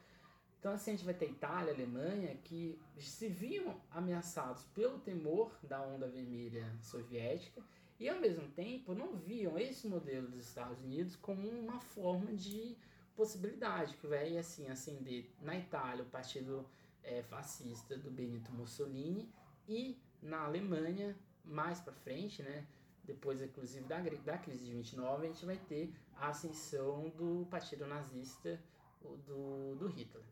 então 0.59 0.71
assim 0.71 0.91
a 0.91 0.93
gente 0.93 1.03
vai 1.03 1.13
ter 1.13 1.29
Itália, 1.29 1.73
Alemanha, 1.73 2.37
que 2.37 2.79
se 2.97 3.27
viam 3.27 3.81
ameaçados 3.91 4.63
pelo 4.67 4.97
temor 4.99 5.51
da 5.61 5.81
onda 5.81 6.07
vermelha 6.07 6.73
soviética 6.81 7.61
e 8.03 8.09
ao 8.09 8.19
mesmo 8.19 8.49
tempo 8.49 8.93
não 8.93 9.15
viam 9.15 9.57
esse 9.57 9.87
modelo 9.87 10.27
dos 10.27 10.45
Estados 10.45 10.77
Unidos 10.83 11.15
como 11.15 11.47
uma 11.47 11.79
forma 11.79 12.33
de 12.33 12.75
possibilidade 13.15 13.95
que 13.95 14.05
vai 14.05 14.37
assim 14.37 14.67
acender 14.67 15.31
na 15.41 15.57
Itália 15.57 16.03
o 16.03 16.07
partido 16.07 16.67
é, 17.01 17.23
fascista 17.23 17.97
do 17.97 18.11
Benito 18.11 18.51
Mussolini 18.51 19.31
e 19.69 19.97
na 20.21 20.41
Alemanha 20.41 21.15
mais 21.45 21.79
para 21.79 21.93
frente, 21.93 22.43
né, 22.43 22.67
depois 23.05 23.41
inclusive 23.41 23.85
da, 23.85 24.01
da 24.01 24.37
crise 24.37 24.65
de 24.65 24.73
29, 24.73 25.25
a 25.25 25.29
gente 25.29 25.45
vai 25.45 25.57
ter 25.57 25.93
a 26.17 26.27
ascensão 26.27 27.07
do 27.11 27.47
partido 27.49 27.87
nazista 27.87 28.59
do, 29.01 29.75
do 29.75 29.87
Hitler. 29.87 30.25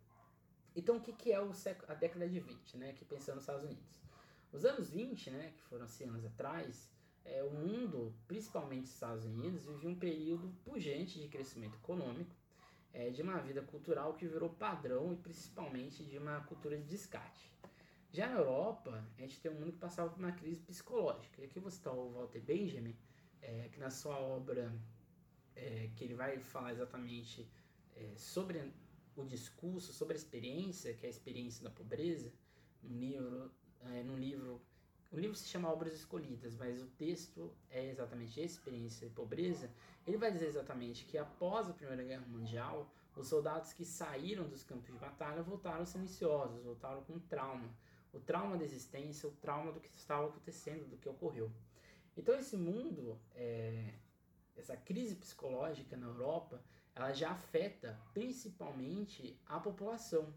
Então 0.75 0.97
o 0.97 1.01
que, 1.01 1.13
que 1.13 1.31
é 1.31 1.39
o 1.39 1.53
século, 1.53 1.89
a 1.89 1.95
década 1.95 2.27
de 2.27 2.37
20, 2.37 2.77
né, 2.79 2.89
aqui 2.89 3.05
pensando 3.05 3.35
nos 3.35 3.43
Estados 3.43 3.63
Unidos? 3.63 4.01
Os 4.51 4.65
anos 4.65 4.89
20, 4.89 5.31
né, 5.31 5.53
que 5.55 5.63
foram 5.63 5.87
100 5.87 6.09
anos 6.09 6.25
atrás, 6.25 6.91
é, 7.25 7.43
o 7.43 7.51
mundo, 7.51 8.13
principalmente 8.27 8.85
os 8.85 8.93
Estados 8.93 9.25
Unidos, 9.25 9.65
vivia 9.65 9.89
um 9.89 9.95
período 9.95 10.49
pujante 10.63 11.19
de 11.19 11.27
crescimento 11.27 11.75
econômico, 11.75 12.35
é, 12.93 13.09
de 13.09 13.21
uma 13.21 13.37
vida 13.39 13.61
cultural 13.61 14.13
que 14.13 14.27
virou 14.27 14.49
padrão 14.49 15.13
e 15.13 15.15
principalmente 15.15 16.03
de 16.03 16.17
uma 16.17 16.41
cultura 16.41 16.77
de 16.77 16.83
descarte. 16.83 17.49
Já 18.11 18.27
na 18.27 18.39
Europa, 18.39 19.07
a 19.17 19.21
gente 19.21 19.39
tem 19.39 19.49
um 19.49 19.55
mundo 19.55 19.71
que 19.71 19.77
passava 19.77 20.09
por 20.09 20.19
uma 20.19 20.33
crise 20.33 20.59
psicológica. 20.61 21.41
E 21.41 21.45
aqui 21.45 21.59
vou 21.59 21.71
citar 21.71 21.93
o 21.93 22.11
Walter 22.11 22.41
Benjamin, 22.41 22.95
é, 23.41 23.69
que 23.71 23.79
na 23.79 23.89
sua 23.89 24.19
obra, 24.19 24.73
é, 25.55 25.89
que 25.95 26.03
ele 26.03 26.13
vai 26.13 26.37
falar 26.39 26.73
exatamente 26.73 27.47
é, 27.95 28.13
sobre 28.17 28.73
o 29.15 29.23
discurso, 29.23 29.93
sobre 29.93 30.15
a 30.15 30.17
experiência, 30.17 30.93
que 30.93 31.05
é 31.05 31.07
a 31.07 31.09
experiência 31.09 31.63
da 31.63 31.69
pobreza, 31.69 32.33
um 32.83 32.97
livro, 32.97 33.51
é, 33.93 34.03
num 34.03 34.17
livro 34.17 34.61
o 35.11 35.19
livro 35.19 35.35
se 35.35 35.49
chama 35.49 35.69
Obras 35.69 35.93
Escolhidas, 35.93 36.55
mas 36.55 36.81
o 36.81 36.87
texto 36.87 37.53
é 37.69 37.89
exatamente 37.89 38.39
Experiência 38.39 39.05
e 39.05 39.09
Pobreza. 39.09 39.69
Ele 40.07 40.17
vai 40.17 40.31
dizer 40.31 40.47
exatamente 40.47 41.03
que 41.03 41.17
após 41.17 41.69
a 41.69 41.73
Primeira 41.73 42.01
Guerra 42.01 42.25
Mundial, 42.27 42.89
os 43.15 43.27
soldados 43.27 43.73
que 43.73 43.83
saíram 43.83 44.47
dos 44.47 44.63
campos 44.63 44.85
de 44.85 44.97
batalha 44.97 45.43
voltaram 45.43 45.85
silenciosos, 45.85 46.63
voltaram 46.63 47.03
com 47.03 47.19
trauma. 47.19 47.69
O 48.13 48.19
trauma 48.19 48.57
da 48.57 48.63
existência, 48.63 49.27
o 49.27 49.33
trauma 49.33 49.73
do 49.73 49.81
que 49.81 49.89
estava 49.89 50.27
acontecendo, 50.27 50.89
do 50.89 50.97
que 50.97 51.09
ocorreu. 51.09 51.51
Então 52.15 52.33
esse 52.35 52.55
mundo, 52.55 53.19
é, 53.35 53.93
essa 54.55 54.77
crise 54.77 55.15
psicológica 55.15 55.97
na 55.97 56.07
Europa, 56.07 56.63
ela 56.95 57.11
já 57.11 57.31
afeta 57.31 57.99
principalmente 58.13 59.37
a 59.45 59.59
população. 59.59 60.33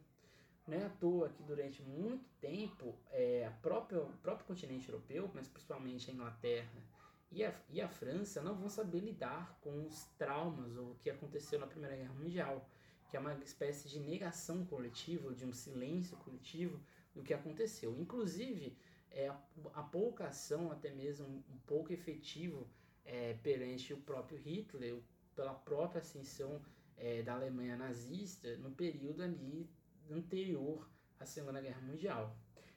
Não 0.66 0.78
é 0.78 0.84
à 0.84 0.88
toa 0.88 1.28
que 1.28 1.42
durante 1.42 1.82
muito 1.82 2.24
tempo 2.40 2.96
é, 3.10 3.44
a 3.46 3.50
própria, 3.50 4.00
o 4.00 4.16
próprio 4.18 4.46
continente 4.46 4.88
europeu, 4.88 5.30
mas 5.34 5.46
principalmente 5.46 6.10
a 6.10 6.14
Inglaterra 6.14 6.82
e 7.30 7.44
a, 7.44 7.54
e 7.68 7.80
a 7.82 7.88
França, 7.88 8.40
não 8.40 8.54
vão 8.54 8.68
saber 8.68 9.00
lidar 9.00 9.58
com 9.60 9.84
os 9.84 10.06
traumas 10.16 10.76
ou 10.76 10.92
o 10.92 10.94
que 10.96 11.10
aconteceu 11.10 11.58
na 11.58 11.66
Primeira 11.66 11.96
Guerra 11.96 12.14
Mundial, 12.14 12.68
que 13.10 13.16
é 13.16 13.20
uma 13.20 13.34
espécie 13.44 13.88
de 13.88 14.00
negação 14.00 14.64
coletiva, 14.64 15.34
de 15.34 15.44
um 15.44 15.52
silêncio 15.52 16.16
coletivo 16.18 16.80
do 17.14 17.22
que 17.22 17.34
aconteceu. 17.34 17.94
Inclusive, 17.98 18.74
é, 19.10 19.28
a, 19.28 19.38
a 19.74 19.82
pouca 19.82 20.28
ação, 20.28 20.72
até 20.72 20.90
mesmo 20.90 21.26
um 21.26 21.58
pouco 21.66 21.92
efetivo 21.92 22.66
é, 23.04 23.34
perante 23.34 23.92
o 23.92 23.98
próprio 23.98 24.38
Hitler, 24.38 24.98
pela 25.34 25.52
própria 25.52 26.00
ascensão 26.00 26.62
é, 26.96 27.22
da 27.22 27.34
Alemanha 27.34 27.76
nazista 27.76 28.56
no 28.58 28.70
período 28.70 29.22
ali 29.22 29.68
anterior 30.10 30.88
à 31.18 31.26
Segunda 31.26 31.60
Guerra 31.60 31.80
Mundial. 31.80 32.36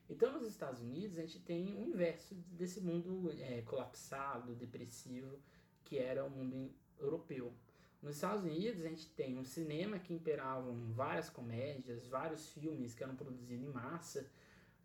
Então, 0.10 0.32
nos 0.34 0.48
Estados 0.48 0.82
Unidos, 0.82 1.18
a 1.18 1.22
gente 1.22 1.40
tem 1.40 1.76
o 1.76 1.86
inverso 1.86 2.34
desse 2.52 2.80
mundo 2.80 3.30
é, 3.40 3.62
colapsado, 3.64 4.56
depressivo, 4.56 5.38
que 5.84 5.98
era 5.98 6.24
o 6.24 6.30
mundo 6.30 6.74
europeu. 6.98 7.54
Nos 8.02 8.16
Estados 8.16 8.44
Unidos, 8.44 8.82
a 8.86 8.90
gente 8.90 9.10
tem 9.10 9.38
um 9.38 9.44
cinema 9.44 10.00
que 10.00 10.14
imperavam 10.14 10.94
várias 10.94 11.30
comédias, 11.30 12.08
vários 12.08 12.50
filmes 12.52 12.94
que 12.94 13.04
eram 13.04 13.16
produzidos 13.16 13.68
em 13.68 13.72
massa, 13.72 14.30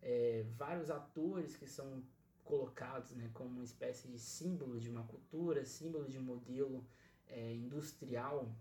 é, 0.01 0.45
vários 0.57 0.89
atores 0.89 1.55
que 1.55 1.67
são 1.67 2.03
colocados 2.43 3.11
né, 3.11 3.29
como 3.33 3.49
uma 3.49 3.63
espécie 3.63 4.09
de 4.09 4.19
símbolo 4.19 4.77
de 4.77 4.89
uma 4.89 5.03
cultura, 5.03 5.63
símbolo 5.63 6.05
de 6.05 6.19
um 6.19 6.23
modelo 6.23 6.85
é, 7.27 7.53
industrial 7.53 8.53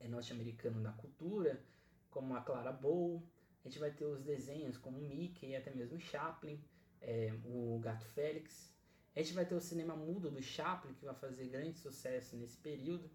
é, 0.00 0.08
norte-americano 0.08 0.82
da 0.82 0.90
cultura 0.92 1.62
como 2.14 2.34
a 2.34 2.40
Clara 2.40 2.72
Bow. 2.72 3.20
A 3.64 3.68
gente 3.68 3.80
vai 3.80 3.90
ter 3.90 4.04
os 4.04 4.22
desenhos 4.22 4.78
como 4.78 4.98
Mickey 4.98 5.48
e 5.48 5.56
até 5.56 5.74
mesmo 5.74 5.98
Chaplin, 5.98 6.62
é, 7.00 7.34
o 7.44 7.78
Gato 7.82 8.06
Félix. 8.06 8.72
A 9.16 9.20
gente 9.20 9.34
vai 9.34 9.44
ter 9.44 9.54
o 9.54 9.60
cinema 9.60 9.96
mudo 9.96 10.30
do 10.30 10.42
Chaplin, 10.42 10.94
que 10.94 11.04
vai 11.04 11.14
fazer 11.14 11.46
grande 11.48 11.78
sucesso 11.78 12.36
nesse 12.36 12.56
período. 12.56 13.10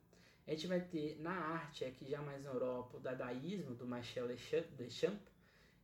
A 0.45 0.51
gente 0.51 0.67
vai 0.67 0.81
ter 0.81 1.19
na 1.19 1.31
arte, 1.31 1.85
aqui 1.85 2.09
já 2.09 2.21
mais 2.21 2.43
na 2.43 2.51
Europa, 2.51 2.97
o 2.97 2.99
dadaísmo 2.99 3.75
do 3.75 3.87
Marcel 3.87 4.27
Deschamps 4.27 5.31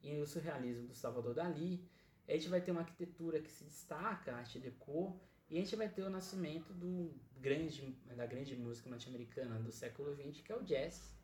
e 0.02 0.20
o 0.20 0.26
surrealismo 0.26 0.88
do 0.88 0.96
Salvador 0.96 1.36
Dali. 1.36 1.88
A 2.28 2.34
gente 2.34 2.50
vai 2.50 2.60
ter 2.60 2.72
uma 2.72 2.82
arquitetura 2.82 3.40
que 3.40 3.52
se 3.52 3.64
destaca, 3.64 4.32
a 4.32 4.38
arte 4.38 4.58
deco, 4.58 5.20
e 5.50 5.58
a 5.58 5.62
gente 5.62 5.76
vai 5.76 5.88
ter 5.88 6.02
o 6.02 6.10
nascimento 6.10 6.74
do 6.74 7.14
grande, 7.38 7.96
da 8.16 8.26
grande 8.26 8.56
música 8.56 8.90
norte-americana 8.90 9.60
do 9.60 9.72
século 9.72 10.16
XX, 10.16 10.42
que 10.42 10.52
é 10.52 10.56
o 10.56 10.64
jazz, 10.64 11.15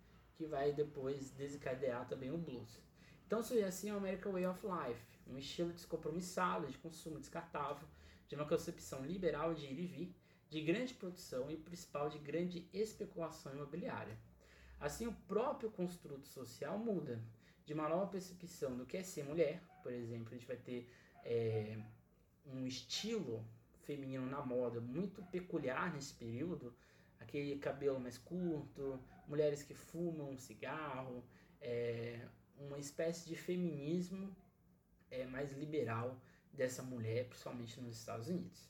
que 0.42 0.48
vai 0.48 0.74
depois 0.74 1.30
desencadear 1.30 2.08
também 2.08 2.32
o 2.32 2.38
blues. 2.38 2.82
Então 3.28 3.44
surge 3.44 3.64
assim 3.64 3.92
o 3.92 3.98
American 3.98 4.32
Way 4.32 4.48
of 4.48 4.60
Life, 4.66 5.06
um 5.28 5.38
estilo 5.38 5.72
descompromissado 5.72 6.66
de 6.66 6.80
consumo 6.80 7.20
descartável, 7.20 7.88
de 8.28 8.34
uma 8.34 8.48
concepção 8.48 9.06
liberal 9.06 9.54
de 9.54 9.68
ir 9.68 9.80
e 9.80 9.86
vir, 9.86 10.16
de 10.50 10.62
grande 10.62 10.96
produção 10.96 11.52
e 11.52 11.58
principal 11.58 12.10
de 12.10 12.18
grande 12.18 12.68
especulação 12.74 13.54
imobiliária. 13.54 14.18
Assim, 14.80 15.06
o 15.06 15.14
próprio 15.28 15.70
construto 15.70 16.28
social 16.28 16.80
muda, 16.80 17.24
de 17.64 17.76
uma 17.76 17.88
nova 17.88 18.08
percepção 18.08 18.76
do 18.76 18.88
que 18.88 18.98
é 18.98 19.04
ser 19.04 19.24
mulher, 19.24 19.62
por 19.84 19.94
exemplo, 19.94 20.30
a 20.30 20.34
gente 20.34 20.48
vai 20.48 20.58
ter 20.58 20.92
é, 21.24 21.78
um 22.48 22.66
estilo 22.66 23.46
feminino 23.84 24.26
na 24.26 24.42
moda 24.42 24.82
muito 24.82 25.22
peculiar 25.26 25.94
nesse 25.94 26.16
período, 26.16 26.74
aquele 27.20 27.60
cabelo 27.60 28.00
mais 28.00 28.18
curto, 28.18 29.00
mulheres 29.32 29.64
que 29.64 29.74
fumam 29.74 30.38
cigarro, 30.38 31.24
é, 31.62 32.20
uma 32.58 32.78
espécie 32.78 33.30
de 33.30 33.36
feminismo 33.36 34.36
é, 35.10 35.26
mais 35.26 35.54
liberal 35.54 36.20
dessa 36.52 36.84
mulher, 36.84 37.30
principalmente 37.30 37.80
nos 37.80 37.98
Estados 37.98 38.28
Unidos. 38.28 38.70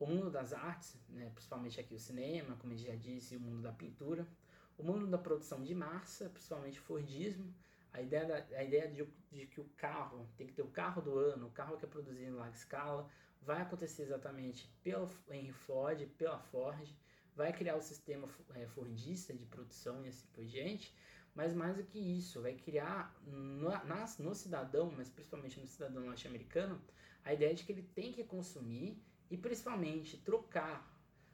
O 0.00 0.06
mundo 0.06 0.28
das 0.28 0.52
artes, 0.52 0.96
né, 1.08 1.30
principalmente 1.32 1.78
aqui 1.78 1.94
o 1.94 2.00
cinema, 2.00 2.56
como 2.56 2.72
eu 2.72 2.78
já 2.78 2.96
disse, 2.96 3.36
o 3.36 3.40
mundo 3.40 3.62
da 3.62 3.70
pintura, 3.70 4.26
o 4.76 4.82
mundo 4.82 5.06
da 5.06 5.18
produção 5.18 5.62
de 5.62 5.72
massa, 5.72 6.28
principalmente 6.30 6.80
Fordismo, 6.80 7.54
a 7.92 8.02
ideia, 8.02 8.26
da, 8.26 8.58
a 8.58 8.64
ideia 8.64 8.88
de, 8.88 9.06
de, 9.30 9.46
que 9.46 9.60
o 9.60 9.68
carro 9.76 10.26
tem 10.36 10.48
que 10.48 10.52
ter 10.52 10.62
o 10.62 10.68
carro 10.68 11.00
do 11.00 11.16
ano, 11.16 11.46
o 11.46 11.50
carro 11.50 11.76
que 11.76 11.84
é 11.84 11.88
produzido 11.88 12.24
em 12.24 12.30
larga 12.30 12.56
escala, 12.56 13.08
vai 13.40 13.60
acontecer 13.62 14.02
exatamente 14.02 14.68
pelo 14.82 15.08
Henry 15.30 15.52
Ford, 15.52 16.04
pela 16.18 16.40
Ford, 16.40 16.88
vai 17.34 17.52
criar 17.52 17.76
o 17.76 17.82
sistema 17.82 18.28
é, 18.54 18.66
Fordista 18.66 19.32
de 19.32 19.44
produção 19.46 20.04
e 20.04 20.08
assim 20.08 20.26
por 20.32 20.44
diante, 20.44 20.94
mas 21.34 21.54
mais 21.54 21.76
do 21.76 21.84
que 21.84 21.98
isso, 21.98 22.42
vai 22.42 22.54
criar 22.54 23.14
no, 23.26 23.70
na, 23.70 24.06
no 24.18 24.34
cidadão, 24.34 24.92
mas 24.94 25.08
principalmente 25.08 25.58
no 25.58 25.66
cidadão 25.66 26.04
norte-americano, 26.04 26.80
a 27.24 27.32
ideia 27.32 27.54
de 27.54 27.64
que 27.64 27.72
ele 27.72 27.82
tem 27.94 28.12
que 28.12 28.22
consumir 28.24 29.02
e 29.30 29.36
principalmente 29.36 30.18
trocar. 30.18 30.90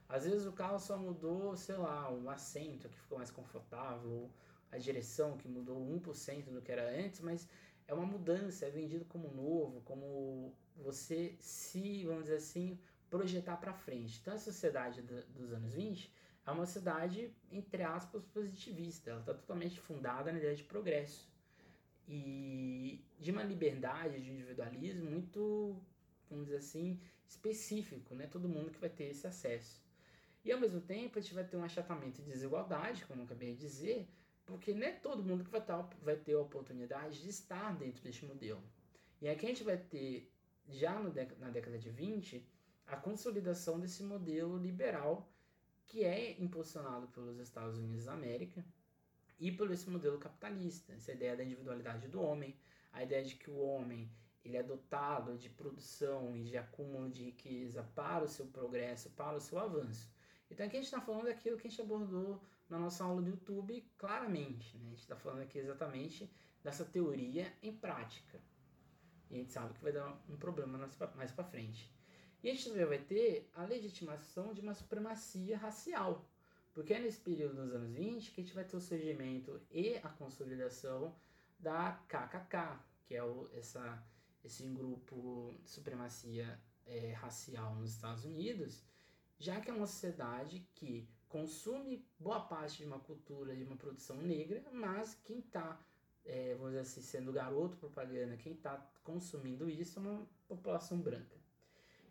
Às 0.07 0.23
vezes 0.23 0.45
o 0.47 0.53
carro 0.53 0.79
só 0.79 0.97
mudou, 0.97 1.55
sei 1.55 1.75
lá, 1.75 2.09
o 2.11 2.29
assento 2.29 2.87
que 2.87 2.97
ficou 2.97 3.17
mais 3.17 3.29
confortável, 3.29 4.29
a 4.71 4.77
direção 4.77 5.37
que 5.37 5.47
mudou 5.47 5.77
1% 5.77 6.45
do 6.51 6.61
que 6.61 6.71
era 6.71 6.89
antes, 6.89 7.19
mas 7.19 7.47
é 7.87 7.93
uma 7.93 8.05
mudança, 8.05 8.65
é 8.65 8.69
vendido 8.69 9.03
como 9.05 9.29
novo, 9.33 9.81
como 9.81 10.53
você 10.77 11.35
se, 11.39 12.05
vamos 12.05 12.23
dizer 12.23 12.37
assim, 12.37 12.79
projetar 13.09 13.57
para 13.57 13.73
frente. 13.73 14.19
Então 14.21 14.33
a 14.33 14.37
sociedade 14.37 15.01
dos 15.01 15.51
anos 15.51 15.73
20 15.73 16.11
é 16.45 16.51
uma 16.51 16.65
sociedade, 16.65 17.31
entre 17.51 17.83
aspas, 17.83 18.23
positivista. 18.25 19.11
Ela 19.11 19.19
está 19.19 19.33
totalmente 19.33 19.79
fundada 19.79 20.31
na 20.31 20.37
ideia 20.37 20.55
de 20.55 20.63
progresso. 20.63 21.29
E 22.07 23.05
de 23.19 23.31
uma 23.31 23.43
liberdade, 23.43 24.19
de 24.19 24.31
individualismo 24.31 25.09
muito, 25.09 25.79
vamos 26.29 26.45
dizer 26.45 26.57
assim, 26.57 26.99
específico, 27.27 28.15
né? 28.15 28.25
Todo 28.25 28.49
mundo 28.49 28.71
que 28.71 28.79
vai 28.79 28.89
ter 28.89 29.05
esse 29.05 29.27
acesso. 29.27 29.83
E 30.43 30.51
ao 30.51 30.59
mesmo 30.59 30.81
tempo 30.81 31.19
a 31.19 31.21
gente 31.21 31.33
vai 31.33 31.43
ter 31.43 31.57
um 31.57 31.63
achatamento 31.63 32.21
de 32.21 32.31
desigualdade, 32.31 33.05
como 33.05 33.21
eu 33.21 33.25
acabei 33.25 33.53
de 33.53 33.59
dizer, 33.59 34.07
porque 34.45 34.73
não 34.73 34.87
é 34.87 34.91
todo 34.91 35.23
mundo 35.23 35.43
que 35.43 35.51
vai, 35.51 35.63
tá, 35.63 35.87
vai 36.01 36.15
ter 36.15 36.33
a 36.33 36.39
oportunidade 36.39 37.21
de 37.21 37.29
estar 37.29 37.77
dentro 37.77 38.01
deste 38.03 38.25
modelo. 38.25 38.63
E 39.21 39.29
aqui 39.29 39.45
a 39.45 39.49
gente 39.49 39.63
vai 39.63 39.77
ter, 39.77 40.31
já 40.67 40.97
no, 40.97 41.13
na 41.37 41.49
década 41.49 41.77
de 41.77 41.89
20, 41.89 42.43
a 42.89 42.97
consolidação 42.97 43.79
desse 43.79 44.03
modelo 44.03 44.57
liberal 44.57 45.31
que 45.85 46.03
é 46.03 46.39
impulsionado 46.41 47.07
pelos 47.07 47.39
Estados 47.39 47.77
Unidos 47.77 48.05
da 48.05 48.13
América 48.13 48.63
e 49.39 49.51
pelo 49.51 49.73
esse 49.73 49.89
modelo 49.89 50.17
capitalista, 50.17 50.93
essa 50.93 51.11
ideia 51.11 51.35
da 51.35 51.43
individualidade 51.43 52.07
do 52.07 52.21
homem, 52.21 52.55
a 52.91 53.03
ideia 53.03 53.23
de 53.23 53.35
que 53.35 53.49
o 53.49 53.57
homem 53.57 54.11
ele 54.43 54.57
é 54.57 54.63
dotado 54.63 55.37
de 55.37 55.49
produção 55.49 56.35
e 56.35 56.43
de 56.43 56.57
acúmulo 56.57 57.09
de 57.09 57.25
riqueza 57.25 57.83
para 57.95 58.23
o 58.23 58.27
seu 58.27 58.47
progresso, 58.47 59.09
para 59.11 59.37
o 59.37 59.41
seu 59.41 59.59
avanço. 59.59 60.11
Então 60.49 60.65
aqui 60.65 60.77
a 60.77 60.79
gente 60.79 60.87
está 60.87 61.01
falando 61.01 61.25
daquilo 61.25 61.57
que 61.57 61.67
a 61.67 61.69
gente 61.69 61.81
abordou 61.81 62.41
na 62.69 62.79
nossa 62.79 63.03
aula 63.03 63.21
do 63.21 63.29
YouTube 63.29 63.81
claramente. 63.97 64.77
Né? 64.77 64.87
A 64.87 64.89
gente 64.89 65.01
está 65.01 65.15
falando 65.15 65.41
aqui 65.41 65.59
exatamente 65.59 66.31
dessa 66.63 66.85
teoria 66.85 67.51
em 67.61 67.75
prática. 67.75 68.39
E 69.29 69.35
a 69.35 69.37
gente 69.37 69.51
sabe 69.51 69.73
que 69.73 69.83
vai 69.83 69.91
dar 69.91 70.19
um 70.27 70.37
problema 70.37 70.89
mais 71.15 71.31
para 71.31 71.43
frente. 71.43 71.98
E 72.41 72.49
a 72.49 72.53
gente 72.53 72.69
também 72.69 72.85
vai 72.85 72.99
ter 72.99 73.49
a 73.53 73.65
legitimação 73.65 74.53
de 74.53 74.61
uma 74.61 74.73
supremacia 74.73 75.57
racial. 75.57 76.25
Porque 76.73 76.93
é 76.93 76.99
nesse 76.99 77.19
período 77.19 77.55
dos 77.55 77.73
anos 77.73 77.91
20 77.91 78.31
que 78.31 78.41
a 78.41 78.43
gente 78.43 78.53
vai 78.53 78.63
ter 78.63 78.77
o 78.77 78.81
surgimento 78.81 79.59
e 79.71 79.95
a 79.97 80.09
consolidação 80.09 81.13
da 81.59 81.91
KKK, 82.07 82.79
que 83.05 83.15
é 83.15 83.23
o, 83.23 83.49
essa, 83.53 84.01
esse 84.45 84.63
grupo 84.67 85.53
de 85.61 85.69
supremacia 85.69 86.59
é, 86.85 87.11
racial 87.13 87.75
nos 87.75 87.91
Estados 87.91 88.23
Unidos, 88.23 88.81
já 89.37 89.59
que 89.59 89.69
é 89.69 89.73
uma 89.73 89.87
sociedade 89.87 90.65
que 90.73 91.07
consome 91.27 92.05
boa 92.17 92.39
parte 92.39 92.77
de 92.77 92.85
uma 92.85 92.99
cultura, 92.99 93.55
de 93.55 93.63
uma 93.63 93.75
produção 93.75 94.17
negra, 94.17 94.63
mas 94.71 95.19
quem 95.23 95.39
está, 95.39 95.79
é, 96.25 96.55
vamos 96.55 96.69
dizer 96.69 96.81
assim, 96.81 97.01
sendo 97.01 97.31
garoto 97.31 97.75
propaganda, 97.77 98.37
quem 98.37 98.53
está 98.53 98.77
consumindo 99.03 99.69
isso 99.69 99.99
é 99.99 100.01
uma 100.01 100.27
população 100.47 100.99
branca. 100.99 101.37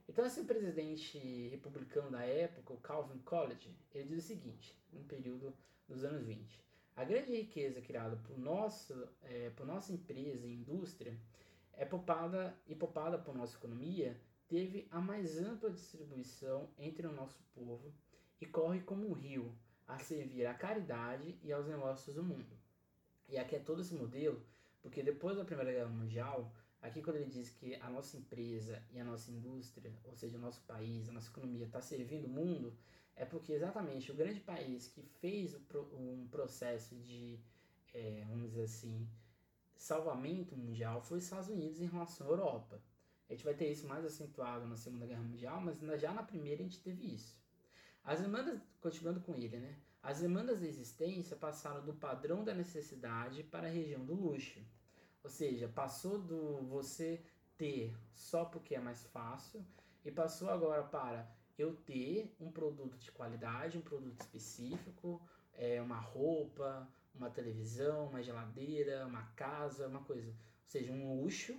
Então, 0.08 0.24
esse 0.24 0.42
presidente 0.44 1.48
republicano 1.48 2.10
da 2.10 2.24
época, 2.24 2.72
o 2.72 2.78
Calvin 2.78 3.18
Coolidge, 3.18 3.76
ele 3.94 4.08
diz 4.08 4.24
o 4.24 4.26
seguinte, 4.26 4.74
no 4.92 5.04
período 5.04 5.54
dos 5.86 6.02
anos 6.02 6.24
20. 6.24 6.64
A 6.96 7.04
grande 7.04 7.30
riqueza 7.30 7.80
criada 7.80 8.16
por, 8.16 8.36
nosso, 8.38 9.08
é, 9.22 9.50
por 9.50 9.66
nossa 9.66 9.92
empresa 9.92 10.46
e 10.46 10.54
indústria 10.54 11.16
é 11.74 11.84
poupada 11.84 12.58
e 12.66 12.74
poupada 12.74 13.18
por 13.18 13.36
nossa 13.36 13.56
economia 13.56 14.18
teve 14.48 14.88
a 14.90 14.98
mais 14.98 15.38
ampla 15.38 15.70
distribuição 15.70 16.68
entre 16.78 17.06
o 17.06 17.12
nosso 17.12 17.40
povo 17.54 17.92
e 18.40 18.46
corre 18.46 18.80
como 18.80 19.08
um 19.08 19.12
rio 19.12 19.54
a 19.86 19.98
servir 19.98 20.46
à 20.46 20.54
caridade 20.54 21.38
e 21.42 21.52
aos 21.52 21.66
negócios 21.66 22.16
do 22.16 22.22
mundo. 22.24 22.58
E 23.28 23.38
aqui 23.38 23.56
é 23.56 23.58
todo 23.58 23.82
esse 23.82 23.94
modelo, 23.94 24.42
porque 24.82 25.02
depois 25.02 25.36
da 25.36 25.44
Primeira 25.44 25.70
Guerra 25.70 25.88
Mundial, 25.88 26.50
aqui 26.80 27.02
quando 27.02 27.16
ele 27.16 27.30
diz 27.30 27.50
que 27.50 27.74
a 27.76 27.90
nossa 27.90 28.16
empresa 28.16 28.82
e 28.92 29.00
a 29.00 29.04
nossa 29.04 29.30
indústria, 29.30 29.92
ou 30.04 30.14
seja, 30.14 30.36
o 30.36 30.40
nosso 30.40 30.60
país, 30.62 31.08
a 31.08 31.12
nossa 31.12 31.30
economia 31.30 31.66
está 31.66 31.80
servindo 31.80 32.26
o 32.26 32.28
mundo, 32.28 32.76
é 33.16 33.24
porque 33.24 33.52
exatamente 33.52 34.12
o 34.12 34.14
grande 34.14 34.40
país 34.40 34.86
que 34.86 35.02
fez 35.20 35.56
um 35.92 36.26
processo 36.30 36.94
de, 36.96 37.38
é, 37.92 38.24
vamos 38.28 38.50
dizer 38.50 38.62
assim, 38.62 39.08
salvamento 39.76 40.56
mundial 40.56 41.00
foi 41.00 41.18
os 41.18 41.24
Estados 41.24 41.48
Unidos 41.48 41.80
em 41.80 41.86
relação 41.86 42.26
à 42.26 42.30
Europa. 42.30 42.80
A 43.28 43.32
gente 43.32 43.44
vai 43.44 43.54
ter 43.54 43.70
isso 43.70 43.86
mais 43.86 44.04
acentuado 44.04 44.66
na 44.66 44.76
Segunda 44.76 45.06
Guerra 45.06 45.22
Mundial, 45.22 45.60
mas 45.60 45.78
já 46.00 46.12
na 46.12 46.22
primeira 46.22 46.62
a 46.62 46.64
gente 46.64 46.80
teve 46.80 47.14
isso. 47.14 47.36
As 48.02 48.20
demandas, 48.20 48.58
continuando 48.80 49.20
com 49.20 49.34
ele, 49.34 49.58
né? 49.58 49.76
As 50.02 50.20
demandas 50.20 50.60
da 50.60 50.66
existência 50.66 51.36
passaram 51.36 51.84
do 51.84 51.92
padrão 51.92 52.42
da 52.42 52.54
necessidade 52.54 53.42
para 53.42 53.66
a 53.66 53.70
região 53.70 54.04
do 54.04 54.14
luxo. 54.14 54.60
Ou 55.28 55.32
seja, 55.32 55.68
passou 55.68 56.18
do 56.18 56.62
você 56.62 57.22
ter 57.58 57.94
só 58.14 58.46
porque 58.46 58.74
é 58.74 58.80
mais 58.80 59.04
fácil 59.08 59.62
e 60.02 60.10
passou 60.10 60.48
agora 60.48 60.82
para 60.82 61.30
eu 61.58 61.76
ter 61.76 62.34
um 62.40 62.50
produto 62.50 62.96
de 62.96 63.12
qualidade, 63.12 63.76
um 63.76 63.82
produto 63.82 64.18
específico, 64.22 65.20
é, 65.52 65.82
uma 65.82 65.98
roupa, 65.98 66.88
uma 67.14 67.28
televisão, 67.28 68.06
uma 68.06 68.22
geladeira, 68.22 69.06
uma 69.06 69.24
casa, 69.36 69.86
uma 69.86 70.02
coisa. 70.02 70.30
Ou 70.30 70.34
seja, 70.66 70.90
um 70.94 71.20
luxo. 71.20 71.54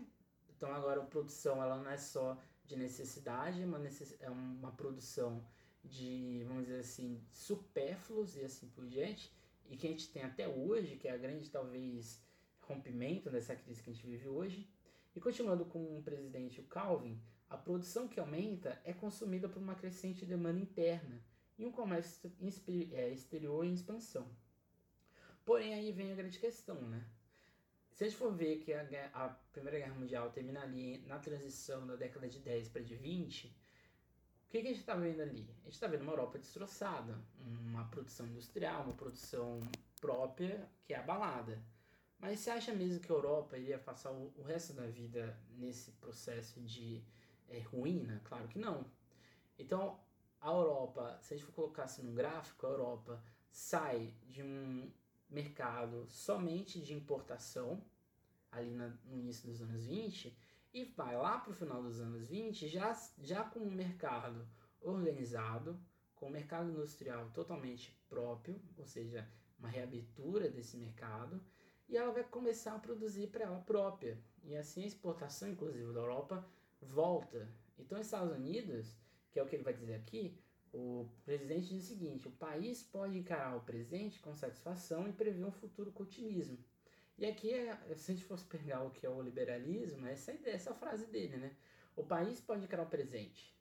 Então 0.50 0.74
agora 0.74 1.04
a 1.04 1.06
produção 1.06 1.62
ela 1.62 1.78
não 1.78 1.92
é 1.92 1.98
só 1.98 2.42
de 2.66 2.76
necessidade, 2.76 3.62
é 3.62 3.66
uma, 3.68 3.78
necess... 3.78 4.16
é 4.20 4.32
uma 4.32 4.72
produção 4.72 5.46
de, 5.84 6.44
vamos 6.48 6.64
dizer 6.64 6.80
assim, 6.80 7.24
supérfluos 7.32 8.36
e 8.36 8.44
assim 8.44 8.68
por 8.70 8.88
diante, 8.88 9.32
e 9.70 9.78
que 9.78 9.86
a 9.86 9.92
gente 9.92 10.10
tem 10.10 10.24
até 10.24 10.48
hoje, 10.48 10.98
que 10.98 11.08
é 11.08 11.12
a 11.12 11.18
grande, 11.18 11.52
talvez, 11.52 12.28
rompimento 12.70 13.30
dessa 13.30 13.56
crise 13.56 13.82
que 13.82 13.90
a 13.90 13.94
gente 13.94 14.06
vive 14.06 14.28
hoje. 14.28 14.70
E 15.16 15.20
continuando 15.20 15.66
com 15.66 15.98
o 15.98 16.04
presidente 16.04 16.62
o 16.62 16.64
Calvin, 16.66 17.20
a 17.50 17.58
produção 17.58 18.08
que 18.08 18.20
aumenta 18.20 18.80
é 18.86 18.94
consumida 18.94 19.50
por 19.50 19.62
uma 19.62 19.76
crescente 19.76 20.26
demanda 20.26 20.60
interna 20.60 21.22
e 21.58 21.66
um 21.66 21.72
comércio 21.72 22.32
é, 22.94 23.10
exterior 23.10 23.66
em 23.66 23.74
expansão. 23.74 24.28
Porém, 25.44 25.74
aí 25.74 25.92
vem 25.92 26.12
a 26.12 26.16
grande 26.16 26.38
questão, 26.38 26.80
né? 26.82 27.04
Se 27.92 28.04
a 28.04 28.08
gente 28.08 28.18
for 28.18 28.32
ver 28.32 28.60
que 28.60 28.72
a, 28.72 28.88
a 29.14 29.30
Primeira 29.52 29.80
Guerra 29.80 29.96
Mundial 29.96 30.30
termina 30.30 30.62
ali 30.62 31.00
na 31.00 31.20
transição 31.20 31.86
da 31.86 31.96
década 31.96 32.30
de 32.30 32.40
10 32.40 32.70
para 32.70 32.84
de 32.84 32.96
20, 32.96 33.48
o 33.48 34.52
que, 34.52 34.62
que 34.62 34.68
a 34.68 34.70
gente 34.70 34.80
está 34.80 34.96
vendo 34.96 35.22
ali? 35.22 35.50
A 35.62 35.66
gente 35.66 35.74
está 35.74 35.88
vendo 35.88 36.04
uma 36.04 36.14
Europa 36.14 36.38
destroçada, 36.40 37.20
uma 37.40 37.88
produção 37.90 38.26
industrial, 38.26 38.84
uma 38.84 38.94
produção 38.94 39.60
própria 40.00 40.70
que 40.86 40.94
é 40.94 40.98
abalada. 40.98 41.62
Mas 42.20 42.42
você 42.42 42.50
acha 42.50 42.74
mesmo 42.74 43.00
que 43.00 43.12
a 43.12 43.16
Europa 43.16 43.58
iria 43.58 43.80
passar 43.80 44.12
o, 44.12 44.44
resto 44.44 44.74
da 44.74 44.86
vida 44.86 45.40
nesse 45.58 45.92
processo 45.94 46.60
de 46.62 47.02
é, 47.48 47.60
ruína? 47.60 48.22
Claro 48.26 48.48
que 48.50 48.60
não. 48.60 48.86
Então, 49.58 49.98
a 50.42 50.52
Europa, 50.52 51.18
se 51.22 51.34
a 51.34 51.38
gente 51.38 51.46
for 51.46 51.54
colocar 51.54 51.84
assim 51.84 52.04
no 52.04 52.14
gráfico, 52.14 52.68
a 52.68 52.70
Europa 52.70 53.24
sai 53.50 54.14
de 54.28 54.44
um 54.44 54.92
mercado 55.30 56.08
somente 56.10 56.82
de 56.82 56.94
importação, 56.94 57.82
ali 58.52 58.72
na, 58.72 58.90
no 59.06 59.18
início 59.18 59.48
dos 59.48 59.62
anos 59.62 59.86
20, 59.86 60.36
e 60.74 60.86
vai 60.86 61.16
lá 61.16 61.40
para 61.40 61.52
o 61.52 61.56
final 61.56 61.82
dos 61.82 62.00
anos 62.00 62.28
20 62.28 62.68
já, 62.68 62.94
já 63.20 63.44
com 63.44 63.60
um 63.60 63.72
mercado 63.72 64.48
organizado, 64.82 65.80
com 66.16 66.26
o 66.26 66.30
um 66.30 66.32
mercado 66.32 66.70
industrial 66.70 67.30
totalmente 67.30 67.98
próprio, 68.10 68.62
ou 68.78 68.86
seja, 68.86 69.28
uma 69.58 69.70
reabertura 69.70 70.50
desse 70.50 70.78
mercado, 70.78 71.42
e 71.90 71.98
ela 71.98 72.12
vai 72.12 72.24
começar 72.24 72.76
a 72.76 72.80
produzir 72.80 73.28
para 73.28 73.46
ela 73.46 73.60
própria. 73.60 74.18
E 74.44 74.56
assim 74.56 74.84
a 74.84 74.88
exportação, 74.88 75.50
inclusive, 75.50 75.92
da 75.92 76.00
Europa 76.00 76.48
volta. 76.80 77.50
Então, 77.78 78.00
os 78.00 78.06
Estados 78.06 78.32
Unidos, 78.32 78.96
que 79.32 79.40
é 79.40 79.44
o 79.44 79.48
que 79.48 79.56
ele 79.56 79.64
vai 79.64 79.74
dizer 79.74 79.96
aqui, 79.96 80.38
o 80.72 81.10
presidente 81.26 81.70
diz 81.70 81.86
o 81.86 81.88
seguinte: 81.88 82.28
o 82.28 82.32
país 82.32 82.84
pode 82.84 83.18
encarar 83.18 83.58
o 83.58 83.62
presente 83.62 84.20
com 84.20 84.36
satisfação 84.36 85.08
e 85.08 85.14
prever 85.14 85.44
um 85.44 85.52
futuro 85.52 85.92
com 85.92 86.04
otimismo. 86.04 86.58
E 87.18 87.26
aqui, 87.26 87.52
é, 87.52 87.76
se 87.98 88.12
a 88.12 88.16
gente 88.16 88.26
fosse 88.26 88.46
pegar 88.46 88.84
o 88.84 88.92
que 88.92 89.06
é 89.06 89.10
o 89.10 89.22
liberalismo, 89.22 90.06
essa 90.08 90.32
é 90.32 90.40
essa 90.46 90.74
frase 90.74 91.06
dele, 91.08 91.38
né? 91.38 91.56
O 91.96 92.04
país 92.04 92.40
pode 92.40 92.66
criar 92.68 92.84
o 92.84 92.90
presente. 92.90 93.59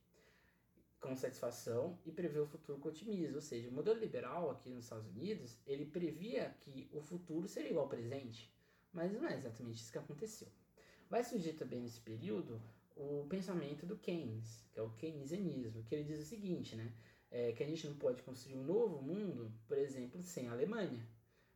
Com 1.01 1.17
satisfação 1.17 1.99
e 2.05 2.11
prevê 2.11 2.39
o 2.39 2.47
futuro 2.47 2.79
com 2.79 2.89
otimismo. 2.89 3.37
Ou 3.37 3.41
seja, 3.41 3.69
o 3.69 3.73
modelo 3.73 3.99
liberal 3.99 4.51
aqui 4.51 4.71
nos 4.71 4.85
Estados 4.85 5.07
Unidos, 5.09 5.57
ele 5.67 5.87
previa 5.87 6.55
que 6.61 6.89
o 6.93 7.01
futuro 7.01 7.47
seria 7.47 7.71
igual 7.71 7.85
ao 7.85 7.91
presente, 7.91 8.53
mas 8.93 9.13
não 9.13 9.27
é 9.27 9.37
exatamente 9.37 9.81
isso 9.81 9.93
que 9.93 9.99
aconteceu. 9.99 10.49
Vai 11.09 11.25
surgir 11.25 11.55
também 11.55 11.81
nesse 11.81 12.01
período 12.01 12.61
o 12.97 13.27
pensamento 13.29 13.87
do 13.87 13.97
Keynes, 13.97 14.65
que 14.73 14.79
é 14.79 14.83
o 14.83 14.91
keynesianismo, 14.91 15.85
que 15.85 15.95
ele 15.95 16.05
diz 16.05 16.21
o 16.21 16.27
seguinte, 16.27 16.75
né? 16.75 16.93
É, 17.31 17.53
que 17.53 17.63
a 17.63 17.67
gente 17.67 17.87
não 17.87 17.95
pode 17.95 18.23
construir 18.23 18.57
um 18.57 18.65
novo 18.65 19.01
mundo, 19.03 19.53
por 19.67 19.79
exemplo, 19.79 20.23
sem 20.23 20.49
a 20.49 20.53
Alemanha. 20.53 21.07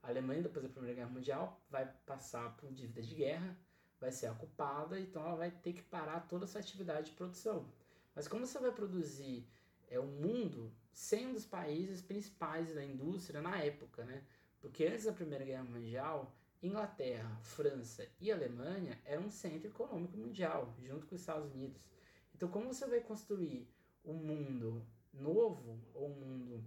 A 0.02 0.08
Alemanha, 0.08 0.42
depois 0.42 0.64
da 0.64 0.70
Primeira 0.70 0.94
Guerra 0.94 1.10
Mundial, 1.10 1.60
vai 1.70 1.90
passar 2.06 2.56
por 2.56 2.70
dívida 2.72 3.00
de 3.02 3.14
guerra, 3.14 3.58
vai 3.98 4.12
ser 4.12 4.30
ocupada, 4.30 5.00
então 5.00 5.24
ela 5.24 5.36
vai 5.36 5.50
ter 5.50 5.72
que 5.72 5.82
parar 5.82 6.20
toda 6.28 6.44
essa 6.44 6.58
atividade 6.58 7.10
de 7.10 7.16
produção. 7.16 7.66
Mas 8.14 8.28
como 8.28 8.46
você 8.46 8.58
vai 8.58 8.72
produzir 8.72 9.46
é, 9.88 9.98
mundo 9.98 10.72
sem 10.92 11.26
um 11.26 11.32
dos 11.32 11.46
países 11.46 12.02
principais 12.02 12.74
da 12.74 12.84
indústria 12.84 13.40
na 13.40 13.58
época, 13.58 14.04
né? 14.04 14.22
Porque 14.60 14.84
antes 14.84 15.04
da 15.04 15.12
Primeira 15.12 15.44
Guerra 15.44 15.64
Mundial, 15.64 16.34
Inglaterra, 16.62 17.36
França 17.42 18.06
e 18.20 18.30
Alemanha 18.30 19.00
eram 19.04 19.24
um 19.24 19.30
centro 19.30 19.68
econômico 19.68 20.16
mundial, 20.16 20.72
junto 20.78 21.06
com 21.06 21.14
os 21.14 21.20
Estados 21.20 21.52
Unidos. 21.52 21.90
Então, 22.34 22.48
como 22.48 22.72
você 22.72 22.86
vai 22.86 23.00
construir 23.00 23.68
um 24.04 24.14
mundo 24.14 24.86
novo 25.12 25.80
ou 25.94 26.08
um 26.08 26.14
mundo 26.14 26.64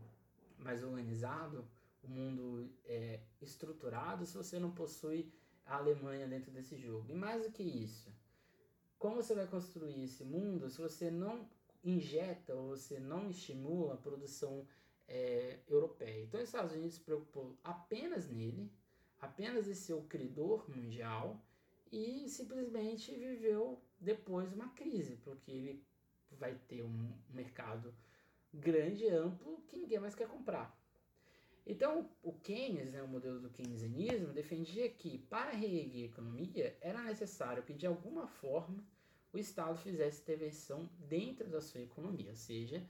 mais 0.57 0.83
organizado, 0.83 1.65
um 2.03 2.09
mundo 2.09 2.69
é, 2.85 3.21
estruturado, 3.41 4.25
se 4.25 4.35
você 4.35 4.59
não 4.59 4.71
possui 4.71 5.31
a 5.65 5.77
Alemanha 5.77 6.27
dentro 6.27 6.51
desse 6.51 6.77
jogo? 6.77 7.09
E 7.09 7.15
mais 7.15 7.43
do 7.43 7.51
que 7.51 7.63
isso, 7.63 8.13
como 8.97 9.15
você 9.15 9.33
vai 9.35 9.47
construir 9.47 10.03
esse 10.03 10.23
mundo 10.23 10.69
se 10.69 10.79
você 10.81 11.11
não 11.11 11.47
injeta 11.83 12.55
ou 12.55 12.69
você 12.69 12.99
não 12.99 13.29
estimula 13.29 13.93
a 13.93 13.97
produção 13.97 14.67
é, 15.07 15.59
europeia? 15.67 16.23
Então, 16.23 16.41
os 16.41 16.47
Estados 16.47 16.73
Unidos 16.73 16.95
se 16.95 17.01
preocupou 17.01 17.57
apenas 17.63 18.27
nele 18.27 18.71
apenas 19.25 19.67
esse 19.67 19.81
seu 19.81 20.01
credor 20.03 20.69
mundial 20.69 21.43
e 21.91 22.27
simplesmente 22.29 23.13
viveu 23.15 23.81
depois 23.99 24.53
uma 24.53 24.69
crise, 24.69 25.17
porque 25.17 25.51
ele 25.51 25.83
vai 26.31 26.55
ter 26.67 26.83
um 26.83 27.11
mercado 27.29 27.93
grande, 28.53 29.07
amplo, 29.07 29.61
que 29.67 29.77
ninguém 29.77 29.99
mais 29.99 30.15
quer 30.15 30.27
comprar. 30.27 30.77
Então, 31.65 32.09
o 32.21 32.31
Keynes, 32.31 32.91
né, 32.91 33.01
o 33.01 33.07
modelo 33.07 33.39
do 33.39 33.49
keynesianismo, 33.49 34.31
defendia 34.31 34.87
que 34.89 35.17
para 35.17 35.51
reerguer 35.51 36.03
a 36.03 36.11
economia 36.11 36.77
era 36.79 37.01
necessário 37.01 37.63
que, 37.63 37.73
de 37.73 37.87
alguma 37.87 38.27
forma, 38.27 38.83
o 39.33 39.37
Estado 39.37 39.75
fizesse 39.77 40.21
intervenção 40.21 40.89
dentro 40.99 41.49
da 41.49 41.59
sua 41.59 41.81
economia, 41.81 42.29
ou 42.29 42.35
seja, 42.35 42.85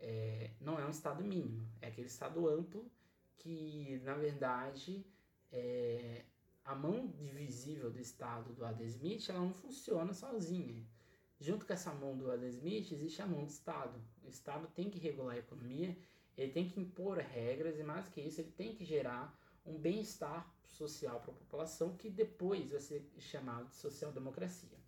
é, 0.00 0.50
não 0.60 0.78
é 0.78 0.86
um 0.86 0.90
Estado 0.90 1.22
mínimo, 1.22 1.68
é 1.80 1.88
aquele 1.88 2.06
Estado 2.06 2.48
amplo 2.48 2.90
que, 3.36 4.00
na 4.04 4.14
verdade, 4.14 5.04
é, 5.52 6.24
a 6.64 6.74
mão 6.74 7.06
divisível 7.06 7.90
do 7.90 8.00
Estado 8.00 8.54
do 8.54 8.64
Adam 8.64 8.86
Smith 8.86 9.28
ela 9.28 9.40
não 9.40 9.52
funciona 9.52 10.14
sozinha. 10.14 10.82
Junto 11.38 11.66
com 11.66 11.72
essa 11.72 11.92
mão 11.92 12.16
do 12.16 12.30
Adam 12.30 12.48
Smith 12.48 12.90
existe 12.90 13.20
a 13.20 13.26
mão 13.26 13.44
do 13.44 13.50
Estado. 13.50 14.00
O 14.24 14.28
Estado 14.28 14.66
tem 14.68 14.88
que 14.88 14.98
regular 14.98 15.36
a 15.36 15.40
economia, 15.40 15.96
ele 16.36 16.52
tem 16.52 16.68
que 16.68 16.80
impor 16.80 17.18
regras 17.18 17.78
e 17.78 17.82
mais 17.82 18.08
que 18.08 18.20
isso, 18.20 18.40
ele 18.40 18.50
tem 18.52 18.74
que 18.74 18.84
gerar 18.84 19.38
um 19.64 19.78
bem-estar 19.78 20.52
social 20.64 21.20
para 21.20 21.32
a 21.32 21.36
população 21.36 21.96
que 21.96 22.10
depois 22.10 22.70
vai 22.70 22.80
ser 22.80 23.08
chamado 23.18 23.68
de 23.68 23.76
social-democracia. 23.76 24.78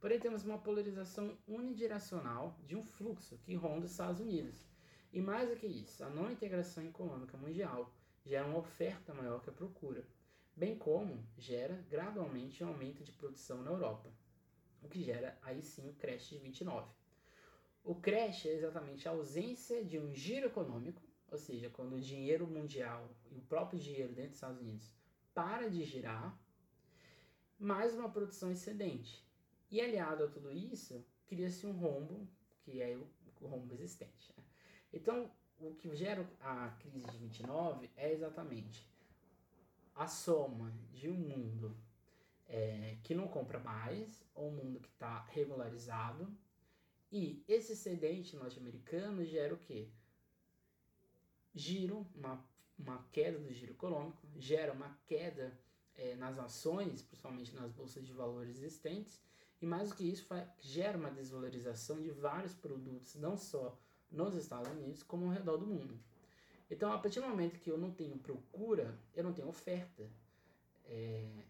Porém, 0.00 0.20
temos 0.20 0.44
uma 0.44 0.58
polarização 0.58 1.36
unidirecional 1.48 2.58
de 2.66 2.76
um 2.76 2.82
fluxo 2.82 3.38
que 3.38 3.54
ronda 3.54 3.86
os 3.86 3.92
Estados 3.92 4.20
Unidos. 4.20 4.66
E 5.12 5.20
mais 5.20 5.48
do 5.48 5.56
que 5.56 5.66
isso, 5.66 6.04
a 6.04 6.10
não 6.10 6.30
integração 6.30 6.84
econômica 6.84 7.36
mundial 7.36 7.92
gera 8.24 8.46
uma 8.46 8.58
oferta 8.58 9.14
maior 9.14 9.40
que 9.40 9.50
a 9.50 9.52
procura, 9.52 10.06
bem 10.56 10.76
como 10.76 11.26
gera 11.36 11.84
gradualmente 11.88 12.62
um 12.62 12.68
aumento 12.68 13.02
de 13.02 13.12
produção 13.12 13.62
na 13.62 13.70
Europa, 13.70 14.10
o 14.82 14.88
que 14.88 15.02
gera 15.02 15.38
aí 15.42 15.62
sim 15.62 15.88
o 15.88 15.94
crash 15.94 16.30
de 16.30 16.38
29. 16.38 16.86
O 17.84 17.94
crash 17.94 18.46
é 18.46 18.54
exatamente 18.54 19.06
a 19.06 19.10
ausência 19.10 19.84
de 19.84 19.98
um 19.98 20.14
giro 20.14 20.46
econômico, 20.46 21.02
ou 21.30 21.36
seja, 21.36 21.68
quando 21.68 21.96
o 21.96 22.00
dinheiro 22.00 22.46
mundial 22.46 23.06
e 23.30 23.36
o 23.36 23.42
próprio 23.42 23.78
dinheiro 23.78 24.14
dentro 24.14 24.30
dos 24.30 24.38
Estados 24.38 24.58
Unidos 24.58 24.90
para 25.34 25.68
de 25.68 25.84
girar, 25.84 26.34
mais 27.58 27.92
uma 27.92 28.08
produção 28.08 28.50
excedente. 28.50 29.22
E 29.70 29.82
aliado 29.82 30.24
a 30.24 30.28
tudo 30.28 30.50
isso, 30.50 31.04
cria-se 31.26 31.66
um 31.66 31.72
rombo, 31.72 32.26
que 32.62 32.80
é 32.80 32.96
o 32.96 33.46
rombo 33.46 33.74
existente. 33.74 34.32
Né? 34.34 34.44
Então, 34.90 35.30
o 35.58 35.74
que 35.74 35.94
gera 35.94 36.26
a 36.40 36.70
crise 36.80 37.06
de 37.06 37.18
29 37.18 37.90
é 37.96 38.10
exatamente 38.12 38.88
a 39.94 40.06
soma 40.06 40.72
de 40.90 41.10
um 41.10 41.14
mundo 41.14 41.76
é, 42.46 42.96
que 43.02 43.14
não 43.14 43.28
compra 43.28 43.58
mais, 43.58 44.24
ou 44.34 44.48
um 44.48 44.54
mundo 44.54 44.80
que 44.80 44.88
está 44.88 45.24
regularizado, 45.24 46.34
e 47.16 47.44
esse 47.46 47.74
excedente 47.74 48.34
norte-americano 48.34 49.24
gera 49.24 49.54
o 49.54 49.56
quê? 49.56 49.86
Giro, 51.54 52.04
uma, 52.12 52.44
uma 52.76 53.06
queda 53.12 53.38
do 53.38 53.52
giro 53.52 53.70
econômico, 53.70 54.26
gera 54.36 54.72
uma 54.72 54.98
queda 55.06 55.56
é, 55.94 56.16
nas 56.16 56.40
ações, 56.40 57.02
principalmente 57.02 57.54
nas 57.54 57.70
bolsas 57.70 58.04
de 58.04 58.12
valores 58.12 58.56
existentes, 58.56 59.22
e 59.62 59.64
mais 59.64 59.90
do 59.90 59.94
que 59.94 60.02
isso, 60.02 60.26
gera 60.58 60.98
uma 60.98 61.08
desvalorização 61.08 62.02
de 62.02 62.10
vários 62.10 62.52
produtos, 62.52 63.14
não 63.14 63.36
só 63.36 63.78
nos 64.10 64.34
Estados 64.34 64.72
Unidos 64.72 65.04
como 65.04 65.26
ao 65.26 65.32
redor 65.32 65.56
do 65.56 65.68
mundo. 65.68 65.96
Então, 66.68 66.92
a 66.92 66.98
partir 66.98 67.20
do 67.20 67.28
momento 67.28 67.60
que 67.60 67.70
eu 67.70 67.78
não 67.78 67.92
tenho 67.92 68.18
procura, 68.18 68.98
eu 69.14 69.22
não 69.22 69.32
tenho 69.32 69.46
oferta. 69.46 70.10
É... 70.86 71.44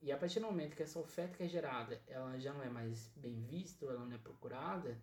E 0.00 0.12
a 0.12 0.16
partir 0.16 0.40
do 0.40 0.46
momento 0.46 0.76
que 0.76 0.82
essa 0.82 0.98
oferta 0.98 1.36
que 1.36 1.42
é 1.42 1.48
gerada, 1.48 2.00
ela 2.06 2.38
já 2.38 2.52
não 2.52 2.62
é 2.62 2.68
mais 2.68 3.10
bem 3.16 3.40
vista, 3.42 3.84
ela 3.84 4.04
não 4.04 4.14
é 4.14 4.18
procurada, 4.18 4.96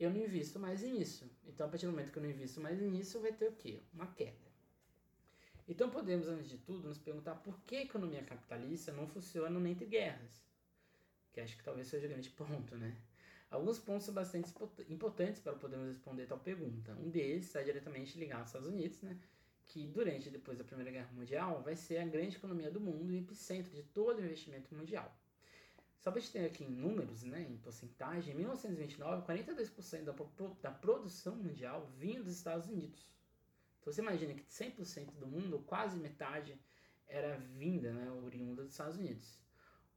eu 0.00 0.10
não 0.10 0.20
invisto 0.20 0.58
mais 0.58 0.82
nisso. 0.82 1.30
Então, 1.46 1.66
a 1.66 1.70
partir 1.70 1.86
do 1.86 1.92
momento 1.92 2.10
que 2.10 2.18
eu 2.18 2.22
não 2.22 2.30
invisto 2.30 2.60
mais 2.60 2.80
nisso, 2.80 3.20
vai 3.20 3.32
ter 3.32 3.48
o 3.48 3.52
quê? 3.52 3.82
Uma 3.92 4.06
queda. 4.06 4.46
Então, 5.68 5.90
podemos, 5.90 6.28
antes 6.28 6.48
de 6.48 6.58
tudo, 6.58 6.88
nos 6.88 6.98
perguntar 6.98 7.34
por 7.36 7.60
que 7.62 7.76
a 7.76 7.82
economia 7.82 8.22
capitalista 8.22 8.92
não 8.92 9.06
funciona 9.06 9.58
nem 9.58 9.72
entre 9.72 9.86
guerras. 9.86 10.42
Que 11.32 11.40
acho 11.40 11.56
que 11.56 11.64
talvez 11.64 11.88
seja 11.88 12.06
o 12.06 12.10
grande 12.10 12.30
ponto, 12.30 12.76
né? 12.76 12.96
Alguns 13.50 13.78
pontos 13.78 14.04
são 14.04 14.14
bastante 14.14 14.52
importantes 14.88 15.40
para 15.40 15.54
podermos 15.54 15.88
responder 15.88 16.26
tal 16.26 16.38
pergunta. 16.38 16.92
Um 16.94 17.10
deles 17.10 17.46
está 17.46 17.62
diretamente 17.62 18.18
ligado 18.18 18.40
aos 18.40 18.48
Estados 18.48 18.68
Unidos, 18.68 19.00
né, 19.02 19.18
que 19.66 19.86
durante 19.86 20.28
e 20.28 20.30
depois 20.30 20.56
da 20.56 20.64
Primeira 20.64 20.90
Guerra 20.90 21.12
Mundial 21.12 21.62
vai 21.62 21.76
ser 21.76 21.98
a 21.98 22.04
grande 22.06 22.36
economia 22.36 22.70
do 22.70 22.80
mundo 22.80 23.12
e 23.12 23.18
epicentro 23.18 23.72
de 23.72 23.82
todo 23.82 24.18
o 24.18 24.24
investimento 24.24 24.74
mundial. 24.74 25.14
Só 25.98 26.10
para 26.10 26.20
a 26.20 26.22
gente 26.22 26.32
ter 26.32 26.46
aqui 26.46 26.64
em 26.64 26.70
números, 26.70 27.24
né, 27.24 27.46
em 27.48 27.56
porcentagem, 27.58 28.32
em 28.32 28.36
1929, 28.36 29.26
42% 29.26 30.04
da, 30.04 30.14
da 30.62 30.70
produção 30.70 31.34
mundial 31.34 31.90
vinha 31.98 32.22
dos 32.22 32.32
Estados 32.32 32.68
Unidos. 32.68 33.06
Então 33.80 33.92
você 33.92 34.00
imagina 34.00 34.34
que 34.34 34.44
100% 34.44 35.12
do 35.18 35.26
mundo, 35.26 35.58
quase 35.66 35.98
metade, 35.98 36.56
era 37.08 37.36
vinda, 37.36 37.92
né, 37.92 38.10
oriunda 38.24 38.62
dos 38.62 38.72
Estados 38.72 38.96
Unidos 38.96 39.46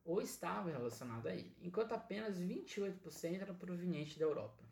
ou 0.09 0.21
estava 0.21 0.71
relacionado 0.71 1.27
a 1.27 1.35
ele, 1.35 1.55
enquanto 1.61 1.93
apenas 1.93 2.39
28% 2.39 3.41
era 3.41 3.53
proveniente 3.53 4.17
da 4.17 4.25
Europa. 4.25 4.63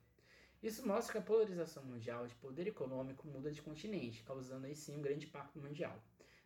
Isso 0.61 0.85
mostra 0.87 1.13
que 1.13 1.17
a 1.19 1.21
polarização 1.21 1.83
mundial 1.83 2.25
de 2.25 2.33
poder 2.35 2.67
econômico 2.67 3.27
muda 3.27 3.51
de 3.51 3.61
continente, 3.61 4.23
causando 4.23 4.65
aí 4.65 4.75
sim 4.75 4.97
um 4.97 5.01
grande 5.01 5.27
impacto 5.27 5.59
mundial. 5.59 6.01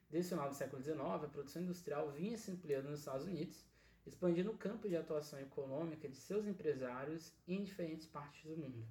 Desde 0.10 0.34
o 0.34 0.36
final 0.36 0.50
do 0.50 0.56
século 0.56 0.82
XIX, 0.82 1.00
a 1.00 1.30
produção 1.30 1.62
industrial 1.62 2.12
vinha 2.12 2.38
se 2.38 2.52
ampliando 2.52 2.90
nos 2.90 3.00
Estados 3.00 3.26
Unidos, 3.26 3.66
expandindo 4.06 4.52
o 4.52 4.58
campo 4.58 4.90
de 4.90 4.98
atuação 4.98 5.40
econômica 5.40 6.10
de 6.10 6.18
seus 6.18 6.46
empresários 6.46 7.34
em 7.48 7.64
diferentes 7.64 8.06
partes 8.06 8.44
do 8.44 8.58
mundo. 8.58 8.86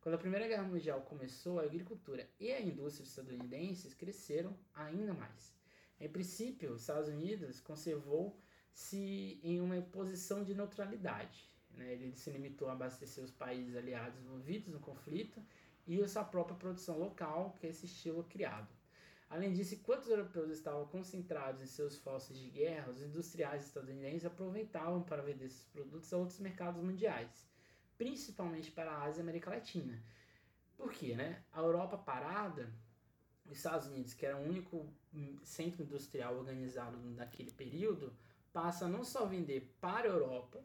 Quando 0.00 0.14
a 0.14 0.18
Primeira 0.18 0.46
Guerra 0.46 0.62
Mundial 0.62 1.00
começou, 1.02 1.58
a 1.58 1.64
agricultura 1.64 2.28
e 2.38 2.52
a 2.52 2.60
indústria 2.60 3.04
estadunidenses 3.04 3.94
cresceram 3.94 4.56
ainda 4.74 5.12
mais. 5.12 5.52
Em 6.00 6.08
princípio, 6.08 6.72
os 6.72 6.82
Estados 6.82 7.08
Unidos 7.08 7.60
conservou 7.60 8.36
se 8.72 9.40
em 9.42 9.60
uma 9.60 9.80
posição 9.82 10.42
de 10.42 10.54
neutralidade. 10.54 11.51
Né? 11.76 11.92
Ele 11.92 12.14
se 12.14 12.30
limitou 12.30 12.68
a 12.68 12.72
abastecer 12.72 13.22
os 13.22 13.30
países 13.30 13.76
aliados 13.76 14.18
envolvidos 14.18 14.68
no 14.68 14.80
conflito 14.80 15.42
e 15.86 16.00
a 16.02 16.08
sua 16.08 16.24
própria 16.24 16.56
produção 16.56 16.98
local, 16.98 17.56
que 17.58 17.66
é 17.66 17.70
esse 17.70 17.86
estilo 17.86 18.24
criado. 18.24 18.68
Além 19.28 19.52
disso, 19.52 19.74
enquanto 19.74 20.02
os 20.02 20.10
europeus 20.10 20.50
estavam 20.50 20.86
concentrados 20.86 21.62
em 21.62 21.66
seus 21.66 21.96
fósseis 21.96 22.38
de 22.38 22.50
guerra, 22.50 22.90
os 22.90 23.00
industriais 23.00 23.64
estadunidenses 23.64 24.26
aproveitavam 24.26 25.02
para 25.02 25.22
vender 25.22 25.46
esses 25.46 25.64
produtos 25.64 26.12
a 26.12 26.18
outros 26.18 26.38
mercados 26.38 26.82
mundiais, 26.82 27.48
principalmente 27.96 28.70
para 28.70 28.92
a 28.92 29.04
Ásia 29.04 29.20
e 29.20 29.22
América 29.22 29.48
Latina. 29.48 30.02
Por 30.76 30.92
quê? 30.92 31.14
Né? 31.14 31.42
A 31.50 31.60
Europa 31.60 31.96
parada, 31.96 32.70
os 33.46 33.56
Estados 33.56 33.86
Unidos, 33.86 34.12
que 34.12 34.26
era 34.26 34.36
o 34.36 34.46
único 34.46 34.92
centro 35.42 35.82
industrial 35.82 36.36
organizado 36.36 36.98
naquele 36.98 37.52
período, 37.52 38.12
passa 38.52 38.84
a 38.84 38.88
não 38.88 39.02
só 39.02 39.24
vender 39.24 39.74
para 39.80 40.08
a 40.08 40.12
Europa, 40.12 40.62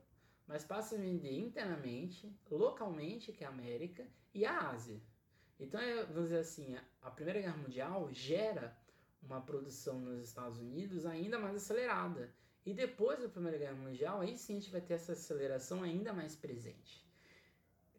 mas 0.48 0.64
passa 0.64 0.96
a 0.96 0.98
vender 1.00 1.38
internamente, 1.38 2.34
localmente, 2.50 3.32
que 3.34 3.44
é 3.44 3.48
a 3.48 3.50
América, 3.50 4.08
e 4.34 4.46
a 4.46 4.70
Ásia. 4.70 5.02
Então, 5.60 5.82
é, 5.82 6.06
vamos 6.06 6.26
dizer 6.26 6.40
assim, 6.40 6.78
a 7.02 7.12
Primeira 7.12 7.42
Guerra 7.42 7.58
Mundial 7.58 8.10
gera 8.14 8.78
uma 9.22 9.42
produção 9.42 10.00
nos 10.00 10.24
Estados 10.24 10.60
Unidos 10.60 11.06
ainda 11.06 11.38
mais 11.38 11.56
acelerada. 11.56 12.32
E 12.66 12.74
depois 12.74 13.20
da 13.20 13.30
Primeira 13.30 13.58
Guerra 13.58 13.76
Mundial, 13.76 14.22
aí 14.22 14.38
sim 14.38 14.58
a 14.58 14.60
gente 14.60 14.72
vai 14.72 14.82
ter 14.82 14.94
essa 14.94 15.14
aceleração 15.14 15.84
ainda 15.84 16.14
mais 16.14 16.36
presente. 16.36 17.06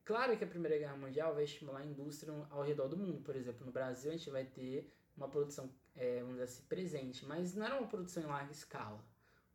Claro 0.04 0.36
que 0.38 0.44
a 0.44 0.46
Primeira 0.46 0.78
Guerra 0.78 0.96
Mundial 0.96 1.34
vai 1.34 1.44
estimular 1.44 1.80
a 1.80 1.86
indústria 1.86 2.32
ao 2.50 2.62
redor 2.62 2.88
do 2.88 2.96
mundo. 2.96 3.20
Por 3.22 3.36
exemplo, 3.36 3.66
no 3.66 3.72
Brasil 3.72 4.10
a 4.10 4.16
gente 4.16 4.30
vai 4.30 4.44
ter 4.44 4.90
uma 5.16 5.28
produção, 5.28 5.70
é, 5.96 6.20
vamos 6.20 6.34
dizer 6.34 6.44
assim, 6.44 6.62
presente, 6.62 7.26
mas 7.26 7.54
não 7.54 7.66
era 7.66 7.78
uma 7.78 7.88
produção 7.88 8.22
em 8.22 8.26
larga 8.26 8.52
escala. 8.52 9.04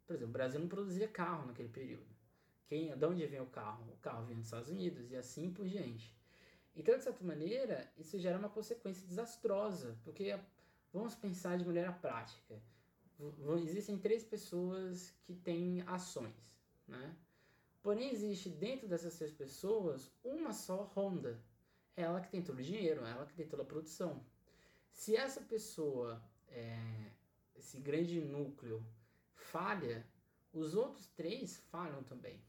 Por 0.05 0.15
exemplo, 0.15 0.29
o 0.29 0.33
Brasil 0.33 0.59
não 0.59 0.67
produzia 0.67 1.07
carro 1.07 1.47
naquele 1.47 1.69
período. 1.69 2.12
Quem, 2.73 2.97
de 2.97 3.05
onde 3.05 3.27
vem 3.27 3.39
o 3.39 3.45
carro? 3.45 3.85
O 3.93 3.97
carro 3.97 4.25
vinha 4.25 4.37
dos 4.37 4.47
Estados 4.47 4.67
Unidos 4.67 5.11
e 5.11 5.15
assim 5.15 5.53
por 5.53 5.69
diante. 5.69 6.11
Então, 6.75 6.97
de 6.97 7.03
certa 7.03 7.23
maneira, 7.23 7.87
isso 7.99 8.17
gera 8.17 8.35
uma 8.35 8.49
consequência 8.49 9.05
desastrosa, 9.05 9.95
porque 10.03 10.35
vamos 10.91 11.13
pensar 11.13 11.55
de 11.55 11.63
maneira 11.63 11.91
prática. 11.93 12.59
Existem 13.61 13.95
três 13.99 14.23
pessoas 14.23 15.13
que 15.21 15.35
têm 15.35 15.81
ações, 15.85 16.51
né? 16.87 17.15
Porém, 17.83 18.09
existe 18.09 18.49
dentro 18.49 18.87
dessas 18.87 19.15
três 19.19 19.31
pessoas 19.31 20.11
uma 20.23 20.51
só 20.51 20.91
Honda. 20.95 21.39
Ela 21.95 22.21
que 22.21 22.31
tem 22.31 22.41
todo 22.41 22.57
o 22.57 22.63
dinheiro, 22.63 23.05
ela 23.05 23.27
que 23.27 23.35
tem 23.35 23.47
toda 23.47 23.61
a 23.61 23.67
produção. 23.67 24.25
Se 24.89 25.15
essa 25.15 25.41
pessoa, 25.41 26.19
é, 26.47 27.11
esse 27.55 27.77
grande 27.77 28.19
núcleo, 28.19 28.83
falha, 29.35 30.03
os 30.51 30.73
outros 30.73 31.05
três 31.15 31.57
falham 31.69 32.01
também. 32.01 32.41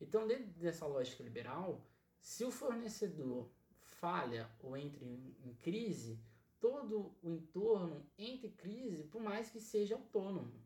Então, 0.00 0.26
dentro 0.26 0.46
dessa 0.60 0.86
lógica 0.86 1.22
liberal, 1.22 1.84
se 2.20 2.44
o 2.44 2.50
fornecedor 2.50 3.48
falha 3.80 4.48
ou 4.60 4.76
entra 4.76 5.04
em, 5.04 5.36
em 5.44 5.54
crise, 5.54 6.18
todo 6.60 7.14
o 7.22 7.30
entorno 7.30 8.06
entra 8.16 8.46
em 8.46 8.52
crise, 8.52 9.04
por 9.04 9.20
mais 9.20 9.50
que 9.50 9.60
seja 9.60 9.94
autônomo. 9.94 10.62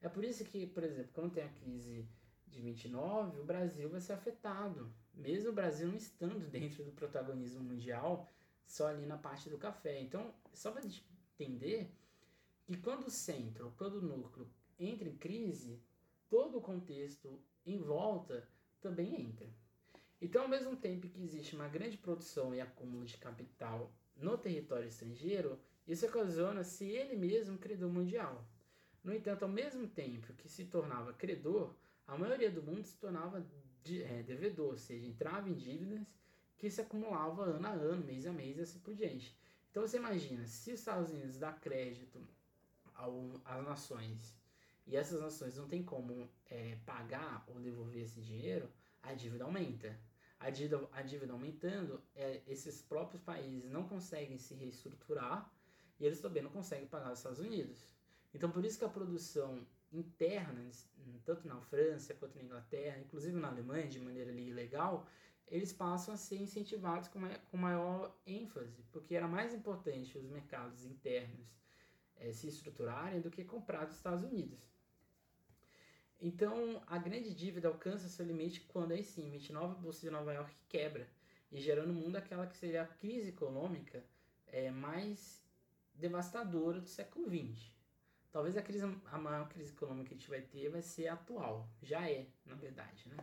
É 0.00 0.08
por 0.08 0.24
isso 0.24 0.44
que, 0.44 0.66
por 0.66 0.84
exemplo, 0.84 1.10
quando 1.12 1.32
tem 1.32 1.44
a 1.44 1.48
crise 1.48 2.08
de 2.46 2.60
29, 2.60 3.40
o 3.40 3.44
Brasil 3.44 3.88
vai 3.88 4.00
ser 4.00 4.12
afetado, 4.12 4.92
mesmo 5.14 5.50
o 5.50 5.54
Brasil 5.54 5.88
não 5.88 5.96
estando 5.96 6.46
dentro 6.48 6.84
do 6.84 6.92
protagonismo 6.92 7.62
mundial, 7.62 8.28
só 8.66 8.88
ali 8.88 9.06
na 9.06 9.16
parte 9.16 9.48
do 9.48 9.58
café. 9.58 10.00
Então, 10.00 10.34
só 10.52 10.70
para 10.70 10.82
entender 10.84 11.90
que 12.64 12.76
quando 12.76 13.06
o 13.06 13.10
centro, 13.10 13.72
quando 13.76 13.94
o 13.94 14.02
núcleo 14.02 14.48
entra 14.78 15.08
em 15.08 15.16
crise, 15.16 15.80
todo 16.28 16.58
o 16.58 16.62
contexto 16.62 17.40
em 17.64 17.78
volta 17.78 18.46
também 18.80 19.20
entra. 19.20 19.48
Então, 20.20 20.42
ao 20.42 20.48
mesmo 20.48 20.76
tempo 20.76 21.08
que 21.08 21.22
existe 21.22 21.54
uma 21.54 21.68
grande 21.68 21.96
produção 21.96 22.54
e 22.54 22.60
acúmulo 22.60 23.04
de 23.04 23.16
capital 23.16 23.92
no 24.16 24.36
território 24.36 24.88
estrangeiro, 24.88 25.58
isso 25.86 26.06
ocasiona 26.06 26.64
se 26.64 26.84
ele 26.84 27.16
mesmo 27.16 27.58
credor 27.58 27.90
mundial. 27.90 28.44
No 29.02 29.14
entanto, 29.14 29.44
ao 29.44 29.48
mesmo 29.48 29.86
tempo 29.86 30.32
que 30.34 30.48
se 30.48 30.64
tornava 30.64 31.12
credor, 31.12 31.74
a 32.06 32.16
maioria 32.18 32.50
do 32.50 32.62
mundo 32.62 32.84
se 32.84 32.96
tornava 32.96 33.46
de, 33.82 34.02
é, 34.02 34.22
devedor, 34.22 34.72
ou 34.72 34.78
seja, 34.78 35.06
entrava 35.06 35.48
em 35.48 35.54
dívidas 35.54 36.06
que 36.56 36.68
se 36.68 36.80
acumulava 36.80 37.44
ano 37.44 37.66
a 37.66 37.70
ano, 37.70 38.04
mês 38.04 38.26
a 38.26 38.32
mês 38.32 38.58
e 38.58 38.62
assim 38.62 38.80
por 38.80 38.94
diante. 38.94 39.38
Então 39.70 39.86
você 39.86 39.96
imagina, 39.96 40.44
se 40.46 40.72
os 40.72 40.80
Estados 40.80 41.10
Unidos 41.10 41.38
dá 41.38 41.52
crédito 41.52 42.20
às 43.44 43.64
nações 43.64 44.37
e 44.88 44.96
essas 44.96 45.20
nações 45.20 45.56
não 45.56 45.68
têm 45.68 45.82
como 45.82 46.28
é, 46.50 46.76
pagar 46.86 47.44
ou 47.46 47.60
devolver 47.60 48.02
esse 48.02 48.20
dinheiro, 48.22 48.68
a 49.02 49.12
dívida 49.12 49.44
aumenta. 49.44 49.94
A 50.40 50.50
dívida, 50.50 50.88
a 50.92 51.02
dívida 51.02 51.32
aumentando, 51.32 52.02
é, 52.14 52.40
esses 52.46 52.80
próprios 52.80 53.22
países 53.22 53.70
não 53.70 53.86
conseguem 53.86 54.38
se 54.38 54.54
reestruturar 54.54 55.52
e 56.00 56.06
eles 56.06 56.20
também 56.20 56.42
não 56.42 56.50
conseguem 56.50 56.86
pagar 56.86 57.12
os 57.12 57.18
Estados 57.18 57.40
Unidos. 57.40 57.94
Então, 58.32 58.50
por 58.50 58.64
isso 58.64 58.78
que 58.78 58.84
a 58.84 58.88
produção 58.88 59.66
interna, 59.92 60.70
tanto 61.24 61.46
na 61.46 61.60
França 61.60 62.14
quanto 62.14 62.36
na 62.36 62.44
Inglaterra, 62.44 62.98
inclusive 62.98 63.36
na 63.36 63.48
Alemanha, 63.48 63.88
de 63.88 63.98
maneira 63.98 64.30
ali 64.30 64.48
ilegal, 64.48 65.06
eles 65.48 65.72
passam 65.72 66.14
a 66.14 66.16
ser 66.16 66.36
incentivados 66.36 67.08
com, 67.08 67.20
com 67.50 67.56
maior 67.56 68.14
ênfase, 68.26 68.82
porque 68.92 69.14
era 69.14 69.26
mais 69.26 69.54
importante 69.54 70.16
os 70.16 70.28
mercados 70.28 70.84
internos 70.84 71.58
é, 72.16 72.32
se 72.32 72.48
estruturarem 72.48 73.20
do 73.20 73.30
que 73.30 73.44
comprar 73.44 73.84
dos 73.86 73.96
Estados 73.96 74.22
Unidos. 74.22 74.77
Então, 76.20 76.82
a 76.86 76.98
grande 76.98 77.32
dívida 77.32 77.68
alcança 77.68 78.08
seu 78.08 78.26
limite 78.26 78.62
quando 78.62 78.92
aí 78.92 79.04
sim, 79.04 79.30
29, 79.30 79.74
a 79.74 79.78
Bolsa 79.78 80.00
de 80.00 80.10
Nova 80.10 80.32
York 80.32 80.52
quebra, 80.68 81.08
e 81.50 81.60
gerando 81.60 81.92
no 81.92 81.94
mundo 81.94 82.16
aquela 82.16 82.46
que 82.46 82.56
seria 82.56 82.82
a 82.82 82.86
crise 82.86 83.28
econômica 83.28 84.02
é, 84.48 84.70
mais 84.70 85.40
devastadora 85.94 86.80
do 86.80 86.88
século 86.88 87.26
XX. 87.28 87.70
Talvez 88.32 88.56
a, 88.56 88.62
crise, 88.62 88.84
a 89.06 89.18
maior 89.18 89.48
crise 89.48 89.72
econômica 89.72 90.08
que 90.08 90.14
a 90.14 90.18
gente 90.18 90.28
vai 90.28 90.42
ter 90.42 90.68
vai 90.68 90.82
ser 90.82 91.08
atual. 91.08 91.68
Já 91.82 92.08
é, 92.08 92.26
na 92.44 92.54
verdade, 92.54 93.08
né? 93.08 93.16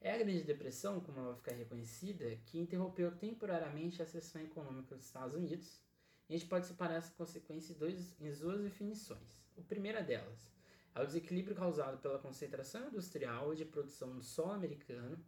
É 0.00 0.14
a 0.14 0.18
Grande 0.18 0.42
Depressão, 0.42 1.00
como 1.00 1.18
ela 1.18 1.28
vai 1.28 1.36
ficar 1.36 1.54
reconhecida, 1.54 2.36
que 2.46 2.58
interrompeu 2.58 3.12
temporariamente 3.12 4.02
a 4.02 4.06
seção 4.06 4.42
econômica 4.42 4.96
dos 4.96 5.04
Estados 5.04 5.34
Unidos. 5.34 5.80
E 6.28 6.34
a 6.34 6.38
gente 6.38 6.48
pode 6.48 6.66
separar 6.66 6.94
essa 6.94 7.12
consequência 7.12 7.72
em, 7.72 7.76
dois, 7.76 8.20
em 8.20 8.32
duas 8.32 8.60
definições. 8.62 9.40
A 9.56 9.62
primeira 9.62 10.02
delas 10.02 10.50
é 10.94 11.02
o 11.02 11.06
desequilíbrio 11.06 11.56
causado 11.56 11.98
pela 11.98 12.18
concentração 12.18 12.88
industrial 12.88 13.52
e 13.52 13.56
de 13.56 13.64
produção 13.64 14.14
do 14.14 14.22
solo 14.22 14.52
americano, 14.52 15.18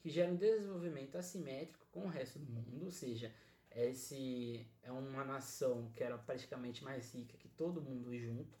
que 0.00 0.10
gera 0.10 0.30
um 0.30 0.36
desenvolvimento 0.36 1.16
assimétrico 1.16 1.86
com 1.90 2.04
o 2.04 2.08
resto 2.08 2.38
do 2.38 2.52
mundo, 2.52 2.84
ou 2.84 2.90
seja, 2.90 3.34
esse 3.70 4.66
é 4.82 4.92
uma 4.92 5.24
nação 5.24 5.90
que 5.94 6.04
era 6.04 6.18
praticamente 6.18 6.84
mais 6.84 7.12
rica 7.14 7.36
que 7.38 7.48
todo 7.48 7.82
mundo 7.82 8.16
junto. 8.16 8.58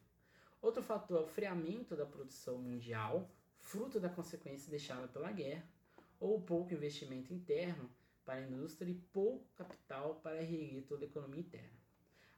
Outro 0.62 0.82
fator 0.82 1.18
é 1.18 1.24
o 1.24 1.26
freamento 1.26 1.94
da 1.94 2.06
produção 2.06 2.58
mundial, 2.58 3.30
fruto 3.60 4.00
da 4.00 4.08
consequência 4.08 4.70
deixada 4.70 5.06
pela 5.06 5.30
guerra, 5.30 5.68
ou 6.18 6.40
pouco 6.40 6.72
investimento 6.72 7.34
interno 7.34 7.90
para 8.24 8.36
a 8.36 8.42
indústria 8.42 8.90
e 8.90 8.94
pouco 8.94 9.46
capital 9.54 10.14
para 10.22 10.40
reerguer 10.40 10.84
toda 10.84 11.04
a 11.04 11.08
economia 11.08 11.40
interna. 11.40 11.78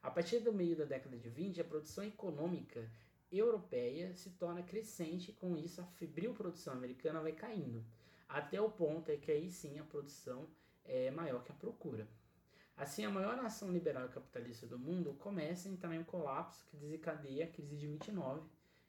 A 0.02 0.10
partir 0.10 0.40
do 0.40 0.52
meio 0.52 0.76
da 0.76 0.84
década 0.84 1.16
de 1.16 1.28
20, 1.28 1.60
a 1.60 1.64
produção 1.64 2.04
econômica 2.04 2.90
europeia 3.30 4.14
se 4.14 4.30
torna 4.30 4.62
crescente 4.62 5.32
com 5.32 5.56
isso 5.56 5.80
a 5.80 5.84
febril 5.84 6.32
produção 6.34 6.74
americana 6.74 7.20
vai 7.20 7.32
caindo, 7.32 7.84
até 8.28 8.60
o 8.60 8.70
ponto 8.70 9.10
é 9.10 9.16
que 9.16 9.30
aí 9.30 9.50
sim 9.50 9.78
a 9.78 9.84
produção 9.84 10.48
é 10.84 11.10
maior 11.10 11.42
que 11.42 11.52
a 11.52 11.54
procura. 11.54 12.08
Assim, 12.76 13.04
a 13.04 13.10
maior 13.10 13.36
nação 13.36 13.72
liberal 13.72 14.08
capitalista 14.08 14.66
do 14.66 14.78
mundo 14.78 15.14
começa 15.14 15.68
a 15.68 15.72
entrar 15.72 15.94
em 15.94 16.00
um 16.00 16.04
colapso 16.04 16.66
que 16.66 16.76
desencadeia 16.76 17.46
a 17.46 17.48
crise 17.48 17.74
de 17.74 17.86
29 17.86 18.46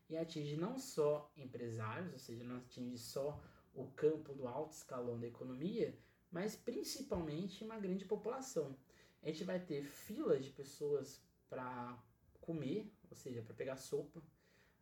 e 0.10 0.18
atinge 0.18 0.58
não 0.58 0.78
só 0.78 1.32
empresários, 1.38 2.12
ou 2.12 2.20
seja, 2.20 2.44
não 2.44 2.58
atinge 2.58 2.98
só 2.98 3.42
o 3.74 3.86
campo 3.92 4.34
do 4.34 4.48
alto 4.48 4.74
escalão 4.74 5.20
da 5.20 5.28
economia, 5.28 5.98
mas 6.32 6.56
principalmente 6.56 7.64
uma 7.64 7.80
grande 7.80 8.06
população. 8.06 8.76
A 9.22 9.28
gente 9.28 9.44
vai 9.44 9.60
ter 9.60 9.84
filas 9.84 10.44
de 10.44 10.52
pessoas 10.52 11.22
para 11.50 11.98
comer, 12.42 12.92
ou 13.10 13.16
seja, 13.16 13.42
para 13.42 13.54
pegar 13.54 13.78
sopa. 13.78 14.22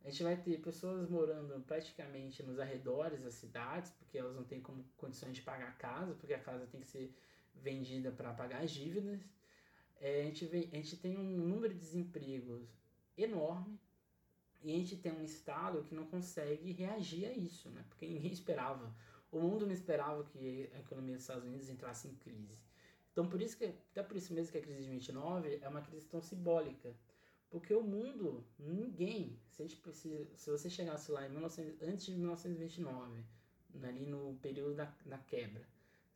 A 0.04 0.10
gente 0.10 0.22
vai 0.22 0.36
ter 0.36 0.60
pessoas 0.60 1.08
morando 1.08 1.60
praticamente 1.64 2.42
nos 2.42 2.58
arredores 2.58 3.22
das 3.22 3.34
cidades, 3.34 3.90
porque 3.90 4.16
elas 4.16 4.36
não 4.36 4.44
têm 4.44 4.60
como 4.60 4.84
condições 4.96 5.34
de 5.34 5.42
pagar 5.42 5.68
a 5.68 5.72
casa, 5.72 6.14
porque 6.14 6.34
a 6.34 6.38
casa 6.38 6.66
tem 6.66 6.80
que 6.80 6.86
ser 6.86 7.12
vendida 7.54 8.12
para 8.12 8.32
pagar 8.32 8.62
as 8.62 8.70
dívidas. 8.70 9.20
É, 10.00 10.20
a, 10.20 10.24
gente 10.24 10.44
vê, 10.46 10.68
a 10.72 10.76
gente 10.76 10.96
tem 10.96 11.16
um 11.16 11.38
número 11.38 11.74
de 11.74 11.80
desempregos 11.80 12.68
enorme 13.16 13.80
e 14.62 14.72
a 14.72 14.76
gente 14.76 14.96
tem 14.96 15.12
um 15.12 15.22
Estado 15.22 15.82
que 15.82 15.94
não 15.94 16.06
consegue 16.06 16.72
reagir 16.72 17.26
a 17.26 17.32
isso, 17.32 17.70
né? 17.70 17.84
porque 17.88 18.06
ninguém 18.06 18.32
esperava. 18.32 18.94
O 19.30 19.40
mundo 19.40 19.66
não 19.66 19.72
esperava 19.72 20.24
que 20.24 20.70
a 20.74 20.78
economia 20.78 21.14
dos 21.14 21.22
Estados 21.22 21.44
Unidos 21.44 21.68
entrasse 21.68 22.08
em 22.08 22.14
crise. 22.14 22.62
Então, 23.12 23.28
por 23.28 23.40
isso 23.40 23.56
que, 23.56 23.64
até 23.64 24.02
por 24.02 24.16
isso 24.16 24.32
mesmo 24.34 24.52
que 24.52 24.58
a 24.58 24.62
crise 24.62 24.82
de 24.82 24.90
29 24.90 25.58
é 25.62 25.68
uma 25.68 25.80
crise 25.80 26.06
tão 26.06 26.20
simbólica. 26.20 26.94
Porque 27.56 27.72
o 27.72 27.82
mundo, 27.82 28.44
ninguém, 28.58 29.40
se, 29.48 29.62
a 29.62 29.66
precisa, 29.82 30.28
se 30.36 30.50
você 30.50 30.68
chegasse 30.68 31.10
lá 31.10 31.26
em 31.26 31.30
19, 31.30 31.78
antes 31.80 32.04
de 32.04 32.12
1929, 32.12 33.24
ali 33.82 34.04
no 34.04 34.36
período 34.42 34.74
da, 34.74 34.94
da 35.06 35.16
quebra, 35.16 35.66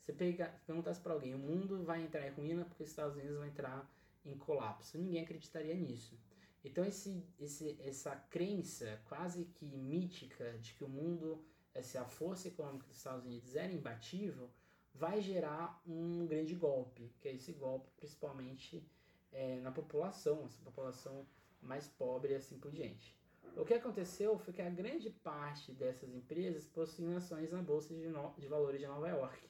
você 0.03 0.13
pegar, 0.13 0.63
perguntasse 0.67 1.01
para 1.01 1.15
alguém, 1.15 1.35
o 1.35 1.39
mundo 1.39 1.83
vai 1.83 2.03
entrar 2.03 2.29
em 2.29 2.33
ruína 2.33 2.67
porque 2.67 2.83
os 2.83 2.91
Estados 2.91 3.17
Unidos 3.17 3.39
vão 3.39 3.47
entrar 3.47 3.91
em 4.23 4.37
colapso. 4.37 4.99
Ninguém 4.99 5.23
acreditaria 5.23 5.75
nisso. 5.75 6.15
Então 6.63 6.85
esse, 6.85 7.25
esse, 7.39 7.81
essa 7.81 8.15
crença 8.15 9.01
quase 9.09 9.47
que 9.47 9.65
mítica 9.65 10.59
de 10.59 10.75
que 10.75 10.85
o 10.85 10.91
mundo, 10.91 11.43
essa 11.73 12.05
força 12.05 12.49
econômica 12.49 12.87
dos 12.87 12.99
Estados 12.99 13.25
Unidos 13.25 13.57
era 13.57 13.73
imbatível, 13.73 14.51
vai 14.95 15.23
gerar 15.23 15.83
um 15.87 16.27
grande 16.27 16.55
golpe, 16.55 17.11
que 17.19 17.29
é 17.29 17.33
esse 17.33 17.53
golpe 17.53 17.89
principalmente 17.97 18.87
é, 19.33 19.61
na 19.61 19.71
população, 19.71 20.45
essa 20.45 20.61
população 20.63 21.27
mais 21.63 21.87
pobre 21.89 22.33
e 22.33 22.37
assim 22.37 22.59
por 22.59 22.71
diante. 22.71 23.17
O 23.57 23.65
que 23.65 23.75
aconteceu 23.75 24.39
foi 24.39 24.55
que 24.55 24.63
a 24.63 24.71
grande 24.71 25.11
parte 25.11 25.73
dessas 25.73 26.15
empresas 26.15 26.67
possuíam 26.67 27.17
ações 27.17 27.51
na 27.51 27.61
Bolsa 27.63 27.95
de, 27.95 28.07
no... 28.09 28.33
de 28.39 28.47
Valores 28.47 28.81
de 28.81 28.87
Nova 28.87 29.09
York. 29.09 29.49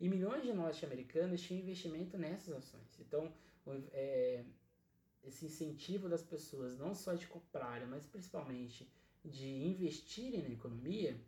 E 0.00 0.08
milhões 0.08 0.42
de 0.42 0.52
norte-americanos 0.52 1.40
tinham 1.40 1.62
investimento 1.62 2.16
nessas 2.16 2.56
ações. 2.56 2.98
Então, 3.00 3.32
é, 3.92 4.44
esse 5.24 5.46
incentivo 5.46 6.08
das 6.08 6.22
pessoas, 6.22 6.76
não 6.78 6.94
só 6.94 7.14
de 7.14 7.26
comprarem, 7.26 7.86
mas 7.86 8.06
principalmente 8.06 8.90
de 9.24 9.48
investirem 9.48 10.42
na 10.42 10.50
economia, 10.50 11.20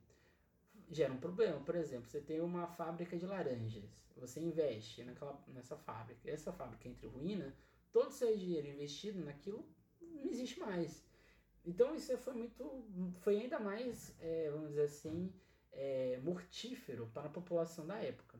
gera 0.91 1.12
um 1.12 1.18
problema. 1.18 1.61
Por 1.61 1.74
exemplo, 1.74 2.09
você 2.09 2.20
tem 2.20 2.41
uma 2.41 2.66
fábrica 2.66 3.16
de 3.16 3.26
laranjas, 3.26 4.01
você 4.16 4.41
investe 4.41 5.03
naquela, 5.03 5.43
nessa 5.49 5.76
fábrica, 5.76 6.30
essa 6.30 6.53
fábrica 6.53 6.88
entre 6.88 7.07
ruína, 7.07 7.55
todo 7.93 8.09
o 8.09 8.12
seu 8.12 8.36
dinheiro 8.36 8.68
investido 8.68 9.24
naquilo 9.24 9.64
não 10.01 10.30
existe 10.30 10.59
mais. 10.59 11.05
Então 11.64 11.95
isso 11.95 12.16
foi 12.18 12.34
muito, 12.34 12.84
foi 13.20 13.41
ainda 13.41 13.59
mais, 13.59 14.14
é, 14.20 14.51
vamos 14.51 14.70
dizer 14.70 14.82
assim, 14.82 15.32
é, 15.72 16.18
mortífero 16.22 17.11
para 17.12 17.26
a 17.26 17.32
população 17.32 17.86
da 17.86 17.99
época. 17.99 18.38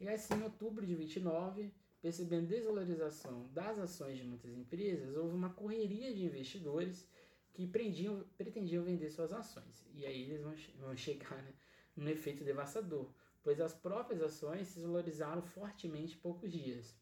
E 0.00 0.08
assim, 0.08 0.34
em 0.34 0.42
outubro 0.42 0.86
de 0.86 0.94
29, 0.94 1.72
percebendo 2.00 2.48
desvalorização 2.48 3.48
das 3.52 3.78
ações 3.78 4.18
de 4.18 4.24
muitas 4.24 4.52
empresas, 4.52 5.16
houve 5.16 5.34
uma 5.34 5.50
correria 5.50 6.14
de 6.14 6.24
investidores 6.24 7.08
que 7.52 7.66
prendiam, 7.66 8.24
pretendiam 8.36 8.84
vender 8.84 9.10
suas 9.10 9.32
ações. 9.32 9.86
E 9.94 10.04
aí 10.04 10.22
eles 10.22 10.42
vão, 10.42 10.54
vão 10.78 10.96
chegar 10.96 11.42
né, 11.42 11.54
num 11.96 12.08
efeito 12.08 12.44
devastador, 12.44 13.10
pois 13.42 13.60
as 13.60 13.72
próprias 13.74 14.22
ações 14.22 14.68
se 14.68 14.80
valorizaram 14.80 15.42
fortemente 15.42 16.16
em 16.16 16.20
poucos 16.20 16.52
dias. 16.52 16.94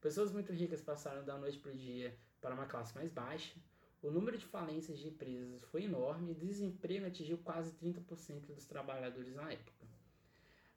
Pessoas 0.00 0.32
muito 0.32 0.52
ricas 0.52 0.80
passaram 0.80 1.24
da 1.24 1.36
noite 1.36 1.58
para 1.58 1.70
o 1.70 1.76
dia 1.76 2.16
para 2.40 2.54
uma 2.54 2.66
classe 2.66 2.94
mais 2.94 3.10
baixa, 3.10 3.54
o 4.02 4.10
número 4.10 4.38
de 4.38 4.46
falências 4.46 4.98
de 4.98 5.08
empresas 5.08 5.62
foi 5.64 5.84
enorme 5.84 6.32
e 6.32 6.34
desemprego 6.34 7.04
atingiu 7.04 7.36
quase 7.38 7.72
30% 7.72 8.54
dos 8.54 8.64
trabalhadores 8.64 9.34
na 9.34 9.52
época. 9.52 9.86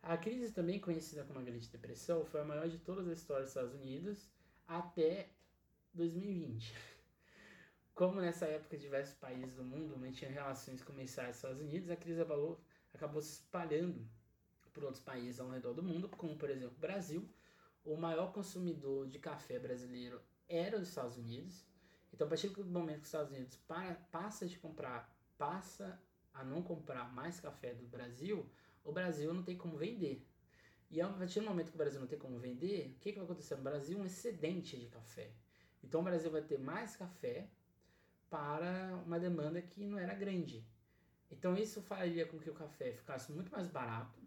A 0.02 0.18
crise, 0.18 0.52
também 0.52 0.78
conhecida 0.78 1.24
como 1.24 1.40
a 1.40 1.42
Grande 1.42 1.70
Depressão, 1.70 2.26
foi 2.26 2.42
a 2.42 2.44
maior 2.44 2.68
de 2.68 2.78
todas 2.80 3.08
as 3.08 3.20
histórias 3.20 3.46
dos 3.46 3.56
Estados 3.56 3.74
Unidos 3.74 4.30
até 4.68 5.30
2020. 5.94 6.76
Como 7.96 8.20
nessa 8.20 8.46
época 8.46 8.78
diversos 8.78 9.16
países 9.16 9.56
do 9.56 9.64
mundo 9.64 9.98
mantinham 9.98 10.34
relações 10.34 10.84
comerciais 10.84 11.28
com 11.28 11.32
os 11.32 11.38
Estados 11.38 11.62
Unidos, 11.62 11.90
a 11.90 11.96
crise 11.96 12.20
abalou, 12.20 12.60
acabou 12.94 13.22
se 13.22 13.34
espalhando 13.34 14.06
por 14.74 14.84
outros 14.84 15.02
países 15.02 15.40
ao 15.40 15.50
redor 15.50 15.74
do 15.74 15.84
mundo, 15.84 16.10
como 16.10 16.36
por 16.36 16.50
exemplo 16.50 16.76
o 16.76 16.82
Brasil. 16.82 17.26
O 17.84 17.98
maior 17.98 18.32
consumidor 18.32 19.08
de 19.08 19.20
café 19.20 19.60
brasileiro 19.60 20.22
era 20.48 20.78
os 20.78 20.88
Estados 20.88 21.18
Unidos. 21.18 21.66
Então, 22.14 22.28
a 22.28 22.30
partir 22.30 22.50
do 22.50 22.64
momento 22.66 22.98
que 22.98 23.02
os 23.02 23.08
Estados 23.08 23.32
Unidos 23.32 23.56
para, 23.68 23.96
passa 24.12 24.48
de 24.48 24.58
comprar, 24.58 25.14
passa 25.38 26.00
a 26.34 26.44
não 26.44 26.62
comprar 26.62 27.14
mais 27.14 27.40
café 27.40 27.74
do 27.74 27.86
Brasil, 27.88 28.50
o 28.84 28.92
Brasil 28.92 29.34
não 29.34 29.44
tem 29.44 29.58
como 29.58 29.78
vender. 29.78 30.26
E 30.90 31.02
a 31.02 31.10
partir 31.10 31.40
do 31.40 31.48
momento 31.48 31.70
que 31.70 31.76
o 31.76 31.78
Brasil 31.78 32.00
não 32.00 32.08
tem 32.08 32.20
como 32.20 32.40
vender, 32.40 32.94
o 32.96 33.00
que, 33.00 33.12
que 33.12 33.18
vai 33.18 33.26
acontecer 33.26 33.56
no 33.56 33.64
Brasil? 33.64 33.98
Um 33.98 34.06
excedente 34.06 34.78
de 34.78 34.88
café. 34.88 35.32
Então, 35.84 36.02
o 36.02 36.04
Brasil 36.04 36.32
vai 36.32 36.42
ter 36.42 36.60
mais 36.60 36.96
café 36.96 37.50
para 38.30 39.02
uma 39.06 39.20
demanda 39.20 39.62
que 39.62 39.84
não 39.84 39.98
era 39.98 40.14
grande. 40.14 40.66
Então, 41.30 41.58
isso 41.58 41.82
faria 41.82 42.26
com 42.26 42.40
que 42.40 42.50
o 42.50 42.54
café 42.54 42.94
ficasse 42.94 43.32
muito 43.32 43.52
mais 43.52 43.68
barato, 43.68 44.20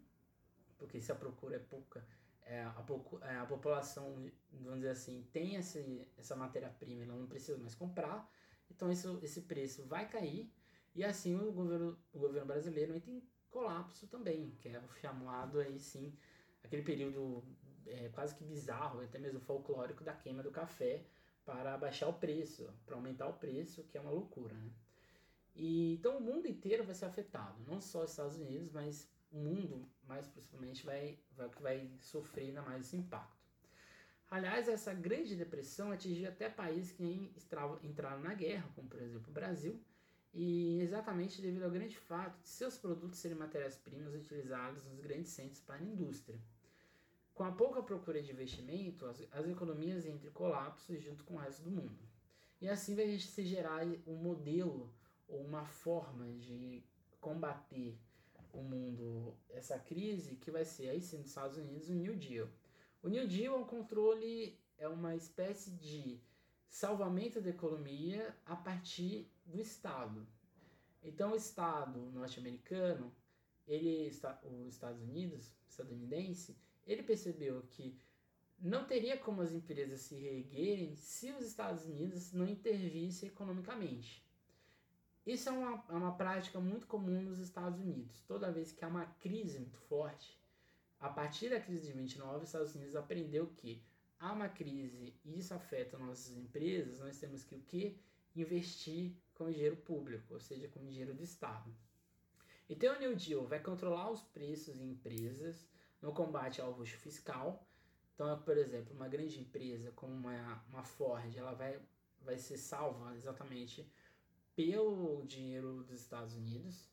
porque 0.77 0.99
se 0.99 1.11
a 1.11 1.15
procura 1.15 1.55
é 1.55 1.59
pouca, 1.59 2.05
é, 2.47 2.63
a, 2.63 2.85
é, 3.23 3.37
a, 3.37 3.45
população, 3.45 4.31
vamos 4.53 4.79
dizer 4.79 4.91
assim, 4.91 5.27
tem 5.33 5.55
esse, 5.55 6.07
essa 6.17 6.35
matéria-prima, 6.35 7.03
ela 7.03 7.15
não 7.15 7.27
precisa 7.27 7.57
mais 7.57 7.75
comprar, 7.75 8.29
então 8.71 8.91
isso, 8.91 9.19
esse 9.21 9.41
preço 9.41 9.85
vai 9.85 10.07
cair 10.07 10.51
e 10.95 11.03
assim 11.03 11.35
o 11.35 11.51
governo, 11.51 11.97
o 12.13 12.19
governo 12.19 12.47
brasileiro 12.47 12.95
entra 12.95 13.11
em 13.11 13.21
colapso 13.51 14.07
também, 14.07 14.51
que 14.61 14.69
é 14.69 14.81
chamado 15.01 15.59
aí 15.59 15.77
sim, 15.79 16.17
aquele 16.63 16.83
período 16.83 17.43
é, 17.85 18.09
quase 18.09 18.33
que 18.33 18.43
bizarro, 18.43 19.01
até 19.01 19.19
mesmo 19.19 19.39
folclórico 19.41 20.03
da 20.03 20.13
queima 20.13 20.41
do 20.41 20.51
café 20.51 21.05
para 21.45 21.77
baixar 21.77 22.07
o 22.07 22.13
preço, 22.13 22.73
para 22.85 22.95
aumentar 22.95 23.27
o 23.27 23.33
preço, 23.33 23.83
que 23.83 23.97
é 23.97 24.01
uma 24.01 24.11
loucura, 24.11 24.55
né? 24.55 24.71
E, 25.55 25.95
então 25.95 26.17
o 26.17 26.21
mundo 26.21 26.47
inteiro 26.47 26.83
vai 26.83 26.93
ser 26.93 27.05
afetado, 27.05 27.61
não 27.65 27.81
só 27.81 28.03
os 28.03 28.11
Estados 28.11 28.37
Unidos, 28.37 28.71
mas 28.71 29.09
o 29.31 29.37
mundo, 29.37 29.87
mais 30.07 30.27
principalmente, 30.27 30.85
vai, 30.85 31.19
vai, 31.35 31.49
vai 31.59 31.91
sofrer 31.99 32.47
ainda 32.47 32.61
mais 32.61 32.85
esse 32.85 32.97
impacto. 32.97 33.37
Aliás, 34.29 34.67
essa 34.67 34.93
grande 34.93 35.35
depressão 35.35 35.91
atingiu 35.91 36.27
até 36.27 36.49
países 36.49 36.91
que 36.91 37.31
entraram 37.83 38.19
na 38.21 38.33
guerra, 38.33 38.69
como 38.75 38.87
por 38.89 39.01
exemplo 39.01 39.29
o 39.29 39.33
Brasil, 39.33 39.81
e 40.33 40.81
exatamente 40.81 41.41
devido 41.41 41.63
ao 41.63 41.71
grande 41.71 41.97
fato 41.97 42.39
de 42.41 42.49
seus 42.49 42.77
produtos 42.77 43.19
serem 43.19 43.37
matérias-primas 43.37 44.13
utilizadas 44.13 44.83
nos 44.83 44.99
grandes 44.99 45.31
centros 45.31 45.61
para 45.61 45.75
a 45.75 45.81
indústria. 45.81 46.37
Com 47.33 47.43
a 47.43 47.51
pouca 47.51 47.81
procura 47.81 48.21
de 48.21 48.31
investimento, 48.31 49.05
as, 49.05 49.25
as 49.31 49.47
economias 49.47 50.05
entram 50.05 50.29
em 50.29 50.33
colapso 50.33 50.97
junto 50.99 51.23
com 51.23 51.35
o 51.35 51.37
resto 51.37 51.63
do 51.63 51.71
mundo. 51.71 51.97
E 52.59 52.67
assim 52.67 52.95
vai 52.95 53.17
se 53.19 53.45
gerar 53.45 53.85
um 54.05 54.15
modelo 54.15 54.93
ou 55.27 55.41
uma 55.41 55.65
forma 55.65 56.27
de 56.33 56.83
combater 57.21 57.97
o 58.57 58.63
mundo, 58.63 59.37
essa 59.49 59.77
crise, 59.77 60.35
que 60.35 60.51
vai 60.51 60.65
ser 60.65 60.89
aí 60.89 61.01
sim 61.01 61.17
nos 61.17 61.27
Estados 61.27 61.57
Unidos 61.57 61.89
o 61.89 61.93
New 61.93 62.15
Deal. 62.15 62.49
O 63.03 63.07
New 63.07 63.27
Deal 63.27 63.55
é 63.55 63.57
um 63.57 63.65
controle, 63.65 64.59
é 64.77 64.87
uma 64.87 65.15
espécie 65.15 65.71
de 65.71 66.19
salvamento 66.67 67.39
da 67.39 67.49
economia 67.49 68.35
a 68.45 68.55
partir 68.55 69.31
do 69.45 69.61
Estado. 69.61 70.27
Então 71.03 71.31
o 71.31 71.35
Estado 71.35 71.99
norte-americano, 72.11 73.13
ele 73.67 74.07
está, 74.07 74.39
os 74.43 74.73
Estados 74.73 75.01
Unidos, 75.01 75.53
estadunidense, 75.69 76.57
ele 76.85 77.03
percebeu 77.03 77.61
que 77.69 77.97
não 78.59 78.85
teria 78.85 79.17
como 79.17 79.41
as 79.41 79.53
empresas 79.53 80.01
se 80.01 80.15
reerguerem 80.15 80.95
se 80.95 81.31
os 81.31 81.45
Estados 81.45 81.85
Unidos 81.85 82.33
não 82.33 82.47
intervissem 82.47 83.29
economicamente. 83.29 84.26
Isso 85.27 85.49
é 85.49 85.51
uma, 85.51 85.83
é 85.89 85.93
uma 85.93 86.15
prática 86.15 86.57
muito 86.57 86.87
comum 86.87 87.21
nos 87.21 87.39
Estados 87.39 87.81
Unidos. 87.81 88.21
Toda 88.21 88.49
vez 88.49 88.71
que 88.71 88.85
há 88.85 88.87
uma 88.87 89.05
crise 89.19 89.59
muito 89.59 89.77
forte, 89.77 90.39
a 91.01 91.09
partir 91.09 91.49
da 91.49 91.59
crise 91.59 91.87
de 91.87 91.91
29, 91.91 92.37
os 92.37 92.43
Estados 92.43 92.73
Unidos 92.73 92.95
aprendeu 92.95 93.45
que 93.57 93.83
há 94.17 94.31
uma 94.31 94.47
crise 94.47 95.13
e 95.25 95.37
isso 95.37 95.53
afeta 95.53 95.97
nossas 95.97 96.31
empresas, 96.31 96.99
nós 96.99 97.19
temos 97.19 97.43
que 97.43 97.55
o 97.55 97.59
que? 97.59 97.99
Investir 98.37 99.17
com 99.33 99.51
dinheiro 99.51 99.75
público, 99.75 100.33
ou 100.33 100.39
seja, 100.39 100.69
com 100.69 100.79
dinheiro 100.79 101.13
do 101.13 101.21
Estado. 101.21 101.75
Então 102.69 102.95
o 102.95 102.99
New 102.99 103.13
Deal 103.13 103.45
vai 103.45 103.59
controlar 103.59 104.09
os 104.09 104.21
preços 104.21 104.79
em 104.79 104.91
empresas 104.91 105.67
no 106.01 106.13
combate 106.13 106.61
ao 106.61 106.71
luxo 106.71 106.95
fiscal. 106.99 107.67
Então, 108.15 108.41
por 108.43 108.57
exemplo, 108.57 108.95
uma 108.95 109.09
grande 109.09 109.41
empresa 109.41 109.91
como 109.91 110.13
uma, 110.13 110.63
uma 110.69 110.83
Ford, 110.83 111.35
ela 111.35 111.53
vai, 111.53 111.81
vai 112.21 112.37
ser 112.37 112.57
salva 112.57 113.13
exatamente 113.17 113.85
pelo 114.57 115.23
dinheiro 115.27 115.83
dos 115.83 116.01
Estados 116.01 116.33
Unidos. 116.33 116.89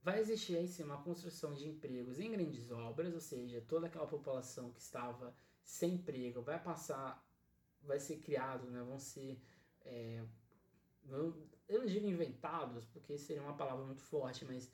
Vai 0.00 0.20
existir 0.20 0.56
aí 0.56 0.68
sim 0.68 0.84
uma 0.84 1.02
construção 1.02 1.52
de 1.52 1.66
empregos 1.66 2.20
em 2.20 2.30
grandes 2.30 2.70
obras, 2.70 3.12
ou 3.12 3.20
seja, 3.20 3.60
toda 3.66 3.88
aquela 3.88 4.06
população 4.06 4.70
que 4.70 4.80
estava 4.80 5.34
sem 5.64 5.94
emprego 5.94 6.40
vai 6.42 6.62
passar, 6.62 7.20
vai 7.82 7.98
ser 7.98 8.18
criado, 8.18 8.70
né? 8.70 8.84
vão 8.84 9.00
ser, 9.00 9.42
é, 9.84 10.24
eu 11.08 11.80
não 11.80 11.86
digo 11.86 12.06
inventados, 12.06 12.84
porque 12.84 13.18
seria 13.18 13.42
uma 13.42 13.56
palavra 13.56 13.84
muito 13.84 14.02
forte, 14.02 14.44
mas 14.44 14.70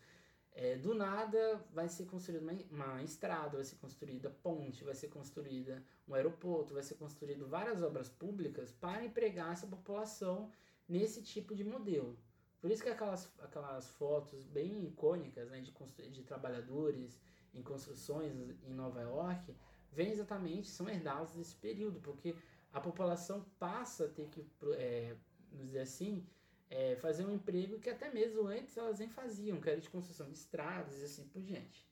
é, 0.52 0.76
do 0.76 0.94
nada 0.94 1.64
vai 1.72 1.88
ser 1.88 2.04
construída 2.04 2.44
uma, 2.44 2.52
uma, 2.92 3.02
estrada, 3.02 3.56
vai 3.56 3.64
ser 3.64 3.76
construída 3.76 4.28
ponte, 4.28 4.84
vai 4.84 4.94
ser 4.94 5.08
construída 5.08 5.82
um 6.06 6.12
aeroporto, 6.12 6.74
vai 6.74 6.82
ser 6.82 6.96
construído 6.96 7.48
várias 7.48 7.82
obras 7.82 8.10
públicas 8.10 8.70
para 8.70 9.02
empregar 9.02 9.52
essa 9.52 9.66
população 9.66 10.52
nesse 10.88 11.22
tipo 11.22 11.54
de 11.54 11.64
modelo. 11.64 12.18
Por 12.60 12.70
isso 12.70 12.82
que 12.82 12.88
aquelas, 12.88 13.32
aquelas 13.40 13.90
fotos 13.90 14.44
bem 14.44 14.86
icônicas 14.86 15.50
né, 15.50 15.60
de, 15.60 15.72
de 16.10 16.22
trabalhadores 16.22 17.20
em 17.52 17.62
construções 17.62 18.32
em 18.64 18.72
Nova 18.72 19.02
York 19.02 19.54
vêm 19.90 20.10
exatamente, 20.10 20.68
são 20.68 20.88
herdadas 20.88 21.34
desse 21.34 21.56
período, 21.56 22.00
porque 22.00 22.34
a 22.72 22.80
população 22.80 23.44
passa 23.58 24.06
a 24.06 24.08
ter 24.08 24.28
que, 24.28 24.46
é, 24.74 25.14
vamos 25.50 25.66
dizer 25.66 25.80
assim, 25.80 26.26
é, 26.70 26.96
fazer 26.96 27.26
um 27.26 27.34
emprego 27.34 27.78
que 27.78 27.90
até 27.90 28.10
mesmo 28.10 28.46
antes 28.46 28.76
elas 28.76 28.98
nem 28.98 29.08
faziam, 29.08 29.60
que 29.60 29.68
era 29.68 29.80
de 29.80 29.90
construção 29.90 30.30
de 30.30 30.38
estradas 30.38 31.00
e 31.00 31.04
assim 31.04 31.28
por 31.28 31.42
diante. 31.42 31.86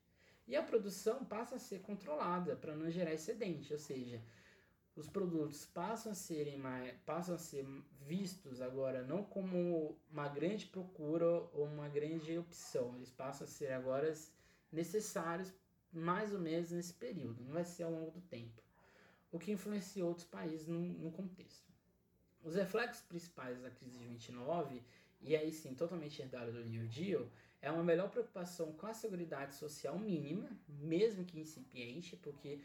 E 0.48 0.56
a 0.56 0.62
produção 0.62 1.24
passa 1.24 1.56
a 1.56 1.58
ser 1.58 1.80
controlada 1.80 2.56
para 2.56 2.74
não 2.74 2.90
gerar 2.90 3.12
excedente, 3.12 3.72
ou 3.72 3.78
seja, 3.78 4.22
os 4.96 5.08
produtos 5.08 5.64
passam 5.66 6.12
a 6.12 6.14
serem 6.14 6.58
mais, 6.58 6.94
passam 7.06 7.34
a 7.34 7.38
ser 7.38 7.66
vistos 8.06 8.60
agora 8.60 9.02
não 9.02 9.22
como 9.24 9.96
uma 10.10 10.28
grande 10.28 10.66
procura 10.66 11.26
ou 11.26 11.64
uma 11.66 11.88
grande 11.88 12.36
opção, 12.38 12.94
eles 12.96 13.10
passam 13.10 13.46
a 13.46 13.48
ser 13.48 13.72
agora 13.72 14.12
necessários 14.72 15.52
mais 15.92 16.32
ou 16.32 16.40
menos 16.40 16.70
nesse 16.70 16.94
período, 16.94 17.42
não 17.42 17.52
vai 17.52 17.64
ser 17.64 17.84
ao 17.84 17.92
longo 17.92 18.10
do 18.10 18.20
tempo, 18.22 18.62
o 19.32 19.38
que 19.38 19.52
influenciou 19.52 20.08
outros 20.08 20.26
países 20.26 20.66
no, 20.66 20.78
no 20.78 21.10
contexto. 21.10 21.70
Os 22.42 22.54
reflexos 22.54 23.02
principais 23.02 23.60
da 23.60 23.70
crise 23.70 23.98
de 23.98 24.06
29 24.06 24.82
e 25.22 25.36
aí 25.36 25.52
sim 25.52 25.74
totalmente 25.74 26.20
herdada 26.20 26.50
do 26.50 26.64
New 26.64 26.86
Deal, 26.88 27.28
é 27.60 27.70
uma 27.70 27.84
melhor 27.84 28.10
preocupação 28.10 28.72
com 28.72 28.86
a 28.86 28.94
segurança 28.94 29.52
social 29.52 29.98
mínima, 29.98 30.48
mesmo 30.66 31.24
que 31.24 31.38
incipiente, 31.38 32.16
porque 32.16 32.60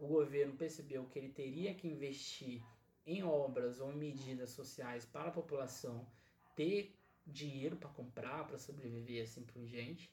o 0.00 0.06
governo 0.06 0.56
percebeu 0.56 1.04
que 1.06 1.18
ele 1.18 1.30
teria 1.30 1.74
que 1.74 1.88
investir 1.88 2.62
em 3.06 3.22
obras 3.22 3.80
ou 3.80 3.92
em 3.92 3.96
medidas 3.96 4.50
sociais 4.50 5.04
para 5.04 5.28
a 5.28 5.32
população 5.32 6.06
ter 6.54 6.94
dinheiro 7.26 7.76
para 7.76 7.88
comprar, 7.90 8.46
para 8.46 8.58
sobreviver 8.58 9.22
assim 9.22 9.42
por 9.42 9.64
diante. 9.64 10.10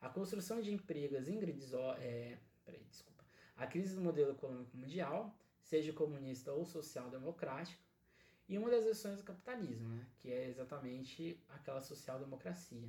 A 0.00 0.08
construção 0.08 0.60
de 0.60 0.72
empregos 0.72 1.28
em 1.28 1.38
grandes... 1.38 1.72
É, 1.98 2.38
peraí, 2.64 2.84
desculpa. 2.84 3.24
A 3.56 3.66
crise 3.66 3.94
do 3.94 4.00
modelo 4.00 4.32
econômico 4.32 4.76
mundial, 4.76 5.36
seja 5.60 5.92
comunista 5.92 6.52
ou 6.52 6.64
social-democrático, 6.64 7.82
e 8.48 8.56
uma 8.56 8.70
das 8.70 8.84
versões 8.84 9.18
do 9.18 9.24
capitalismo, 9.24 9.88
né, 9.88 10.06
que 10.18 10.32
é 10.32 10.48
exatamente 10.48 11.38
aquela 11.48 11.80
social-democracia. 11.80 12.88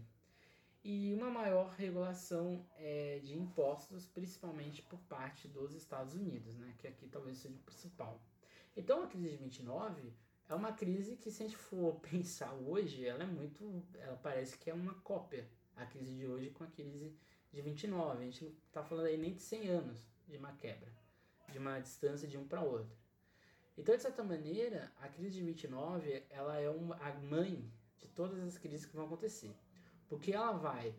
E 0.84 1.14
uma 1.14 1.30
maior 1.30 1.72
regulação 1.72 2.66
é, 2.78 3.20
de 3.22 3.38
impostos, 3.38 4.06
principalmente 4.08 4.82
por 4.82 5.00
parte 5.02 5.48
dos 5.48 5.74
Estados 5.74 6.16
Unidos, 6.16 6.56
né, 6.56 6.74
que 6.78 6.88
aqui 6.88 7.08
talvez 7.08 7.38
seja 7.38 7.56
o 7.56 7.64
principal. 7.64 8.22
Então 8.78 9.04
a 9.04 9.08
crise 9.08 9.32
de 9.32 9.38
29 9.38 10.14
é 10.48 10.56
uma 10.56 10.72
crise 10.72 11.16
que, 11.18 11.30
se 11.30 11.44
a 11.44 11.46
gente 11.46 11.58
for 11.58 12.00
pensar 12.10 12.54
hoje, 12.54 13.06
ela 13.06 13.24
é 13.24 13.28
muito. 13.28 13.84
Ela 13.96 14.18
parece 14.18 14.58
que 14.58 14.70
é 14.70 14.74
uma 14.74 14.96
cópia, 15.02 15.48
a 15.76 15.86
crise 15.86 16.16
de 16.16 16.26
hoje 16.26 16.50
com 16.50 16.64
a 16.64 16.68
crise 16.68 17.14
de 17.52 17.62
29. 17.62 18.18
A 18.18 18.26
gente 18.26 18.44
não 18.46 18.52
está 18.68 18.84
falando 18.84 19.06
aí 19.06 19.18
nem 19.18 19.34
de 19.34 19.42
100 19.42 19.68
anos 19.70 20.10
de 20.28 20.38
uma 20.38 20.54
quebra, 20.54 20.92
de 21.52 21.58
uma 21.60 21.80
distância 21.80 22.28
de 22.28 22.38
um 22.38 22.48
para 22.48 22.62
outro. 22.62 22.98
Então, 23.78 23.96
de 23.96 24.02
certa 24.02 24.24
maneira, 24.24 24.92
a 25.00 25.08
crise 25.08 25.32
de 25.32 25.42
29 25.44 26.24
ela 26.30 26.60
é 26.60 26.70
uma, 26.70 26.96
a 26.96 27.14
mãe 27.14 27.72
de 27.98 28.08
todas 28.10 28.40
as 28.42 28.58
crises 28.58 28.86
que 28.86 28.96
vão 28.96 29.06
acontecer. 29.06 29.56
Porque 30.10 30.34
ela 30.34 30.51
vai 30.51 30.93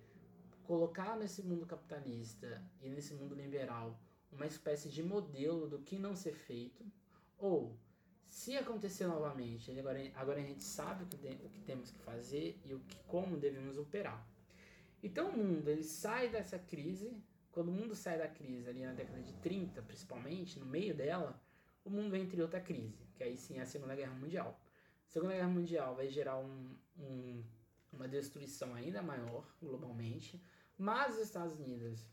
colocar 0.64 1.16
nesse 1.16 1.42
mundo 1.42 1.66
capitalista 1.66 2.62
e 2.80 2.88
nesse 2.88 3.12
mundo 3.12 3.34
liberal 3.34 4.00
uma 4.32 4.46
espécie 4.46 4.88
de 4.88 5.02
modelo 5.02 5.68
do 5.68 5.80
que 5.80 5.98
não 5.98 6.14
ser 6.14 6.32
feito, 6.32 6.84
ou 7.36 7.76
se 8.24 8.56
acontecer 8.56 9.06
novamente, 9.06 9.76
agora, 9.76 9.98
agora 10.14 10.38
a 10.38 10.44
gente 10.44 10.62
sabe 10.62 11.02
o 11.02 11.06
que, 11.08 11.16
o 11.44 11.48
que 11.48 11.60
temos 11.62 11.90
que 11.90 11.98
fazer 11.98 12.56
e 12.64 12.72
o 12.72 12.78
que, 12.80 12.96
como 13.08 13.36
devemos 13.36 13.76
operar. 13.76 14.24
Então 15.02 15.30
o 15.30 15.36
mundo 15.36 15.68
ele 15.68 15.82
sai 15.82 16.28
dessa 16.28 16.58
crise, 16.58 17.20
quando 17.50 17.68
o 17.68 17.72
mundo 17.72 17.94
sai 17.94 18.18
da 18.18 18.28
crise 18.28 18.68
ali 18.68 18.84
na 18.84 18.92
década 18.92 19.20
de 19.20 19.32
30, 19.34 19.82
principalmente, 19.82 20.60
no 20.60 20.66
meio 20.66 20.94
dela, 20.94 21.40
o 21.84 21.90
mundo 21.90 22.14
entra 22.14 22.36
em 22.36 22.42
outra 22.42 22.60
crise, 22.60 23.04
que 23.16 23.24
aí 23.24 23.36
sim 23.36 23.58
é 23.58 23.62
a 23.62 23.66
Segunda 23.66 23.96
Guerra 23.96 24.14
Mundial. 24.14 24.60
A 25.08 25.10
Segunda 25.10 25.32
Guerra 25.32 25.48
Mundial 25.48 25.96
vai 25.96 26.08
gerar 26.08 26.38
um, 26.38 26.76
um, 26.98 27.42
uma 27.92 28.08
destruição 28.08 28.74
ainda 28.74 29.02
maior 29.02 29.46
globalmente, 29.60 30.42
mas 30.78 31.16
os 31.16 31.22
Estados 31.22 31.58
Unidos, 31.58 32.06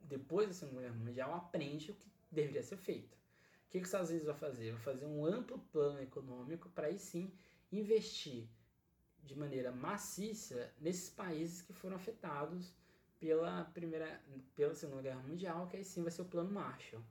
depois 0.00 0.48
da 0.48 0.54
Segunda 0.54 0.82
Guerra 0.82 0.94
Mundial, 0.94 1.34
aprende 1.34 1.90
o 1.90 1.94
que 1.94 2.08
deveria 2.30 2.62
ser 2.62 2.76
feito. 2.76 3.14
O 3.66 3.70
que, 3.70 3.78
os 3.78 3.86
Estados 3.86 4.10
Unidos 4.10 4.26
vai 4.26 4.36
fazer? 4.36 4.72
Vai 4.72 4.82
fazer 4.82 5.06
um 5.06 5.24
amplo 5.24 5.58
plano 5.72 6.00
econômico 6.00 6.68
para 6.70 6.86
aí 6.86 6.98
sim 6.98 7.32
investir 7.72 8.48
de 9.24 9.36
maneira 9.36 9.72
maciça 9.72 10.72
nesses 10.80 11.10
países 11.10 11.62
que 11.62 11.72
foram 11.72 11.96
afetados 11.96 12.72
pela 13.18 13.64
primeira 13.64 14.22
pela 14.54 14.74
Segunda 14.74 15.02
Guerra 15.02 15.22
Mundial, 15.22 15.66
que 15.66 15.76
aí 15.76 15.84
sim 15.84 16.02
vai 16.02 16.12
ser 16.12 16.22
o 16.22 16.26
plano 16.26 16.52
Marshall. 16.52 17.02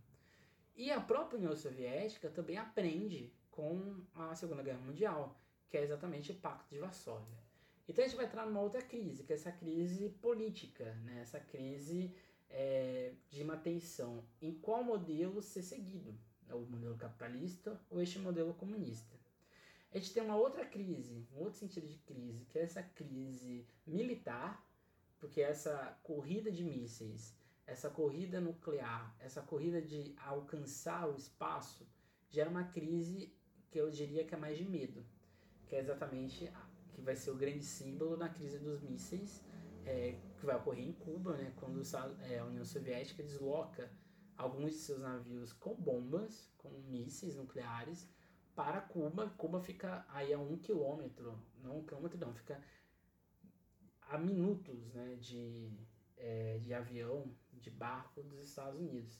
E 0.76 0.92
a 0.92 1.02
própria 1.02 1.38
União 1.38 1.56
Soviética 1.56 2.30
também 2.30 2.58
aprende 2.58 3.34
com 3.52 4.02
a 4.16 4.34
Segunda 4.36 4.64
Guerra 4.64 4.80
Mundial, 4.80 5.38
que 5.70 5.78
é 5.78 5.84
exatamente 5.84 6.32
o 6.32 6.36
Pacto 6.36 6.74
de 6.74 6.80
Varsóvia. 6.80 7.43
Então 7.88 8.04
a 8.04 8.08
gente 8.08 8.18
vai 8.18 8.26
entrar 8.26 8.46
numa 8.46 8.62
outra 8.62 8.82
crise, 8.82 9.24
que 9.24 9.34
é 9.34 9.36
essa 9.36 9.52
crise 9.52 10.10
política, 10.10 10.94
né? 11.04 11.22
essa 11.22 11.40
crise 11.40 12.16
é, 12.50 13.14
de 13.30 13.44
uma 13.44 13.58
tensão 13.58 14.24
em 14.42 14.54
qual 14.54 14.84
modelo 14.84 15.42
ser 15.42 15.64
seguido, 15.64 16.18
o 16.50 16.60
modelo 16.60 16.96
capitalista 16.96 17.80
ou 17.90 18.02
este 18.02 18.20
modelo 18.20 18.54
comunista. 18.54 19.20
A 19.92 19.98
gente 19.98 20.14
tem 20.14 20.24
uma 20.24 20.38
outra 20.38 20.66
crise, 20.66 21.28
um 21.34 21.40
outro 21.40 21.60
sentido 21.60 21.88
de 21.88 21.98
crise, 22.00 22.46
que 22.46 22.58
é 22.58 22.64
essa 22.64 22.82
crise 22.82 23.68
militar, 23.86 24.66
porque 25.20 25.42
essa 25.42 25.98
corrida 26.04 26.52
de 26.52 26.64
mísseis 26.64 27.38
essa 27.66 27.90
corrida 27.90 28.42
nuclear, 28.42 29.16
essa 29.20 29.42
corrida 29.42 29.82
de 29.82 30.14
alcançar 30.18 31.10
o 31.10 31.16
espaço, 31.16 31.88
gera 32.30 32.50
uma 32.50 32.66
crise 32.66 33.34
que 33.72 33.80
eu 33.80 33.90
diria 33.90 34.26
que 34.26 34.34
é 34.34 34.38
mais 34.38 34.58
de 34.58 34.66
medo, 34.66 35.06
que 35.68 35.76
é 35.76 35.80
exatamente 35.80 36.52
vai 37.04 37.16
ser 37.16 37.32
o 37.32 37.36
grande 37.36 37.64
símbolo 37.64 38.18
na 38.18 38.30
crise 38.30 38.60
dos 38.60 38.82
mísseis, 38.82 39.44
é, 39.86 40.18
que 40.38 40.46
vai 40.46 40.56
ocorrer 40.56 40.86
em 40.86 40.94
Cuba, 40.94 41.36
né, 41.38 41.54
quando 41.58 41.82
é, 42.24 42.40
a 42.40 42.46
União 42.46 42.64
Soviética 42.64 43.22
desloca 43.22 43.92
alguns 44.38 44.72
de 44.72 44.80
seus 44.80 45.02
navios 45.02 45.54
com 45.54 45.76
bombas, 45.76 46.52
com 46.58 46.70
mísseis 46.88 47.36
nucleares, 47.36 48.08
para 48.56 48.82
Cuba. 48.82 49.30
Cuba 49.38 49.60
fica 49.60 50.06
aí 50.10 50.34
a 50.34 50.40
um 50.40 50.58
quilômetro, 50.58 51.38
não 51.62 51.80
um 51.80 51.86
quilômetro 51.86 52.20
não, 52.20 52.34
fica 52.34 52.62
a 54.02 54.18
minutos 54.18 54.94
né, 54.94 55.16
de, 55.20 55.72
é, 56.18 56.58
de 56.60 56.74
avião, 56.74 57.34
de 57.54 57.70
barco 57.70 58.22
dos 58.24 58.44
Estados 58.44 58.80
Unidos. 58.80 59.20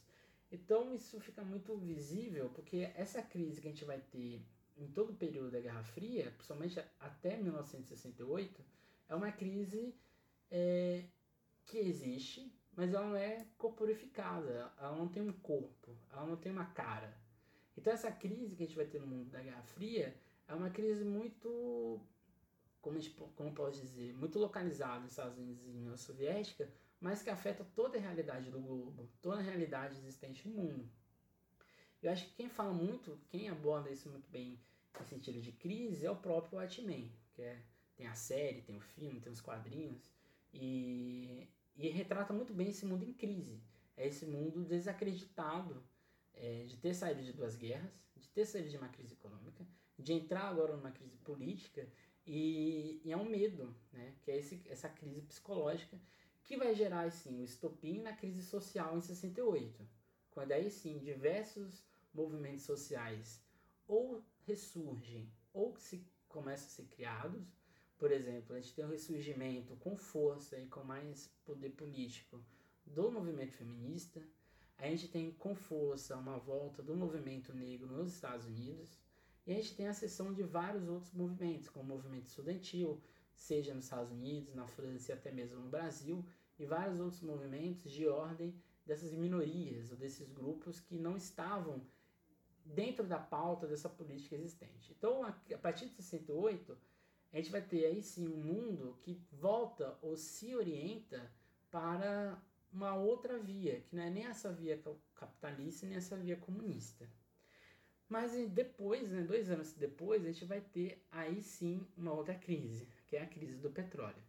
Então 0.50 0.94
isso 0.94 1.18
fica 1.20 1.42
muito 1.42 1.76
visível 1.76 2.48
porque 2.50 2.92
essa 2.94 3.20
crise 3.22 3.60
que 3.60 3.66
a 3.66 3.70
gente 3.70 3.84
vai 3.84 4.00
ter 4.00 4.46
em 4.76 4.86
todo 4.88 5.10
o 5.10 5.16
período 5.16 5.50
da 5.50 5.60
Guerra 5.60 5.82
Fria, 5.82 6.30
principalmente 6.32 6.80
até 6.98 7.36
1968, 7.36 8.64
é 9.08 9.14
uma 9.14 9.30
crise 9.30 9.94
é, 10.50 11.04
que 11.64 11.78
existe, 11.78 12.52
mas 12.76 12.92
ela 12.92 13.06
não 13.06 13.16
é 13.16 13.46
corporificada, 13.56 14.72
ela 14.78 14.96
não 14.96 15.08
tem 15.08 15.22
um 15.22 15.32
corpo, 15.32 15.96
ela 16.10 16.26
não 16.26 16.36
tem 16.36 16.50
uma 16.50 16.66
cara. 16.66 17.16
Então 17.76 17.92
essa 17.92 18.10
crise 18.10 18.56
que 18.56 18.62
a 18.62 18.66
gente 18.66 18.76
vai 18.76 18.86
ter 18.86 19.00
no 19.00 19.06
mundo 19.06 19.30
da 19.30 19.42
Guerra 19.42 19.62
Fria 19.62 20.16
é 20.46 20.54
uma 20.54 20.70
crise 20.70 21.04
muito, 21.04 22.00
como, 22.80 22.98
gente, 22.98 23.14
como 23.34 23.54
posso 23.54 23.80
dizer, 23.80 24.14
muito 24.14 24.38
localizada 24.38 25.00
nos 25.00 25.12
Estados 25.12 25.38
Unidos 25.38 25.64
e 25.64 25.68
na 25.68 25.80
União 25.80 25.96
Soviética, 25.96 26.68
mas 27.00 27.22
que 27.22 27.30
afeta 27.30 27.64
toda 27.74 27.98
a 27.98 28.00
realidade 28.00 28.50
do 28.50 28.60
globo, 28.60 29.08
toda 29.20 29.38
a 29.38 29.42
realidade 29.42 29.96
existente 29.96 30.48
no 30.48 30.54
mundo. 30.54 30.90
Eu 32.04 32.12
acho 32.12 32.26
que 32.26 32.34
quem 32.34 32.50
fala 32.50 32.70
muito, 32.70 33.18
quem 33.30 33.48
aborda 33.48 33.90
isso 33.90 34.10
muito 34.10 34.28
bem 34.28 34.60
em 35.00 35.04
sentido 35.06 35.40
de 35.40 35.50
crise 35.52 36.04
é 36.04 36.10
o 36.10 36.16
próprio 36.16 36.58
Watchmen, 36.58 37.10
que 37.32 37.40
é, 37.40 37.58
tem 37.96 38.06
a 38.06 38.14
série, 38.14 38.60
tem 38.60 38.76
o 38.76 38.80
filme, 38.80 39.20
tem 39.20 39.32
os 39.32 39.40
quadrinhos, 39.40 40.12
e, 40.52 41.48
e 41.74 41.88
retrata 41.88 42.34
muito 42.34 42.52
bem 42.52 42.68
esse 42.68 42.84
mundo 42.84 43.04
em 43.04 43.12
crise. 43.14 43.58
É 43.96 44.06
esse 44.06 44.26
mundo 44.26 44.66
desacreditado 44.66 45.82
é, 46.34 46.64
de 46.64 46.76
ter 46.76 46.92
saído 46.92 47.22
de 47.22 47.32
duas 47.32 47.56
guerras, 47.56 48.04
de 48.14 48.28
ter 48.28 48.44
saído 48.44 48.68
de 48.68 48.76
uma 48.76 48.88
crise 48.88 49.14
econômica, 49.14 49.66
de 49.98 50.12
entrar 50.12 50.42
agora 50.42 50.76
numa 50.76 50.92
crise 50.92 51.16
política, 51.16 51.88
e, 52.26 53.00
e 53.02 53.12
é 53.12 53.16
um 53.16 53.24
medo, 53.24 53.74
né? 53.90 54.12
que 54.20 54.30
é 54.30 54.36
esse, 54.36 54.60
essa 54.68 54.90
crise 54.90 55.22
psicológica 55.22 55.98
que 56.42 56.54
vai 56.54 56.74
gerar 56.74 57.10
sim 57.10 57.40
o 57.40 57.44
estopim 57.44 58.02
na 58.02 58.12
crise 58.12 58.42
social 58.42 58.94
em 58.94 59.00
68, 59.00 59.88
quando 60.30 60.52
aí 60.52 60.70
sim 60.70 60.98
diversos 60.98 61.82
movimentos 62.14 62.64
sociais 62.64 63.42
ou 63.86 64.24
ressurgem 64.46 65.30
ou 65.52 65.76
se 65.76 66.06
começam 66.28 66.66
a 66.66 66.70
ser 66.70 66.84
criados. 66.84 67.44
Por 67.96 68.10
exemplo, 68.10 68.54
a 68.54 68.60
gente 68.60 68.74
tem 68.74 68.84
um 68.84 68.90
ressurgimento 68.90 69.76
com 69.76 69.96
força 69.96 70.58
e 70.58 70.66
com 70.66 70.82
mais 70.82 71.28
poder 71.44 71.70
político 71.70 72.44
do 72.84 73.10
movimento 73.10 73.52
feminista. 73.52 74.22
A 74.76 74.86
gente 74.88 75.08
tem 75.08 75.30
com 75.32 75.54
força 75.54 76.16
uma 76.16 76.38
volta 76.38 76.82
do 76.82 76.96
movimento 76.96 77.52
negro 77.54 77.86
nos 77.86 78.12
Estados 78.14 78.46
Unidos. 78.46 78.98
E 79.46 79.52
a 79.52 79.54
gente 79.56 79.74
tem 79.74 79.86
a 79.86 79.94
seção 79.94 80.32
de 80.32 80.42
vários 80.42 80.88
outros 80.88 81.12
movimentos, 81.12 81.68
como 81.68 81.84
o 81.84 81.96
movimento 81.96 82.26
estudantil, 82.26 83.00
seja 83.34 83.74
nos 83.74 83.84
Estados 83.84 84.10
Unidos, 84.10 84.54
na 84.54 84.66
França 84.66 85.12
e 85.12 85.14
até 85.14 85.30
mesmo 85.30 85.60
no 85.60 85.68
Brasil, 85.68 86.24
e 86.58 86.64
vários 86.64 86.98
outros 86.98 87.20
movimentos 87.22 87.92
de 87.92 88.08
ordem 88.08 88.54
dessas 88.86 89.12
minorias 89.12 89.90
ou 89.90 89.96
desses 89.96 90.28
grupos 90.30 90.80
que 90.80 90.96
não 90.96 91.16
estavam 91.16 91.82
dentro 92.64 93.06
da 93.06 93.18
pauta 93.18 93.66
dessa 93.66 93.88
política 93.88 94.34
existente. 94.34 94.94
Então, 94.96 95.24
a, 95.24 95.58
partir 95.58 95.86
de 95.86 95.94
68, 95.94 96.76
a 97.32 97.36
gente 97.36 97.50
vai 97.50 97.60
ter 97.60 97.84
aí 97.86 98.02
sim 98.02 98.26
um 98.26 98.36
mundo 98.36 98.96
que 99.02 99.20
volta 99.32 99.98
ou 100.00 100.16
se 100.16 100.54
orienta 100.54 101.30
para 101.70 102.40
uma 102.72 102.94
outra 102.94 103.38
via, 103.38 103.80
que 103.80 103.94
não 103.94 104.02
é 104.02 104.10
nem 104.10 104.26
essa 104.26 104.52
via 104.52 104.80
capitalista, 105.14 105.86
nem 105.86 105.96
essa 105.96 106.16
via 106.16 106.36
comunista. 106.36 107.08
Mas 108.08 108.32
depois, 108.50 109.10
né, 109.10 109.22
dois 109.22 109.50
anos 109.50 109.72
depois, 109.72 110.22
a 110.22 110.26
gente 110.30 110.44
vai 110.44 110.60
ter 110.60 111.04
aí 111.10 111.42
sim 111.42 111.86
uma 111.96 112.12
outra 112.12 112.34
crise, 112.34 112.88
que 113.06 113.16
é 113.16 113.22
a 113.22 113.26
crise 113.26 113.56
do 113.56 113.70
petróleo. 113.70 114.22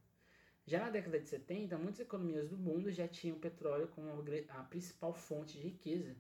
Já 0.66 0.80
na 0.80 0.90
década 0.90 1.20
de 1.20 1.28
70, 1.28 1.78
muitas 1.78 2.00
economias 2.00 2.50
do 2.50 2.58
mundo 2.58 2.92
já 2.92 3.08
tinham 3.08 3.38
petróleo 3.38 3.88
como 3.90 4.10
a 4.50 4.64
principal 4.64 5.14
fonte 5.14 5.54
de 5.54 5.64
riqueza. 5.64 6.16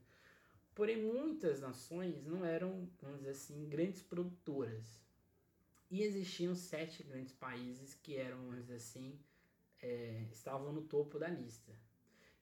Porém, 0.75 1.01
muitas 1.01 1.61
nações 1.61 2.23
não 2.23 2.45
eram, 2.45 2.87
vamos 3.01 3.19
dizer 3.19 3.31
assim, 3.31 3.67
grandes 3.67 4.03
produtoras. 4.03 5.01
E 5.89 6.03
existiam 6.03 6.53
sete 6.53 7.01
grandes 7.01 7.33
países 7.33 7.93
que 7.95 8.17
eram, 8.17 8.37
vamos 8.37 8.61
dizer 8.61 8.75
assim, 8.75 9.17
é, 9.81 10.27
estavam 10.31 10.73
no 10.73 10.81
topo 10.81 11.17
da 11.17 11.29
lista. 11.29 11.71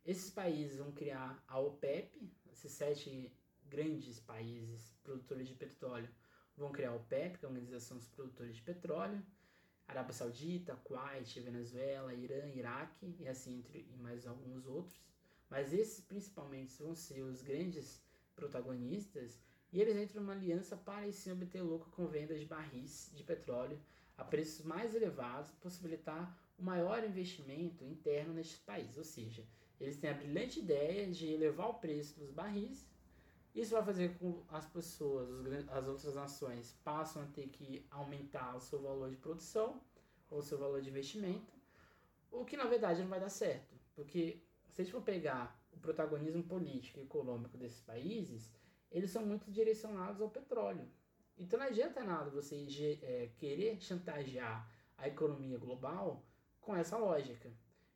Esses 0.04 0.32
países 0.32 0.78
vão 0.78 0.92
criar 0.92 1.42
a 1.48 1.60
OPEP, 1.60 2.30
esses 2.52 2.72
sete 2.72 3.32
grandes 3.70 4.20
países 4.20 4.94
produtores 5.04 5.48
de 5.48 5.54
petróleo 5.54 6.10
vão 6.56 6.72
criar 6.72 6.92
a 6.92 6.96
OPEP, 6.96 7.38
que 7.38 7.46
é 7.46 7.48
a 7.48 7.52
Organização 7.52 7.98
dos 7.98 8.08
Produtores 8.08 8.56
de 8.56 8.62
Petróleo, 8.62 9.24
Arábia 9.88 10.14
Saudita, 10.14 10.76
Kuwait, 10.78 11.40
Venezuela, 11.40 12.14
Irã, 12.14 12.48
Iraque 12.50 13.16
e 13.20 13.28
assim 13.28 13.58
entre 13.58 13.88
e 13.92 13.98
mais 13.98 14.26
alguns 14.26 14.66
outros. 14.66 15.00
Mas 15.50 15.74
esses 15.74 16.02
principalmente 16.02 16.82
vão 16.82 16.96
ser 16.96 17.22
os 17.22 17.42
grandes 17.42 18.03
protagonistas 18.36 19.40
e 19.72 19.82
eles 19.82 19.98
entram 19.98 20.22
numa 20.22 20.34
aliança 20.34 20.78
para 20.78 21.08
assim 21.08 21.32
obter 21.32 21.62
lucro 21.62 21.90
com 21.92 22.08
venda 22.08 22.38
de 22.38 22.46
barris 22.46 23.12
de 23.16 23.24
petróleo 23.24 23.80
a 24.18 24.24
preços 24.24 24.64
mais 24.64 24.94
elevados, 24.94 25.52
possibilitar 25.54 26.38
o 26.58 26.64
maior 26.64 27.04
investimento 27.04 27.84
interno 27.84 28.34
neste 28.34 28.58
país. 28.60 28.96
Ou 28.98 29.04
seja, 29.04 29.44
eles 29.80 29.98
têm 29.98 30.10
a 30.10 30.14
brilhante 30.14 30.60
ideia 30.60 31.10
de 31.10 31.28
elevar 31.28 31.70
o 31.70 31.74
preço 31.76 32.20
dos 32.20 32.32
barris. 32.32 32.88
Isso 33.56 33.72
vai 33.72 33.84
fazer 33.84 34.18
com 34.18 34.34
que 34.34 34.44
as 34.50 34.66
pessoas, 34.68 35.28
as 35.70 35.88
outras 35.88 36.16
nações, 36.16 36.78
passam 36.84 37.24
a 37.24 37.26
ter 37.26 37.48
que 37.50 37.86
aumentar 37.90 38.56
o 38.56 38.60
seu 38.60 38.82
valor 38.82 39.10
de 39.10 39.18
produção 39.18 39.82
ou 40.30 40.40
o 40.40 40.44
seu 40.44 40.58
valor 40.58 40.82
de 40.82 40.90
investimento, 40.90 41.54
o 42.32 42.44
que 42.44 42.58
na 42.58 42.66
verdade 42.66 43.02
não 43.02 43.10
vai 43.10 43.20
dar 43.20 43.30
certo, 43.30 43.76
porque 43.94 44.42
se 44.72 44.82
a 44.82 44.84
gente 44.84 44.92
for 44.92 45.04
pegar 45.04 45.63
o 45.76 45.80
protagonismo 45.80 46.44
político 46.44 47.00
e 47.00 47.04
econômico 47.04 47.58
desses 47.58 47.82
países, 47.82 48.52
eles 48.92 49.12
são 49.12 49.26
muito 49.26 49.52
direcionados 49.52 50.22
ao 50.22 50.30
petróleo. 50.30 50.88
Então 51.38 51.60
não 51.60 51.66
adianta 51.66 52.04
nada 52.04 52.30
você 52.30 52.68
é, 53.02 53.30
querer 53.38 53.82
chantagear 53.82 54.70
a 54.98 55.08
economia 55.08 55.58
global 55.58 56.24
com 56.62 56.76
essa 56.76 56.98
lógica. 56.98 57.52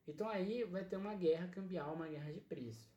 Então 0.07 0.27
aí 0.27 0.63
vai 0.63 0.83
ter 0.83 0.97
uma 0.97 1.13
guerra 1.13 1.47
cambial, 1.47 1.93
uma 1.93 2.07
guerra 2.07 2.31
de 2.31 2.41
preço. 2.41 2.89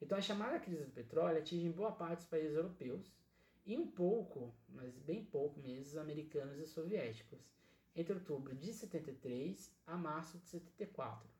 Então 0.00 0.16
a 0.16 0.22
chamada 0.22 0.60
crise 0.60 0.84
do 0.84 0.92
petróleo 0.92 1.38
atinge 1.38 1.68
boa 1.68 1.92
parte 1.92 2.20
dos 2.20 2.28
países 2.28 2.54
europeus 2.54 3.12
e 3.64 3.76
um 3.76 3.86
pouco, 3.86 4.54
mas 4.68 4.96
bem 4.98 5.24
pouco 5.24 5.60
mesmo, 5.60 5.82
os 5.82 5.96
americanos 5.96 6.58
e 6.58 6.66
soviéticos, 6.66 7.40
entre 7.94 8.14
outubro 8.14 8.54
de 8.54 8.72
73 8.72 9.74
a 9.86 9.96
março 9.96 10.38
de 10.38 10.46
74. 10.46 11.35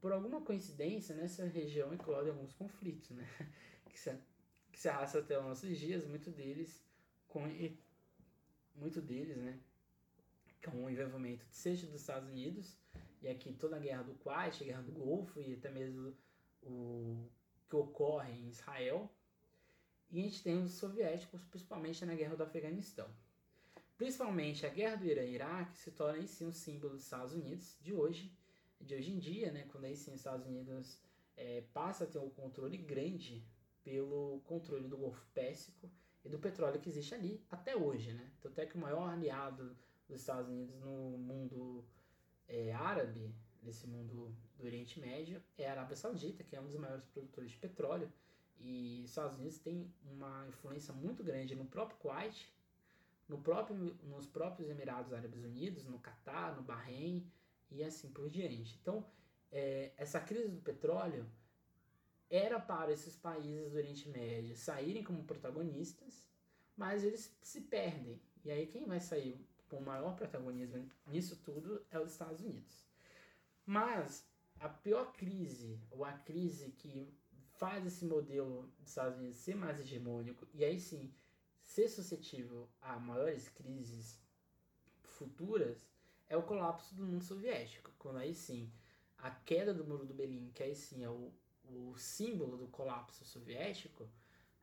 Por 0.00 0.12
alguma 0.12 0.40
coincidência, 0.40 1.14
nessa 1.14 1.44
região 1.44 1.92
eclodem 1.92 2.30
alguns 2.30 2.54
conflitos, 2.54 3.10
né? 3.10 3.26
que, 3.88 3.98
se, 3.98 4.16
que 4.72 4.80
se 4.80 4.88
arrastam 4.88 5.20
até 5.20 5.38
os 5.38 5.44
nossos 5.44 5.78
dias, 5.78 6.06
muito 6.06 6.30
deles 6.30 6.82
com 7.30 7.42
muito 8.74 9.00
deles, 9.00 9.36
né, 9.36 9.58
com 10.64 10.84
o 10.84 10.90
envolvimento 10.90 11.44
seja 11.50 11.86
dos 11.86 12.00
Estados 12.00 12.28
Unidos 12.28 12.76
e 13.22 13.28
aqui 13.28 13.52
toda 13.52 13.76
a 13.76 13.78
guerra 13.78 14.02
do 14.02 14.14
Kuwait, 14.14 14.62
a 14.62 14.66
guerra 14.66 14.82
do 14.82 14.92
Golfo 14.92 15.40
e 15.40 15.54
até 15.54 15.70
mesmo 15.70 16.16
o 16.62 17.28
que 17.68 17.76
ocorre 17.76 18.32
em 18.32 18.48
Israel. 18.48 19.10
E 20.10 20.18
a 20.18 20.22
gente 20.22 20.42
tem 20.42 20.60
os 20.60 20.72
soviéticos, 20.72 21.44
principalmente 21.44 22.04
na 22.04 22.14
guerra 22.14 22.34
do 22.34 22.42
Afeganistão. 22.42 23.08
Principalmente 23.96 24.66
a 24.66 24.70
guerra 24.70 24.96
do 24.96 25.04
Irã 25.04 25.22
e 25.22 25.34
Iraque 25.34 25.76
se 25.76 25.92
torna 25.92 26.18
em 26.18 26.26
si 26.26 26.44
um 26.44 26.52
símbolo 26.52 26.94
dos 26.94 27.04
Estados 27.04 27.32
Unidos 27.32 27.76
de 27.80 27.92
hoje, 27.92 28.34
de 28.80 28.94
hoje 28.94 29.12
em 29.12 29.18
dia, 29.18 29.52
né, 29.52 29.66
quando 29.70 29.84
aí 29.84 29.96
sim 29.96 30.10
os 30.12 30.18
Estados 30.18 30.46
Unidos 30.46 30.98
é, 31.36 31.62
passa 31.72 32.04
a 32.04 32.06
ter 32.06 32.18
um 32.18 32.30
controle 32.30 32.76
grande 32.76 33.44
pelo 33.82 34.40
controle 34.44 34.88
do 34.88 34.96
Golfo 34.96 35.24
Pérsico 35.32 35.90
e 36.24 36.28
do 36.28 36.38
petróleo 36.38 36.80
que 36.80 36.88
existe 36.88 37.14
ali 37.14 37.42
até 37.50 37.76
hoje, 37.76 38.12
né? 38.12 38.30
Tanto 38.40 38.58
é 38.60 38.66
que 38.66 38.76
o 38.76 38.80
maior 38.80 39.08
aliado 39.08 39.76
dos 40.06 40.20
Estados 40.20 40.48
Unidos 40.50 40.74
no 40.76 41.16
mundo 41.16 41.84
é, 42.46 42.72
árabe, 42.72 43.34
nesse 43.62 43.86
mundo 43.86 44.34
do 44.58 44.64
Oriente 44.64 45.00
Médio, 45.00 45.42
é 45.56 45.68
a 45.68 45.72
Arábia 45.72 45.96
Saudita, 45.96 46.44
que 46.44 46.54
é 46.56 46.60
um 46.60 46.66
dos 46.66 46.76
maiores 46.76 47.04
produtores 47.06 47.50
de 47.50 47.56
petróleo. 47.56 48.12
E 48.58 49.00
os 49.02 49.10
Estados 49.10 49.38
Unidos 49.38 49.58
tem 49.58 49.90
uma 50.04 50.46
influência 50.48 50.92
muito 50.92 51.24
grande 51.24 51.54
no 51.54 51.64
próprio 51.64 51.96
Kuwait, 51.98 52.52
no 53.26 53.38
próprio, 53.38 53.76
nos 54.02 54.26
próprios 54.26 54.68
Emirados 54.68 55.12
Árabes 55.12 55.42
Unidos, 55.42 55.86
no 55.86 55.98
Catar, 55.98 56.54
no 56.54 56.62
Bahrein 56.62 57.26
e 57.70 57.82
assim 57.82 58.10
por 58.10 58.28
diante. 58.28 58.78
Então, 58.80 59.04
é, 59.50 59.92
essa 59.96 60.20
crise 60.20 60.48
do 60.48 60.60
petróleo 60.60 61.26
era 62.28 62.60
para 62.60 62.92
esses 62.92 63.16
países 63.16 63.70
do 63.70 63.76
Oriente 63.76 64.08
Médio 64.08 64.56
saírem 64.56 65.02
como 65.02 65.24
protagonistas, 65.24 66.28
mas 66.76 67.02
eles 67.02 67.36
se 67.42 67.60
perdem. 67.62 68.20
E 68.44 68.50
aí 68.50 68.66
quem 68.66 68.86
vai 68.86 69.00
sair 69.00 69.44
com 69.68 69.76
o 69.76 69.84
maior 69.84 70.16
protagonismo 70.16 70.88
nisso 71.06 71.36
tudo 71.44 71.84
é 71.90 71.98
os 71.98 72.12
Estados 72.12 72.40
Unidos. 72.40 72.86
Mas 73.66 74.26
a 74.58 74.68
pior 74.68 75.12
crise, 75.12 75.80
ou 75.90 76.04
a 76.04 76.12
crise 76.12 76.72
que 76.72 77.12
faz 77.60 77.84
esse 77.84 78.04
modelo 78.04 78.72
dos 78.78 78.88
Estados 78.88 79.18
Unidos 79.18 79.36
ser 79.36 79.54
mais 79.54 79.78
hegemônico 79.80 80.46
e 80.54 80.64
aí 80.64 80.80
sim 80.80 81.12
ser 81.62 81.88
suscetível 81.88 82.68
a 82.80 82.98
maiores 82.98 83.48
crises 83.48 84.18
futuras, 85.02 85.89
é 86.30 86.36
o 86.36 86.42
colapso 86.42 86.94
do 86.94 87.04
mundo 87.04 87.22
soviético. 87.22 87.90
Quando 87.98 88.16
aí 88.16 88.34
sim 88.34 88.72
a 89.18 89.30
queda 89.30 89.74
do 89.74 89.84
muro 89.84 90.06
do 90.06 90.14
Berlim, 90.14 90.50
que 90.54 90.62
aí 90.62 90.74
sim 90.74 91.04
é 91.04 91.10
o 91.10 91.30
o 91.74 91.96
símbolo 91.96 92.56
do 92.56 92.66
colapso 92.68 93.24
soviético, 93.24 94.08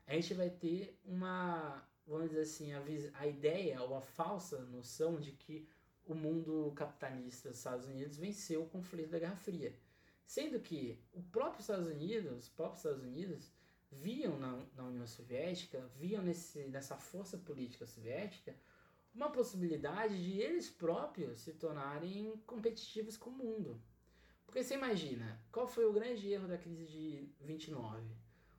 a 0.06 0.14
gente 0.14 0.34
vai 0.34 0.50
ter 0.50 1.00
uma, 1.06 1.84
vamos 2.06 2.30
dizer 2.30 2.42
assim, 2.42 2.74
a, 2.74 2.82
a 3.20 3.28
ideia 3.28 3.82
ou 3.82 3.96
a 3.96 4.02
falsa 4.02 4.60
noção 4.66 5.20
de 5.20 5.32
que 5.32 5.68
o 6.06 6.16
mundo 6.16 6.72
capitalista 6.76 7.50
dos 7.50 7.58
Estados 7.58 7.88
Unidos 7.88 8.18
venceu 8.18 8.64
o 8.64 8.70
conflito 8.70 9.10
da 9.10 9.20
Guerra 9.20 9.36
Fria. 9.36 9.76
Sendo 10.26 10.60
que 10.60 11.00
o 11.14 11.22
próprio 11.22 11.62
Estados 11.62 11.88
Unidos, 11.88 12.44
os 12.44 12.50
próprios 12.50 12.80
Estados 12.80 13.04
Unidos, 13.04 13.52
viam 13.92 14.38
na, 14.38 14.66
na 14.76 14.84
União 14.84 15.08
Soviética, 15.08 15.80
viam 15.96 16.22
nesse, 16.22 16.60
nessa 16.66 16.98
força 16.98 17.38
política 17.38 17.86
soviética, 17.86 18.56
uma 19.18 19.32
possibilidade 19.32 20.16
de 20.24 20.40
eles 20.40 20.70
próprios 20.70 21.40
se 21.40 21.52
tornarem 21.54 22.40
competitivos 22.46 23.18
com 23.18 23.32
o 23.32 23.34
mundo. 23.34 23.82
Porque 24.46 24.64
você 24.64 24.76
imagina, 24.76 25.42
qual 25.52 25.68
foi 25.68 25.86
o 25.86 25.92
grande 25.92 26.32
erro 26.32 26.48
da 26.48 26.58
crise 26.58 26.86
de 26.86 27.28
29? 27.42 28.00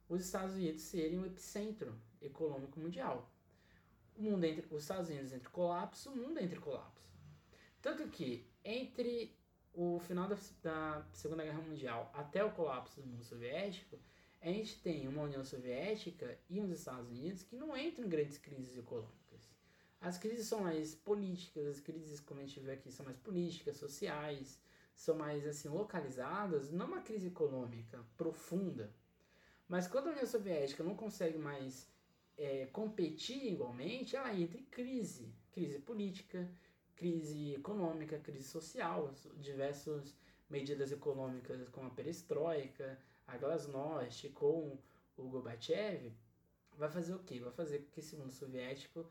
Os 0.09 0.21
Estados 0.21 0.57
Unidos 0.57 0.83
serem 0.83 1.21
o 1.21 1.27
epicentro 1.27 1.95
econômico 2.21 2.81
mundial. 2.81 3.33
O 4.17 4.23
mundo 4.23 4.43
entre 4.45 4.67
os 4.75 4.83
Estados 4.83 5.09
Unidos 5.09 5.33
entre 5.33 5.49
colapso, 5.49 6.11
o 6.11 6.17
mundo 6.17 6.41
entre 6.41 6.59
colapso. 6.59 7.09
Tanto 7.81 8.09
que 8.09 8.45
entre 8.65 9.39
o 9.73 10.01
final 10.01 10.29
da, 10.29 10.37
da 10.61 11.07
Segunda 11.13 11.45
Guerra 11.45 11.63
Mundial 11.63 12.11
até 12.13 12.45
o 12.45 12.51
colapso 12.51 13.01
do 13.01 13.07
mundo 13.07 13.23
soviético, 13.23 13.97
a 14.41 14.49
gente 14.49 14.81
tem 14.83 15.07
uma 15.07 15.23
União 15.23 15.45
Soviética 15.45 16.37
e 16.51 16.61
uns 16.61 16.73
Estados 16.73 17.09
Unidos 17.11 17.45
que 17.45 17.55
não 17.55 17.77
entram 17.77 18.05
em 18.05 18.09
grandes 18.09 18.39
crises 18.39 18.77
econômicas. 18.77 19.18
As 20.01 20.17
crises 20.17 20.47
são 20.47 20.61
mais 20.61 20.95
políticas, 20.95 21.67
as 21.67 21.81
crises, 21.81 22.21
como 22.21 22.41
a 22.41 22.45
gente 22.45 22.61
vê 22.61 22.73
aqui, 22.73 22.91
são 22.91 23.05
mais 23.05 23.19
políticas, 23.19 23.77
sociais, 23.77 24.59
são 24.95 25.17
mais 25.17 25.47
assim 25.47 25.69
localizadas, 25.69 26.71
não 26.71 26.87
uma 26.87 27.03
crise 27.03 27.29
econômica 27.29 28.05
profunda, 28.17 28.93
mas 29.69 29.87
quando 29.87 30.09
a 30.09 30.13
União 30.13 30.27
Soviética 30.27 30.83
não 30.83 30.97
consegue 30.97 31.37
mais 31.37 31.87
é, 32.37 32.67
competir 32.67 33.53
igualmente, 33.53 34.17
ela 34.17 34.35
entra 34.35 34.59
em 34.59 34.65
crise, 34.65 35.35
crise 35.53 35.79
política, 35.79 36.49
crise 36.97 37.55
econômica, 37.55 38.19
crise 38.19 38.45
social, 38.45 39.13
diversas 39.37 40.15
medidas 40.49 40.91
econômicas 40.91 41.69
como 41.69 41.89
a 41.89 41.91
perestroika, 41.91 42.99
a 43.27 43.37
glasnost, 43.37 44.29
com 44.31 44.79
o 45.17 45.29
Gorbachev, 45.29 46.13
vai 46.77 46.89
fazer 46.89 47.15
o 47.15 47.19
quê? 47.19 47.39
Vai 47.41 47.53
fazer 47.53 47.81
com 47.81 47.91
que 47.91 48.01
esse 48.01 48.17
mundo 48.17 48.33
soviético 48.33 49.07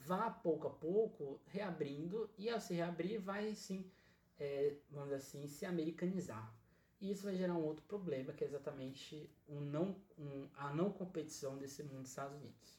vá 0.00 0.30
pouco 0.30 0.66
a 0.66 0.70
pouco 0.70 1.40
reabrindo 1.46 2.30
e 2.36 2.48
ao 2.50 2.60
se 2.60 2.74
reabrir 2.74 3.20
vai 3.20 3.54
sim 3.54 3.90
é, 4.38 4.74
vamos 4.90 5.10
dizer 5.10 5.16
assim, 5.16 5.46
se 5.46 5.64
americanizar. 5.64 6.54
E 7.00 7.10
isso 7.10 7.24
vai 7.24 7.36
gerar 7.36 7.54
um 7.54 7.64
outro 7.64 7.84
problema, 7.84 8.32
que 8.32 8.44
é 8.44 8.46
exatamente 8.46 9.30
um 9.48 9.60
não, 9.60 9.96
um, 10.18 10.48
a 10.54 10.72
não 10.72 10.90
competição 10.90 11.58
desse 11.58 11.82
mundo 11.82 12.02
dos 12.02 12.10
Estados 12.10 12.36
Unidos. 12.36 12.78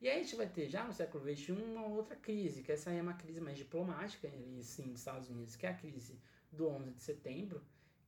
E 0.00 0.08
aí 0.08 0.20
a 0.20 0.22
gente 0.22 0.36
vai 0.36 0.48
ter 0.48 0.68
já 0.68 0.84
no 0.84 0.92
século 0.92 1.24
XXI 1.24 1.52
uma 1.52 1.86
outra 1.86 2.14
crise, 2.16 2.62
que 2.62 2.70
essa 2.70 2.90
é 2.90 3.02
uma 3.02 3.14
crise 3.14 3.40
mais 3.40 3.58
diplomática, 3.58 4.28
e 4.28 4.62
sim, 4.62 4.90
dos 4.90 5.00
Estados 5.00 5.28
Unidos, 5.28 5.56
que 5.56 5.66
é 5.66 5.70
a 5.70 5.74
crise 5.74 6.18
do 6.52 6.68
11 6.68 6.92
de 6.92 7.02
setembro, 7.02 7.62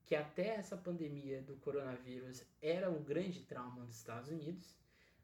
que 0.07 0.15
até 0.15 0.55
essa 0.55 0.77
pandemia 0.77 1.43
do 1.43 1.57
coronavírus 1.57 2.45
era 2.63 2.91
um 2.91 3.03
grande 3.03 3.43
trauma 3.43 3.85
dos 3.85 3.97
Estados 3.97 4.29
Unidos, 4.29 4.77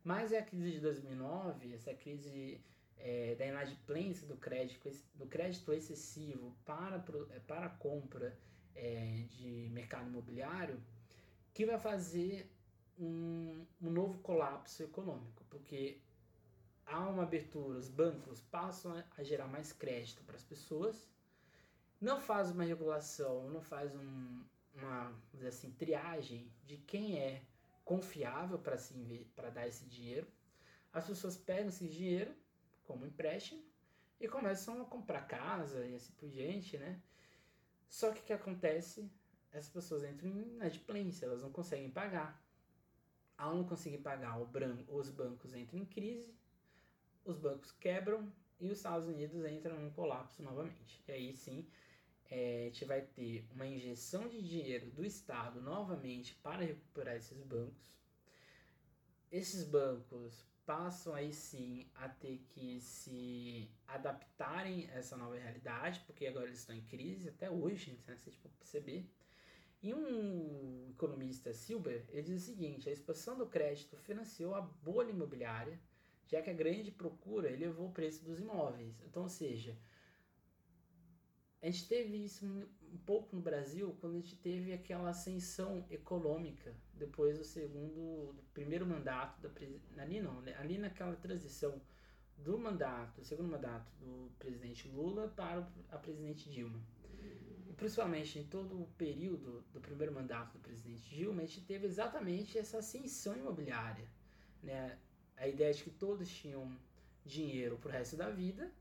mas 0.04 0.32
é 0.32 0.38
a 0.38 0.44
crise 0.44 0.72
de 0.72 0.80
2009, 0.80 1.72
essa 1.72 1.94
crise 1.94 2.60
é, 2.98 3.34
da 3.34 3.46
inadimplência 3.46 4.26
do 4.26 4.36
crédito, 4.36 4.90
do 5.14 5.26
crédito 5.26 5.72
excessivo 5.72 6.56
para, 6.64 7.04
é, 7.30 7.40
para 7.40 7.66
a 7.66 7.70
compra 7.70 8.36
é, 8.74 9.24
de 9.30 9.68
mercado 9.72 10.08
imobiliário, 10.08 10.80
que 11.54 11.64
vai 11.64 11.78
fazer 11.78 12.50
um, 12.98 13.64
um 13.80 13.90
novo 13.90 14.18
colapso 14.20 14.82
econômico, 14.82 15.44
porque 15.48 15.98
há 16.84 17.08
uma 17.08 17.22
abertura, 17.22 17.78
os 17.78 17.88
bancos 17.88 18.40
passam 18.40 19.02
a 19.16 19.22
gerar 19.22 19.46
mais 19.46 19.72
crédito 19.72 20.22
para 20.24 20.36
as 20.36 20.44
pessoas, 20.44 21.08
não 22.00 22.20
faz 22.20 22.50
uma 22.50 22.64
regulação, 22.64 23.48
não 23.50 23.62
faz 23.62 23.94
um, 23.94 24.44
uma 24.74 25.12
assim, 25.46 25.70
triagem 25.70 26.50
de 26.64 26.76
quem 26.76 27.18
é 27.18 27.42
confiável 27.84 28.58
para 28.58 28.76
se 28.76 28.94
para 29.34 29.48
dar 29.48 29.66
esse 29.66 29.86
dinheiro. 29.86 30.26
As 30.92 31.06
pessoas 31.06 31.36
pegam 31.36 31.68
esse 31.68 31.88
dinheiro 31.88 32.34
como 32.86 33.06
empréstimo 33.06 33.62
e 34.20 34.28
começam 34.28 34.80
a 34.80 34.84
comprar 34.84 35.22
casa 35.22 35.84
e 35.86 35.94
assim 35.94 36.12
por 36.14 36.28
diante, 36.28 36.78
né? 36.78 37.00
Só 37.88 38.12
que 38.12 38.20
o 38.20 38.24
que 38.24 38.32
acontece? 38.32 39.10
Essas 39.52 39.70
pessoas 39.70 40.04
entram 40.04 40.30
em 40.30 40.54
inadimplência, 40.54 41.26
elas 41.26 41.42
não 41.42 41.50
conseguem 41.50 41.90
pagar. 41.90 42.42
Ao 43.36 43.54
não 43.54 43.64
conseguir 43.64 43.98
pagar, 43.98 44.38
os 44.88 45.10
bancos 45.10 45.54
entram 45.54 45.78
em 45.78 45.84
crise, 45.84 46.34
os 47.24 47.36
bancos 47.36 47.70
quebram 47.72 48.32
e 48.58 48.66
os 48.66 48.78
Estados 48.78 49.06
Unidos 49.06 49.44
entram 49.44 49.78
num 49.78 49.90
colapso 49.90 50.42
novamente. 50.42 51.02
E 51.06 51.12
aí 51.12 51.34
sim, 51.34 51.66
é, 52.30 52.62
a 52.62 52.64
gente 52.64 52.84
vai 52.84 53.02
ter 53.02 53.46
uma 53.52 53.66
injeção 53.66 54.26
de 54.26 54.40
dinheiro 54.42 54.90
do 54.90 55.04
Estado 55.04 55.60
novamente 55.60 56.34
para 56.36 56.64
recuperar 56.64 57.16
esses 57.16 57.42
bancos. 57.42 57.94
Esses 59.30 59.64
bancos 59.64 60.46
passam 60.66 61.14
aí 61.14 61.32
sim 61.32 61.86
a 61.94 62.08
ter 62.08 62.38
que 62.48 62.80
se 62.80 63.70
adaptarem 63.86 64.90
a 64.90 64.94
essa 64.94 65.16
nova 65.16 65.38
realidade, 65.38 66.02
porque 66.04 66.26
agora 66.26 66.46
eles 66.46 66.58
estão 66.58 66.74
em 66.74 66.84
crise, 66.84 67.28
até 67.28 67.48
hoje, 67.48 67.98
né, 68.06 68.16
se 68.16 68.32
for 68.32 68.50
perceber. 68.50 69.08
E 69.80 69.94
um 69.94 70.88
economista, 70.90 71.52
Silber, 71.52 72.04
ele 72.08 72.22
diz 72.22 72.42
o 72.42 72.44
seguinte, 72.44 72.88
a 72.88 72.92
expansão 72.92 73.38
do 73.38 73.46
crédito 73.46 73.96
financiou 73.96 74.54
a 74.54 74.60
bolha 74.60 75.10
imobiliária, 75.10 75.78
já 76.26 76.42
que 76.42 76.50
a 76.50 76.54
grande 76.54 76.90
procura 76.90 77.50
elevou 77.50 77.88
o 77.88 77.92
preço 77.92 78.24
dos 78.24 78.40
imóveis. 78.40 79.00
Então, 79.02 79.22
ou 79.22 79.28
seja, 79.28 79.78
a 81.66 81.70
gente 81.70 81.88
teve 81.88 82.24
isso 82.24 82.46
um 82.46 82.98
pouco 83.04 83.34
no 83.34 83.42
Brasil 83.42 83.96
quando 84.00 84.12
a 84.12 84.20
gente 84.20 84.36
teve 84.36 84.72
aquela 84.72 85.10
ascensão 85.10 85.84
econômica 85.90 86.72
depois 86.94 87.36
do 87.38 87.44
segundo, 87.44 88.32
do 88.32 88.42
primeiro 88.54 88.86
mandato 88.86 89.40
da 89.40 89.50
ali 90.00 90.20
não, 90.20 90.40
né? 90.42 90.54
ali 90.60 90.78
naquela 90.78 91.16
transição 91.16 91.82
do 92.38 92.56
mandato, 92.56 93.20
do 93.20 93.24
segundo 93.24 93.48
mandato 93.48 93.90
do 93.98 94.30
presidente 94.38 94.86
Lula 94.88 95.26
para 95.26 95.68
a 95.90 95.98
presidente 95.98 96.48
Dilma. 96.48 96.80
E 97.68 97.72
principalmente 97.72 98.38
em 98.38 98.44
todo 98.44 98.82
o 98.82 98.86
período 98.96 99.64
do 99.72 99.80
primeiro 99.80 100.14
mandato 100.14 100.52
do 100.52 100.60
presidente 100.60 101.08
Dilma, 101.08 101.42
a 101.42 101.46
gente 101.46 101.62
teve 101.62 101.84
exatamente 101.84 102.56
essa 102.56 102.78
ascensão 102.78 103.36
imobiliária, 103.36 104.08
né? 104.62 104.96
A 105.36 105.48
ideia 105.48 105.72
de 105.72 105.82
que 105.82 105.90
todos 105.90 106.28
tinham 106.28 106.78
dinheiro 107.24 107.76
para 107.76 107.88
o 107.88 107.92
resto 107.92 108.16
da 108.16 108.30
vida 108.30 108.72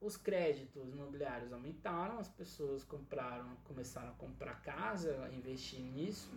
os 0.00 0.16
créditos 0.16 0.88
imobiliários 0.88 1.52
aumentaram, 1.52 2.18
as 2.18 2.28
pessoas 2.28 2.82
compraram, 2.82 3.54
começaram 3.64 4.08
a 4.08 4.14
comprar 4.14 4.62
casa, 4.62 5.22
a 5.24 5.30
investir 5.30 5.80
nisso, 5.80 6.30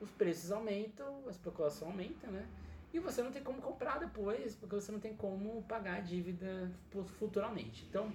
os 0.00 0.10
preços 0.10 0.52
aumentam, 0.52 1.26
a 1.26 1.30
especulação 1.30 1.88
aumenta, 1.88 2.28
né? 2.28 2.48
E 2.92 3.00
você 3.00 3.22
não 3.22 3.32
tem 3.32 3.42
como 3.42 3.60
comprar 3.60 3.98
depois, 3.98 4.54
porque 4.54 4.74
você 4.74 4.92
não 4.92 5.00
tem 5.00 5.16
como 5.16 5.62
pagar 5.62 5.96
a 5.96 6.00
dívida 6.00 6.70
futuramente. 7.18 7.84
Então, 7.88 8.12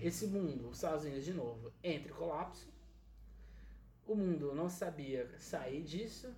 esse 0.00 0.26
mundo, 0.26 0.68
os 0.68 0.76
Estados 0.76 1.04
Unidos 1.04 1.24
de 1.24 1.34
novo, 1.34 1.72
entra 1.82 2.10
em 2.10 2.14
colapso, 2.14 2.72
o 4.06 4.14
mundo 4.14 4.54
não 4.54 4.68
sabia 4.68 5.28
sair 5.38 5.82
disso, 5.82 6.32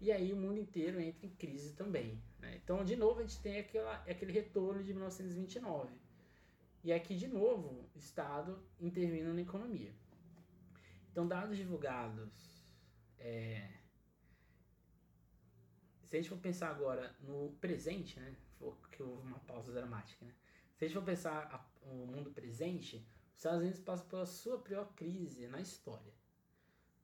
e 0.00 0.12
aí 0.12 0.32
o 0.32 0.36
mundo 0.36 0.58
inteiro 0.58 1.00
entra 1.00 1.26
em 1.26 1.30
crise 1.30 1.72
também. 1.72 2.20
Né? 2.38 2.60
Então, 2.62 2.84
de 2.84 2.94
novo, 2.94 3.20
a 3.20 3.22
gente 3.22 3.40
tem 3.40 3.58
aquela, 3.58 3.94
aquele 4.06 4.32
retorno 4.32 4.82
de 4.84 4.92
1929 4.92 5.99
e 6.82 6.92
aqui, 6.92 7.14
de 7.14 7.28
novo, 7.28 7.88
Estado 7.94 8.62
intervindo 8.78 9.34
na 9.34 9.42
economia. 9.42 9.94
Então, 11.10 11.28
dados 11.28 11.56
divulgados. 11.56 12.64
É... 13.18 13.80
Se 16.04 16.16
a 16.16 16.20
gente 16.20 16.30
for 16.30 16.38
pensar 16.38 16.70
agora 16.70 17.14
no 17.20 17.50
presente, 17.60 18.18
né? 18.18 18.34
Que 18.90 19.02
houve 19.02 19.26
uma 19.26 19.38
pausa 19.40 19.72
dramática, 19.72 20.24
né? 20.24 20.34
Se 20.76 20.84
a 20.84 20.88
gente 20.88 20.96
for 20.96 21.04
pensar 21.04 21.44
a, 21.52 21.86
o 21.86 22.06
mundo 22.06 22.30
presente, 22.30 23.06
os 23.32 23.36
Estados 23.36 23.60
Unidos 23.60 23.80
passam 23.80 24.06
pela 24.08 24.26
sua 24.26 24.58
pior 24.58 24.92
crise 24.94 25.46
na 25.46 25.60
história. 25.60 26.12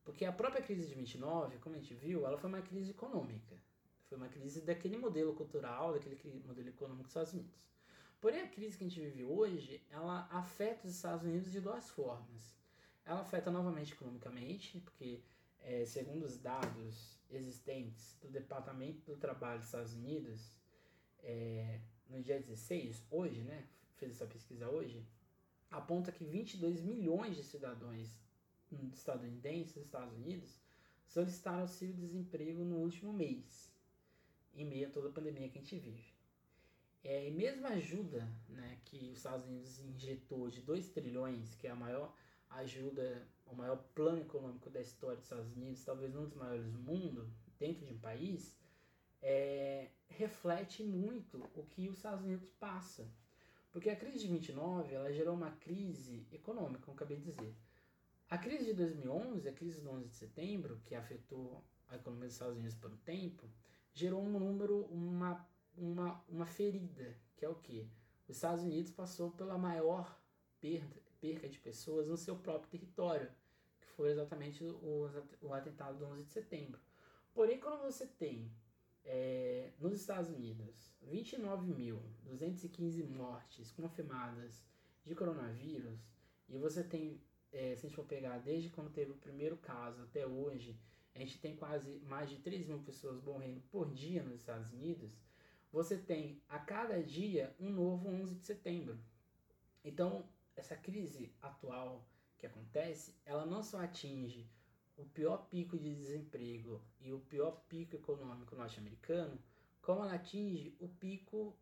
Porque 0.02 0.24
a 0.24 0.32
própria 0.32 0.62
crise 0.62 0.88
de 0.88 0.94
29, 0.94 1.58
como 1.58 1.74
a 1.74 1.78
gente 1.78 1.94
viu, 1.94 2.26
ela 2.26 2.38
foi 2.38 2.48
uma 2.48 2.62
crise 2.62 2.92
econômica. 2.92 3.56
Foi 4.08 4.16
uma 4.16 4.28
crise 4.28 4.62
daquele 4.62 4.96
modelo 4.96 5.34
cultural, 5.34 5.92
daquele 5.92 6.16
modelo 6.44 6.68
econômico 6.68 7.04
dos 7.04 7.10
Estados 7.10 7.32
Unidos. 7.32 7.66
Porém, 8.20 8.40
a 8.40 8.48
crise 8.48 8.76
que 8.76 8.84
a 8.84 8.88
gente 8.88 9.00
vive 9.00 9.24
hoje, 9.24 9.82
ela 9.90 10.26
afeta 10.30 10.86
os 10.86 10.94
Estados 10.94 11.24
Unidos 11.24 11.52
de 11.52 11.60
duas 11.60 11.90
formas. 11.90 12.56
Ela 13.04 13.20
afeta 13.20 13.50
novamente 13.50 13.92
economicamente, 13.92 14.80
porque, 14.80 15.22
é, 15.60 15.84
segundo 15.84 16.24
os 16.24 16.38
dados 16.38 17.18
existentes 17.30 18.16
do 18.20 18.28
Departamento 18.28 19.02
do 19.04 19.16
Trabalho 19.16 19.58
dos 19.58 19.68
Estados 19.68 19.94
Unidos, 19.94 20.56
é, 21.22 21.80
no 22.08 22.22
dia 22.22 22.40
16, 22.40 23.04
hoje, 23.10 23.42
né, 23.42 23.68
fez 23.96 24.12
essa 24.12 24.26
pesquisa 24.26 24.68
hoje, 24.68 25.06
aponta 25.70 26.10
que 26.10 26.24
22 26.24 26.80
milhões 26.80 27.36
de 27.36 27.42
cidadãos 27.42 28.18
estadunidenses 28.92 29.74
dos 29.74 29.84
Estados 29.84 30.14
Unidos 30.14 30.60
solicitaram 31.06 31.60
auxílio-desemprego 31.60 32.64
no 32.64 32.76
último 32.76 33.12
mês, 33.12 33.70
em 34.54 34.64
meio 34.64 34.88
a 34.88 34.90
toda 34.90 35.08
a 35.08 35.12
pandemia 35.12 35.48
que 35.48 35.58
a 35.58 35.60
gente 35.60 35.78
vive. 35.78 36.15
É, 37.04 37.28
e 37.28 37.30
mesmo 37.30 37.66
a 37.66 37.70
ajuda 37.70 38.28
né, 38.48 38.78
que 38.84 39.10
os 39.10 39.18
Estados 39.18 39.46
Unidos 39.46 39.78
injetou 39.80 40.48
de 40.50 40.60
2 40.60 40.88
trilhões, 40.88 41.54
que 41.54 41.66
é 41.66 41.70
a 41.70 41.76
maior 41.76 42.14
ajuda, 42.50 43.26
o 43.46 43.54
maior 43.54 43.76
plano 43.94 44.20
econômico 44.20 44.70
da 44.70 44.80
história 44.80 45.16
dos 45.16 45.24
Estados 45.24 45.56
Unidos, 45.56 45.84
talvez 45.84 46.14
um 46.16 46.24
dos 46.24 46.34
maiores 46.34 46.70
do 46.70 46.78
mundo, 46.78 47.30
dentro 47.58 47.86
de 47.86 47.92
um 47.92 47.98
país, 47.98 48.56
é, 49.22 49.90
reflete 50.08 50.82
muito 50.82 51.42
o 51.54 51.64
que 51.64 51.88
os 51.88 51.96
Estados 51.96 52.24
Unidos 52.24 52.48
passa. 52.58 53.08
Porque 53.70 53.90
a 53.90 53.96
crise 53.96 54.20
de 54.20 54.28
29 54.28 54.94
ela 54.94 55.12
gerou 55.12 55.34
uma 55.34 55.50
crise 55.50 56.26
econômica, 56.32 56.80
como 56.80 56.96
acabei 56.96 57.18
de 57.18 57.30
dizer. 57.30 57.54
A 58.28 58.38
crise 58.38 58.64
de 58.64 58.72
2011, 58.74 59.48
a 59.48 59.52
crise 59.52 59.80
do 59.80 59.90
11 59.90 60.08
de 60.08 60.14
setembro, 60.14 60.80
que 60.84 60.94
afetou 60.94 61.62
a 61.88 61.96
economia 61.96 62.26
dos 62.26 62.34
Estados 62.34 62.56
Unidos 62.56 62.74
por 62.76 62.90
um 62.90 62.96
tempo, 62.98 63.48
gerou 63.92 64.22
um 64.22 64.38
número, 64.38 64.84
uma 64.86 65.46
uma, 65.76 66.22
uma 66.28 66.46
ferida, 66.46 67.16
que 67.36 67.44
é 67.44 67.48
o 67.48 67.54
que? 67.54 67.90
Os 68.28 68.36
Estados 68.36 68.64
Unidos 68.64 68.90
passou 68.90 69.30
pela 69.30 69.56
maior 69.56 70.18
perda, 70.60 70.96
perca 71.20 71.48
de 71.48 71.58
pessoas 71.58 72.06
no 72.06 72.16
seu 72.16 72.36
próprio 72.36 72.70
território, 72.70 73.30
que 73.80 73.86
foi 73.88 74.10
exatamente 74.10 74.64
o, 74.64 75.10
o 75.42 75.52
atentado 75.52 75.98
do 75.98 76.06
11 76.06 76.24
de 76.24 76.30
setembro. 76.30 76.80
Porém, 77.32 77.60
quando 77.60 77.82
você 77.82 78.06
tem 78.06 78.50
é, 79.04 79.72
nos 79.78 79.92
Estados 79.94 80.30
Unidos 80.30 80.92
29.215 81.08 83.06
mortes 83.08 83.70
confirmadas 83.70 84.64
de 85.04 85.14
coronavírus, 85.14 86.00
e 86.48 86.58
você 86.58 86.82
tem, 86.82 87.20
é, 87.52 87.76
se 87.76 87.86
a 87.86 87.88
gente 87.88 87.96
for 87.96 88.06
pegar 88.06 88.38
desde 88.38 88.70
quando 88.70 88.90
teve 88.90 89.12
o 89.12 89.16
primeiro 89.16 89.56
caso 89.56 90.02
até 90.02 90.26
hoje, 90.26 90.78
a 91.14 91.18
gente 91.20 91.38
tem 91.38 91.56
quase 91.56 92.00
mais 92.00 92.28
de 92.28 92.38
3 92.38 92.66
mil 92.66 92.80
pessoas 92.80 93.22
morrendo 93.22 93.60
por 93.70 93.90
dia 93.90 94.22
nos 94.22 94.40
Estados 94.40 94.72
Unidos, 94.72 95.16
você 95.76 95.98
tem 95.98 96.40
a 96.48 96.58
cada 96.58 97.02
dia 97.02 97.54
um 97.60 97.68
novo 97.68 98.08
11 98.08 98.36
de 98.36 98.46
setembro. 98.46 98.98
Então, 99.84 100.26
essa 100.56 100.74
crise 100.74 101.30
atual 101.42 102.02
que 102.38 102.46
acontece, 102.46 103.14
ela 103.26 103.44
não 103.44 103.62
só 103.62 103.82
atinge 103.82 104.48
o 104.96 105.04
pior 105.04 105.36
pico 105.50 105.78
de 105.78 105.94
desemprego 105.94 106.80
e 106.98 107.12
o 107.12 107.20
pior 107.20 107.62
pico 107.68 107.94
econômico 107.94 108.56
norte-americano, 108.56 109.38
como 109.82 110.02
ela 110.02 110.14
atinge 110.14 110.74
o 110.80 110.88
pico, 110.88 111.54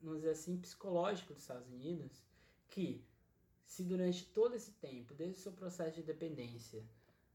vamos 0.00 0.18
dizer 0.18 0.32
assim, 0.32 0.58
psicológico 0.58 1.32
dos 1.32 1.44
Estados 1.44 1.68
Unidos, 1.68 2.24
que 2.66 3.04
se 3.64 3.84
durante 3.84 4.26
todo 4.32 4.56
esse 4.56 4.72
tempo, 4.72 5.14
desde 5.14 5.38
o 5.38 5.42
seu 5.42 5.52
processo 5.52 5.94
de 5.94 6.02
dependência, 6.02 6.84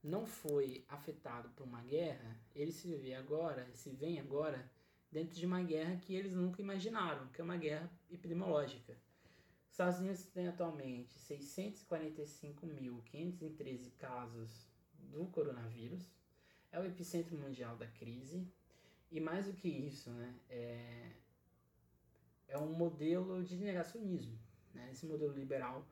não 0.02 0.26
foi 0.26 0.84
afetado 0.86 1.48
por 1.56 1.64
uma 1.66 1.80
guerra, 1.80 2.38
ele 2.54 2.72
se 2.72 2.94
vê 2.94 3.14
agora, 3.14 3.66
se 3.72 3.88
vem 3.88 4.20
agora 4.20 4.70
dentro 5.10 5.34
de 5.34 5.46
uma 5.46 5.62
guerra 5.62 5.96
que 5.96 6.14
eles 6.14 6.32
nunca 6.32 6.62
imaginaram, 6.62 7.26
que 7.28 7.40
é 7.40 7.44
uma 7.44 7.56
guerra 7.56 7.90
epidemiológica. 8.10 8.92
Os 9.66 9.72
Estados 9.72 10.00
Unidos 10.00 10.24
têm 10.26 10.48
atualmente 10.48 11.18
645.513 11.18 13.90
casos 13.98 14.68
do 15.10 15.24
coronavírus, 15.26 16.10
é 16.70 16.78
o 16.78 16.84
epicentro 16.84 17.36
mundial 17.36 17.76
da 17.76 17.86
crise, 17.86 18.46
e 19.10 19.20
mais 19.20 19.46
do 19.46 19.52
que 19.52 19.68
isso, 19.68 20.10
né, 20.10 20.34
é, 20.48 21.10
é 22.48 22.58
um 22.58 22.72
modelo 22.72 23.42
de 23.42 23.56
negacionismo. 23.56 24.38
Né? 24.72 24.90
Esse 24.92 25.04
modelo 25.06 25.32
liberal 25.32 25.84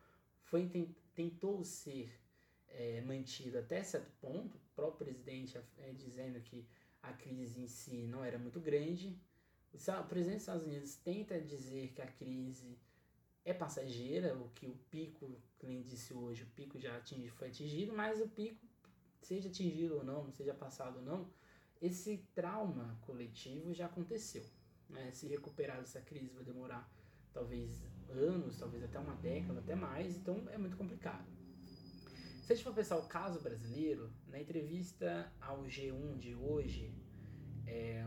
foi, 0.43 0.71
tentou 1.15 1.65
ser 1.65 2.13
é, 2.69 3.01
mantido 3.01 3.59
até 3.59 3.83
certo 3.83 4.13
ponto, 4.21 4.57
o 4.57 4.61
próprio 4.77 5.07
presidente 5.07 5.59
é, 5.79 5.93
dizendo 5.93 6.41
que 6.41 6.65
a 7.03 7.13
crise 7.13 7.61
em 7.61 7.67
si 7.67 8.07
não 8.07 8.25
era 8.25 8.39
muito 8.39 8.61
grande, 8.61 9.19
O 9.73 10.05
presidente 10.09 10.37
dos 10.37 10.43
Estados 10.43 10.65
Unidos 10.65 10.97
tenta 10.97 11.41
dizer 11.41 11.93
que 11.93 12.03
a 12.03 12.07
crise 12.07 12.79
é 13.45 13.53
passageira, 13.55 14.35
o 14.35 14.49
que 14.51 14.67
o 14.67 14.75
pico, 14.91 15.41
que 15.59 15.67
ele 15.67 15.83
disse 15.83 16.13
hoje, 16.13 16.43
o 16.43 16.47
pico 16.47 16.79
já 16.79 16.97
atingi, 16.97 17.29
foi 17.31 17.49
atingido, 17.49 17.93
mas 17.93 18.21
o 18.21 18.29
pico, 18.29 18.67
seja 19.21 19.49
atingido 19.49 19.97
ou 19.97 20.05
não, 20.05 20.31
seja 20.33 20.55
passado 20.55 20.97
ou 20.97 21.03
não, 21.03 21.31
esse 21.81 22.19
trauma 22.35 22.99
coletivo 23.03 23.73
já 23.73 23.87
aconteceu. 23.87 24.45
Né? 24.89 25.11
Se 25.13 25.27
recuperar 25.29 25.79
dessa 25.79 26.01
crise 26.01 26.35
vai 26.35 26.45
demorar 26.45 26.91
talvez 27.33 27.83
anos, 28.09 28.59
talvez 28.59 28.83
até 28.83 28.99
uma 28.99 29.15
década, 29.17 29.61
até 29.61 29.75
mais, 29.75 30.17
então 30.17 30.49
é 30.51 30.59
muito 30.59 30.77
complicado. 30.77 31.38
Se 32.49 32.55
a 32.55 32.57
gente 32.57 32.65
for 32.65 32.73
pensar 32.73 32.97
o 32.97 33.07
caso 33.07 33.43
brasileiro, 33.43 34.11
na 34.27 34.41
entrevista 34.41 35.31
ao 35.39 35.65
G1 35.65 36.17
de 36.17 36.35
hoje, 36.35 36.95
é, 37.67 38.03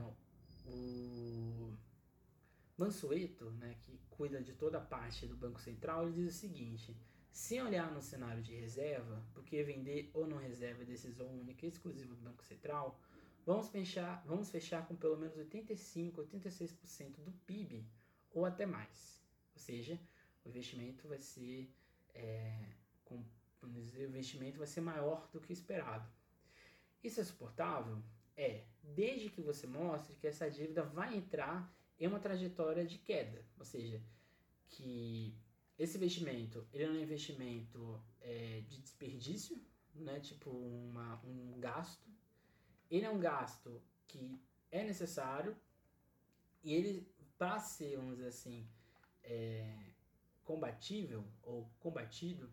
o 0.65 1.77
Mansueto, 2.75 3.51
né, 3.51 3.77
que 3.81 4.01
cuida 4.09 4.41
de 4.41 4.53
toda 4.53 4.79
a 4.79 4.81
parte 4.81 5.27
do 5.27 5.37
Banco 5.37 5.61
Central, 5.61 6.07
ele 6.07 6.23
diz 6.23 6.35
o 6.35 6.39
seguinte: 6.39 6.97
se 7.31 7.61
olhar 7.61 7.91
no 7.91 8.01
cenário 8.01 8.41
de 8.41 8.55
reserva, 8.55 9.23
porque 9.31 9.63
vender 9.63 10.09
ou 10.11 10.25
não 10.25 10.39
reserva 10.39 10.81
é 10.81 10.85
decisão 10.85 11.27
única 11.27 11.63
e 11.63 11.69
exclusiva 11.69 12.15
do 12.15 12.23
Banco 12.23 12.43
Central, 12.43 12.99
vamos 13.45 13.69
fechar, 13.69 14.23
vamos 14.25 14.49
fechar 14.49 14.87
com 14.87 14.95
pelo 14.95 15.17
menos 15.17 15.37
85, 15.37 16.19
86% 16.19 17.19
do 17.19 17.31
PIB 17.45 17.85
ou 18.31 18.43
até 18.43 18.65
mais. 18.65 19.21
Ou 19.53 19.61
seja, 19.61 20.01
o 20.43 20.49
investimento 20.49 21.07
vai 21.07 21.19
ser 21.19 21.71
é, 22.15 22.71
com, 23.05 23.23
o 23.61 24.03
investimento 24.03 24.57
vai 24.57 24.67
ser 24.67 24.81
maior 24.81 25.29
do 25.31 25.39
que 25.39 25.53
esperado. 25.53 26.09
Isso 27.03 27.19
é 27.19 27.23
suportável? 27.23 28.01
É, 28.35 28.65
desde 28.83 29.29
que 29.29 29.41
você 29.41 29.67
mostre 29.67 30.15
que 30.15 30.27
essa 30.27 30.49
dívida 30.49 30.83
vai 30.83 31.15
entrar 31.15 31.71
em 31.99 32.07
uma 32.07 32.19
trajetória 32.19 32.85
de 32.85 32.97
queda, 32.97 33.45
ou 33.57 33.65
seja, 33.65 34.01
que 34.67 35.35
esse 35.77 35.97
investimento 35.97 36.67
ele 36.73 36.83
é 36.83 36.89
um 36.89 36.99
investimento 36.99 38.01
é, 38.21 38.61
de 38.67 38.79
desperdício, 38.79 39.61
né, 39.93 40.19
tipo 40.19 40.49
uma, 40.49 41.21
um 41.23 41.59
gasto, 41.59 42.09
ele 42.89 43.05
é 43.05 43.09
um 43.09 43.19
gasto 43.19 43.81
que 44.07 44.41
é 44.71 44.83
necessário 44.83 45.55
e 46.63 46.73
ele, 46.73 47.07
para 47.37 47.59
ser, 47.59 47.97
vamos 47.97 48.15
dizer 48.15 48.27
assim, 48.27 48.67
é, 49.23 49.77
combatível 50.43 51.25
ou 51.41 51.69
combatido, 51.79 52.49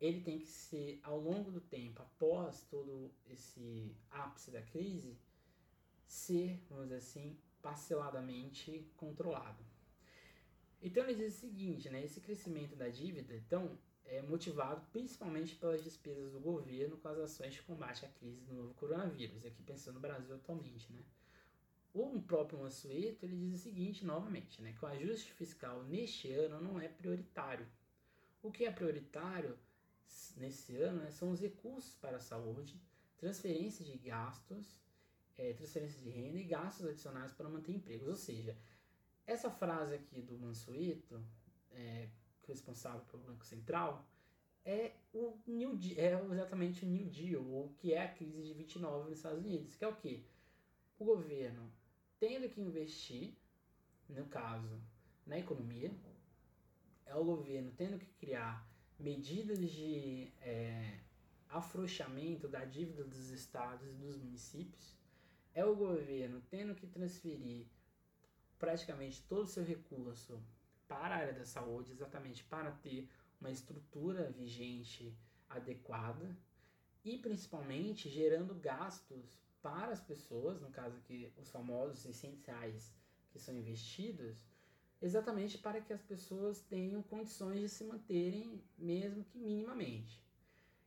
ele 0.00 0.22
tem 0.22 0.38
que 0.38 0.46
ser 0.46 0.98
ao 1.02 1.20
longo 1.20 1.50
do 1.50 1.60
tempo, 1.60 2.00
após 2.00 2.62
todo 2.64 3.12
esse 3.26 3.94
ápice 4.10 4.50
da 4.50 4.62
crise, 4.62 5.18
ser, 6.06 6.58
vamos 6.68 6.84
dizer 6.84 6.96
assim, 6.96 7.38
parceladamente 7.60 8.90
controlado. 8.96 9.62
Então 10.82 11.04
ele 11.04 11.14
diz 11.14 11.36
o 11.36 11.40
seguinte, 11.40 11.90
né, 11.90 12.02
esse 12.02 12.20
crescimento 12.20 12.74
da 12.74 12.88
dívida, 12.88 13.34
então, 13.36 13.78
é 14.06 14.22
motivado 14.22 14.80
principalmente 14.90 15.54
pelas 15.54 15.84
despesas 15.84 16.32
do 16.32 16.40
governo 16.40 16.96
com 16.96 17.08
as 17.08 17.18
ações 17.18 17.52
de 17.52 17.62
combate 17.62 18.06
à 18.06 18.08
crise 18.08 18.40
do 18.40 18.54
novo 18.54 18.74
coronavírus, 18.74 19.44
aqui 19.44 19.62
pensando 19.62 19.96
no 19.96 20.00
Brasil 20.00 20.34
atualmente, 20.34 20.90
né. 20.92 21.04
O 21.92 22.22
próprio 22.22 22.60
Mansueto, 22.60 23.26
ele 23.26 23.36
diz 23.36 23.54
o 23.54 23.62
seguinte 23.62 24.06
novamente, 24.06 24.62
né, 24.62 24.72
que 24.72 24.84
o 24.84 24.88
ajuste 24.88 25.32
fiscal 25.32 25.82
neste 25.84 26.32
ano 26.32 26.60
não 26.60 26.80
é 26.80 26.88
prioritário. 26.88 27.66
O 28.42 28.50
que 28.50 28.64
é 28.64 28.70
prioritário 28.70 29.58
nesse 30.36 30.76
ano 30.76 31.02
né, 31.02 31.10
são 31.10 31.30
os 31.30 31.40
recursos 31.40 31.94
para 31.94 32.16
a 32.16 32.20
saúde, 32.20 32.80
transferência 33.16 33.84
de 33.84 33.96
gastos, 33.98 34.78
é, 35.36 35.52
transferência 35.52 36.00
de 36.00 36.10
renda 36.10 36.38
e 36.38 36.44
gastos 36.44 36.86
adicionais 36.86 37.32
para 37.32 37.48
manter 37.48 37.72
empregos. 37.72 38.08
Ou 38.08 38.16
seja, 38.16 38.56
essa 39.26 39.50
frase 39.50 39.94
aqui 39.94 40.20
do 40.20 40.38
Mansueto, 40.38 41.22
é, 41.72 42.08
responsável 42.46 43.02
pelo 43.02 43.22
Banco 43.22 43.44
Central, 43.44 44.06
é 44.64 44.92
o 45.12 45.38
New 45.46 45.78
é 45.96 46.12
exatamente 46.32 46.84
o 46.84 46.88
New 46.88 47.06
Deal, 47.06 47.44
ou 47.44 47.70
que 47.78 47.94
é 47.94 48.04
a 48.04 48.12
crise 48.12 48.42
de 48.42 48.52
29 48.54 49.08
nos 49.08 49.18
Estados 49.18 49.38
Unidos, 49.38 49.76
que 49.76 49.84
é 49.84 49.88
o 49.88 49.96
que? 49.96 50.26
O 50.98 51.04
governo 51.04 51.70
tendo 52.18 52.48
que 52.50 52.60
investir, 52.60 53.34
no 54.08 54.26
caso, 54.26 54.78
na 55.26 55.38
economia, 55.38 55.90
é 57.06 57.14
o 57.14 57.24
governo 57.24 57.72
tendo 57.76 57.98
que 57.98 58.06
criar 58.18 58.69
medidas 59.00 59.58
de 59.58 60.32
é, 60.40 60.98
afrouxamento 61.48 62.46
da 62.46 62.64
dívida 62.64 63.04
dos 63.04 63.30
estados 63.30 63.88
e 63.88 63.92
dos 63.92 64.16
municípios, 64.16 64.96
é 65.54 65.64
o 65.64 65.74
governo 65.74 66.42
tendo 66.48 66.74
que 66.74 66.86
transferir 66.86 67.66
praticamente 68.58 69.22
todo 69.22 69.44
o 69.44 69.48
seu 69.48 69.64
recurso 69.64 70.40
para 70.86 71.14
a 71.14 71.18
área 71.18 71.32
da 71.32 71.44
saúde, 71.44 71.92
exatamente 71.92 72.44
para 72.44 72.70
ter 72.70 73.08
uma 73.40 73.50
estrutura 73.50 74.30
vigente 74.30 75.16
adequada 75.48 76.36
e 77.04 77.16
principalmente 77.18 78.08
gerando 78.08 78.54
gastos 78.54 79.40
para 79.62 79.92
as 79.92 80.00
pessoas, 80.00 80.60
no 80.60 80.70
caso 80.70 80.96
aqui 80.98 81.32
os 81.36 81.50
famosos 81.50 81.98
600 82.00 82.44
reais 82.44 82.94
que 83.30 83.38
são 83.38 83.56
investidos, 83.56 84.46
exatamente 85.00 85.58
para 85.58 85.80
que 85.80 85.92
as 85.92 86.02
pessoas 86.02 86.60
tenham 86.60 87.02
condições 87.02 87.60
de 87.60 87.68
se 87.68 87.84
manterem, 87.84 88.62
mesmo 88.76 89.24
que 89.24 89.38
minimamente. 89.38 90.22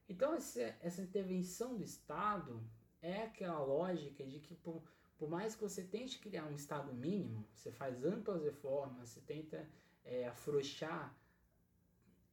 Então, 0.07 0.34
essa 0.34 1.01
intervenção 1.01 1.76
do 1.76 1.84
Estado 1.84 2.61
é 3.01 3.24
aquela 3.24 3.59
lógica 3.64 4.26
de 4.26 4.39
que, 4.39 4.55
por, 4.55 4.84
por 5.18 5.30
mais 5.30 5.55
que 5.55 5.61
você 5.61 5.84
tente 5.84 6.20
criar 6.20 6.45
um 6.45 6.53
Estado 6.53 6.93
mínimo, 6.93 7.47
você 7.53 7.72
faz 7.72 8.03
amplas 8.03 8.43
reformas, 8.43 9.09
você 9.09 9.22
tenta 9.22 9.68
é, 10.03 10.28
afrouxar 10.28 11.16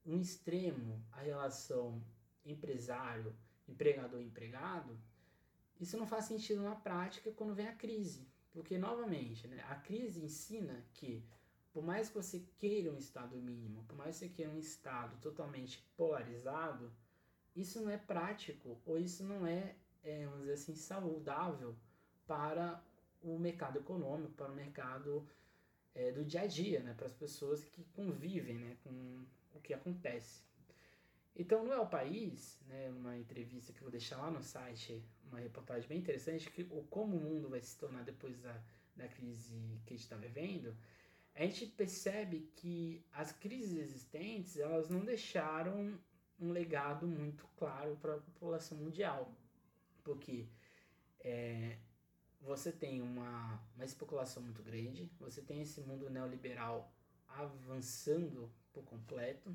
um 0.05 0.19
extremo 0.21 1.03
a 1.13 1.21
relação 1.21 2.03
empresário, 2.45 3.35
empregador-empregado, 3.69 4.99
isso 5.81 5.97
não 5.97 6.07
faz 6.07 6.27
sentido 6.27 6.63
na 6.63 6.75
prática 6.75 7.31
quando 7.33 7.55
vem 7.55 7.69
a 7.69 7.75
crise. 7.75 8.29
Porque, 8.53 8.77
novamente, 8.77 9.47
né, 9.47 9.65
a 9.69 9.77
crise 9.77 10.23
ensina 10.23 10.85
que 10.93 11.25
por 11.73 11.85
mais 11.85 12.09
que 12.09 12.15
você 12.15 12.41
queira 12.59 12.93
um 12.93 12.99
estado 12.99 13.37
mínimo, 13.37 13.85
por 13.85 13.97
mais 13.97 14.19
que 14.19 14.27
você 14.27 14.33
queira 14.33 14.51
um 14.51 14.59
estado 14.59 15.17
totalmente 15.21 15.83
polarizado, 15.97 16.93
isso 17.55 17.81
não 17.81 17.91
é 17.91 17.97
prático 17.97 18.81
ou 18.85 18.99
isso 18.99 19.25
não 19.25 19.47
é, 19.47 19.77
é 20.03 20.25
vamos 20.25 20.41
dizer 20.41 20.55
assim, 20.55 20.75
saudável 20.75 21.77
para 22.27 22.83
o 23.23 23.39
mercado 23.39 23.79
econômico, 23.79 24.33
para 24.33 24.51
o 24.51 24.55
mercado 24.55 25.27
é, 25.95 26.11
do 26.13 26.25
dia 26.25 26.43
a 26.43 26.47
dia, 26.47 26.81
né, 26.81 26.95
para 26.95 27.07
as 27.07 27.15
pessoas 27.15 27.65
que 27.65 27.85
convivem 27.93 28.59
né, 28.59 28.77
com 28.83 29.25
o 29.55 29.61
que 29.61 29.75
acontece. 29.75 30.43
Então, 31.35 31.65
no 31.65 31.73
El 31.73 31.87
País, 31.87 32.61
né, 32.67 32.91
uma 32.91 33.17
entrevista 33.17 33.73
que 33.73 33.79
eu 33.79 33.85
vou 33.85 33.91
deixar 33.91 34.19
lá 34.19 34.31
no 34.31 34.43
site, 34.43 35.03
uma 35.29 35.39
reportagem 35.39 35.89
bem 35.89 35.99
interessante, 35.99 36.51
que 36.51 36.63
o 36.63 36.83
como 36.91 37.17
o 37.17 37.21
mundo 37.21 37.49
vai 37.49 37.61
se 37.61 37.79
tornar 37.79 38.03
depois 38.03 38.41
da, 38.41 38.61
da 38.97 39.09
crise 39.09 39.81
que 39.87 39.95
a 39.95 39.97
gente 39.97 40.05
está 40.05 40.17
vivendo, 40.17 40.77
a 41.35 41.43
gente 41.43 41.67
percebe 41.67 42.51
que 42.57 43.05
as 43.13 43.33
crises 43.33 43.79
existentes 43.79 44.59
elas 44.59 44.89
não 44.89 45.05
deixaram 45.05 45.99
um 46.39 46.51
legado 46.51 47.07
muito 47.07 47.47
claro 47.57 47.97
para 47.97 48.15
a 48.15 48.21
população 48.21 48.79
mundial, 48.79 49.33
porque 50.03 50.49
é, 51.21 51.77
você 52.41 52.73
tem 52.73 53.03
uma, 53.03 53.63
uma 53.75 53.85
especulação 53.85 54.43
muito 54.43 54.63
grande, 54.63 55.11
você 55.19 55.43
tem 55.43 55.61
esse 55.63 55.81
mundo 55.83 56.09
neoliberal 56.09 56.93
avançando 57.29 58.51
por 58.73 58.83
completo, 58.85 59.55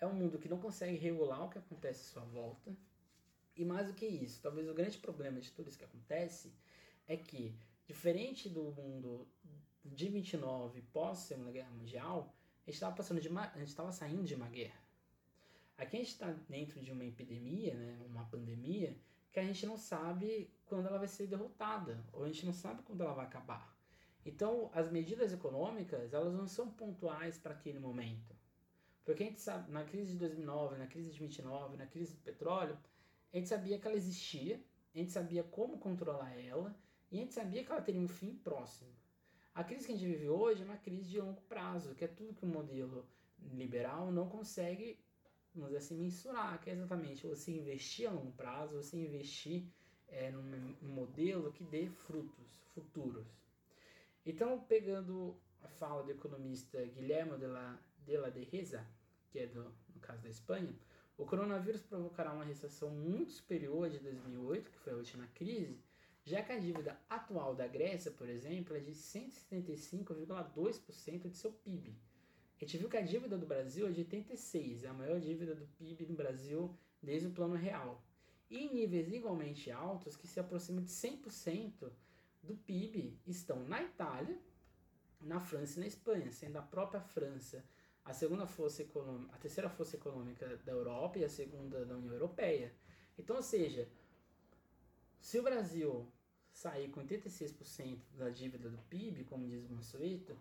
é 0.00 0.06
um 0.06 0.14
mundo 0.14 0.38
que 0.38 0.48
não 0.48 0.58
consegue 0.58 0.96
regular 0.96 1.44
o 1.44 1.50
que 1.50 1.58
acontece 1.58 2.00
à 2.00 2.12
sua 2.12 2.24
volta, 2.24 2.74
e 3.54 3.64
mais 3.64 3.86
do 3.86 3.92
que 3.92 4.06
isso, 4.06 4.40
talvez 4.40 4.68
o 4.68 4.74
grande 4.74 4.98
problema 4.98 5.38
de 5.38 5.50
tudo 5.52 5.68
isso 5.68 5.78
que 5.78 5.84
acontece 5.84 6.52
é 7.06 7.16
que, 7.16 7.54
diferente 7.86 8.48
do 8.48 8.62
mundo 8.72 9.28
de 9.84 10.08
29, 10.08 10.82
pós 10.92 11.18
Segunda 11.18 11.50
Guerra 11.50 11.70
Mundial, 11.70 12.34
a 12.66 12.70
gente 12.70 12.74
estava 12.74 12.94
passando 12.94 13.20
de 13.20 13.28
uma, 13.28 13.50
a 13.50 13.58
gente 13.58 13.68
estava 13.68 13.92
saindo 13.92 14.24
de 14.24 14.34
uma 14.34 14.48
guerra. 14.48 14.80
Aqui 15.76 15.96
a 15.96 15.98
gente 15.98 16.12
está 16.12 16.30
dentro 16.48 16.80
de 16.80 16.92
uma 16.92 17.04
epidemia, 17.04 17.74
né, 17.74 17.98
uma 18.06 18.24
pandemia, 18.26 18.96
que 19.32 19.40
a 19.40 19.44
gente 19.44 19.66
não 19.66 19.76
sabe 19.76 20.52
quando 20.66 20.86
ela 20.86 20.98
vai 20.98 21.08
ser 21.08 21.26
derrotada, 21.26 22.04
ou 22.12 22.24
a 22.24 22.26
gente 22.28 22.46
não 22.46 22.52
sabe 22.52 22.82
quando 22.82 23.02
ela 23.02 23.14
vai 23.14 23.24
acabar. 23.24 23.76
Então, 24.24 24.70
as 24.72 24.90
medidas 24.90 25.32
econômicas, 25.32 26.14
elas 26.14 26.32
não 26.32 26.46
são 26.46 26.70
pontuais 26.70 27.38
para 27.38 27.54
aquele 27.54 27.80
momento. 27.80 28.36
Porque 29.04 29.24
a 29.24 29.26
gente 29.26 29.40
sabe, 29.40 29.72
na 29.72 29.84
crise 29.84 30.12
de 30.12 30.18
2009, 30.18 30.76
na 30.76 30.86
crise 30.86 31.10
de 31.10 31.18
29, 31.18 31.76
na 31.76 31.86
crise 31.86 32.14
do 32.14 32.20
petróleo, 32.20 32.78
a 33.32 33.36
gente 33.36 33.48
sabia 33.48 33.78
que 33.78 33.86
ela 33.86 33.96
existia, 33.96 34.62
a 34.94 34.98
gente 34.98 35.10
sabia 35.10 35.42
como 35.42 35.78
controlar 35.78 36.38
ela, 36.38 36.76
e 37.10 37.16
a 37.16 37.20
gente 37.20 37.34
sabia 37.34 37.64
que 37.64 37.72
ela 37.72 37.82
teria 37.82 38.00
um 38.00 38.06
fim 38.06 38.36
próximo. 38.36 38.90
A 39.54 39.62
crise 39.62 39.86
que 39.86 39.92
a 39.92 39.96
gente 39.96 40.06
vive 40.06 40.28
hoje 40.28 40.62
é 40.62 40.64
uma 40.64 40.78
crise 40.78 41.10
de 41.10 41.20
longo 41.20 41.40
prazo, 41.42 41.94
que 41.94 42.04
é 42.04 42.08
tudo 42.08 42.34
que 42.34 42.44
o 42.44 42.48
modelo 42.48 43.06
liberal 43.52 44.10
não 44.10 44.26
consegue, 44.26 44.98
vamos 45.54 45.68
dizer 45.70 45.78
assim, 45.78 45.96
mensurar, 45.96 46.58
que 46.60 46.70
é 46.70 46.72
exatamente 46.72 47.26
você 47.26 47.50
investir 47.52 48.08
a 48.08 48.12
longo 48.12 48.32
prazo, 48.32 48.76
você 48.76 48.96
investir 48.96 49.66
é, 50.08 50.30
num, 50.30 50.74
modelo 50.80 51.52
que 51.52 51.64
dê 51.64 51.86
frutos 51.88 52.46
futuros. 52.74 53.26
Então, 54.24 54.58
pegando 54.60 55.36
a 55.62 55.68
fala 55.68 56.02
do 56.02 56.10
economista 56.10 56.82
Guilherme 56.86 57.36
de 57.36 57.46
la, 57.46 57.78
de 58.06 58.16
la 58.16 58.30
de 58.30 58.44
Reza, 58.44 58.86
que 59.30 59.40
é 59.40 59.46
do, 59.46 59.64
no 59.94 60.00
caso 60.00 60.22
da 60.22 60.30
Espanha, 60.30 60.74
o 61.18 61.26
coronavírus 61.26 61.82
provocará 61.82 62.32
uma 62.32 62.44
recessão 62.44 62.90
muito 62.90 63.32
superior 63.32 63.84
à 63.84 63.88
de 63.90 63.98
2008, 63.98 64.70
que 64.70 64.78
foi 64.78 64.94
a 64.94 64.96
última 64.96 65.26
crise, 65.34 65.78
já 66.24 66.42
que 66.42 66.52
a 66.52 66.58
dívida 66.58 67.00
atual 67.08 67.54
da 67.54 67.66
Grécia, 67.66 68.10
por 68.10 68.28
exemplo, 68.28 68.76
é 68.76 68.80
de 68.80 68.92
175,2% 68.92 71.28
de 71.28 71.36
seu 71.36 71.52
PIB. 71.52 71.96
A 72.56 72.60
gente 72.64 72.78
viu 72.78 72.88
que 72.88 72.96
a 72.96 73.02
dívida 73.02 73.36
do 73.36 73.46
Brasil 73.46 73.88
é 73.88 73.90
de 73.90 74.04
86%, 74.04 74.84
é 74.84 74.88
a 74.88 74.92
maior 74.92 75.18
dívida 75.18 75.52
do 75.54 75.66
PIB 75.66 76.06
no 76.06 76.14
Brasil 76.14 76.72
desde 77.02 77.26
o 77.26 77.32
plano 77.32 77.56
real. 77.56 78.04
E 78.48 78.58
em 78.58 78.72
níveis 78.72 79.12
igualmente 79.12 79.68
altos, 79.70 80.16
que 80.16 80.28
se 80.28 80.38
aproximam 80.38 80.84
de 80.84 80.90
100% 80.90 81.90
do 82.42 82.56
PIB, 82.56 83.18
estão 83.26 83.64
na 83.64 83.82
Itália, 83.82 84.38
na 85.20 85.40
França 85.40 85.78
e 85.78 85.80
na 85.80 85.86
Espanha, 85.86 86.30
sendo 86.30 86.58
a 86.58 86.62
própria 86.62 87.00
França 87.00 87.64
a 88.04 88.12
segunda 88.12 88.46
força 88.46 88.82
econômica, 88.82 89.34
a 89.34 89.38
terceira 89.38 89.68
força 89.68 89.96
econômica 89.96 90.56
da 90.64 90.72
Europa 90.72 91.18
e 91.18 91.24
a 91.24 91.28
segunda 91.28 91.84
da 91.84 91.96
União 91.96 92.12
Europeia. 92.12 92.74
Então, 93.16 93.36
ou 93.36 93.42
seja, 93.42 93.88
se 95.22 95.38
o 95.38 95.42
Brasil 95.42 96.12
sair 96.52 96.90
com 96.90 97.00
86% 97.00 98.00
da 98.18 98.28
dívida 98.28 98.68
do 98.68 98.76
PIB, 98.82 99.24
como 99.24 99.48
diz 99.48 99.64
o 99.64 99.72
Mansueto, 99.72 100.36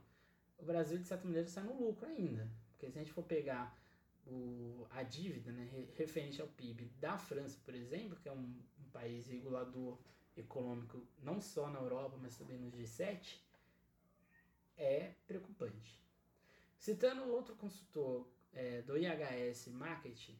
o 0.57 0.65
Brasil, 0.65 0.97
de 0.97 1.07
certa 1.07 1.23
maneira, 1.23 1.47
sai 1.47 1.63
no 1.63 1.79
lucro 1.79 2.07
ainda. 2.07 2.49
Porque 2.71 2.89
se 2.89 2.97
a 2.97 3.01
gente 3.03 3.13
for 3.13 3.23
pegar 3.23 3.79
o, 4.25 4.87
a 4.89 5.03
dívida 5.03 5.51
né, 5.51 5.69
referente 5.95 6.41
ao 6.41 6.47
PIB 6.47 6.85
da 6.99 7.15
França, 7.15 7.59
por 7.63 7.75
exemplo, 7.75 8.17
que 8.17 8.27
é 8.27 8.31
um, 8.31 8.37
um 8.79 8.89
país 8.91 9.27
regulador 9.27 9.99
econômico 10.35 11.05
não 11.21 11.39
só 11.39 11.69
na 11.69 11.79
Europa, 11.79 12.17
mas 12.19 12.35
também 12.35 12.57
no 12.57 12.71
G7, 12.71 13.37
é 14.77 15.13
preocupante. 15.27 16.01
Citando 16.75 17.31
outro 17.31 17.55
consultor 17.55 18.27
é, 18.51 18.81
do 18.81 18.97
IHS 18.97 19.67
Marketing, 19.67 20.35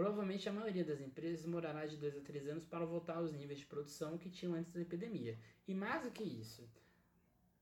provavelmente 0.00 0.48
a 0.48 0.52
maioria 0.52 0.82
das 0.82 0.98
empresas 0.98 1.42
demorará 1.42 1.84
de 1.84 1.94
2 1.98 2.16
a 2.16 2.20
3 2.22 2.48
anos 2.48 2.64
para 2.64 2.86
voltar 2.86 3.18
aos 3.18 3.32
níveis 3.32 3.58
de 3.58 3.66
produção 3.66 4.16
que 4.16 4.30
tinham 4.30 4.54
antes 4.54 4.72
da 4.72 4.80
epidemia. 4.80 5.38
E 5.68 5.74
mais 5.74 6.02
do 6.02 6.10
que 6.10 6.22
isso, 6.22 6.66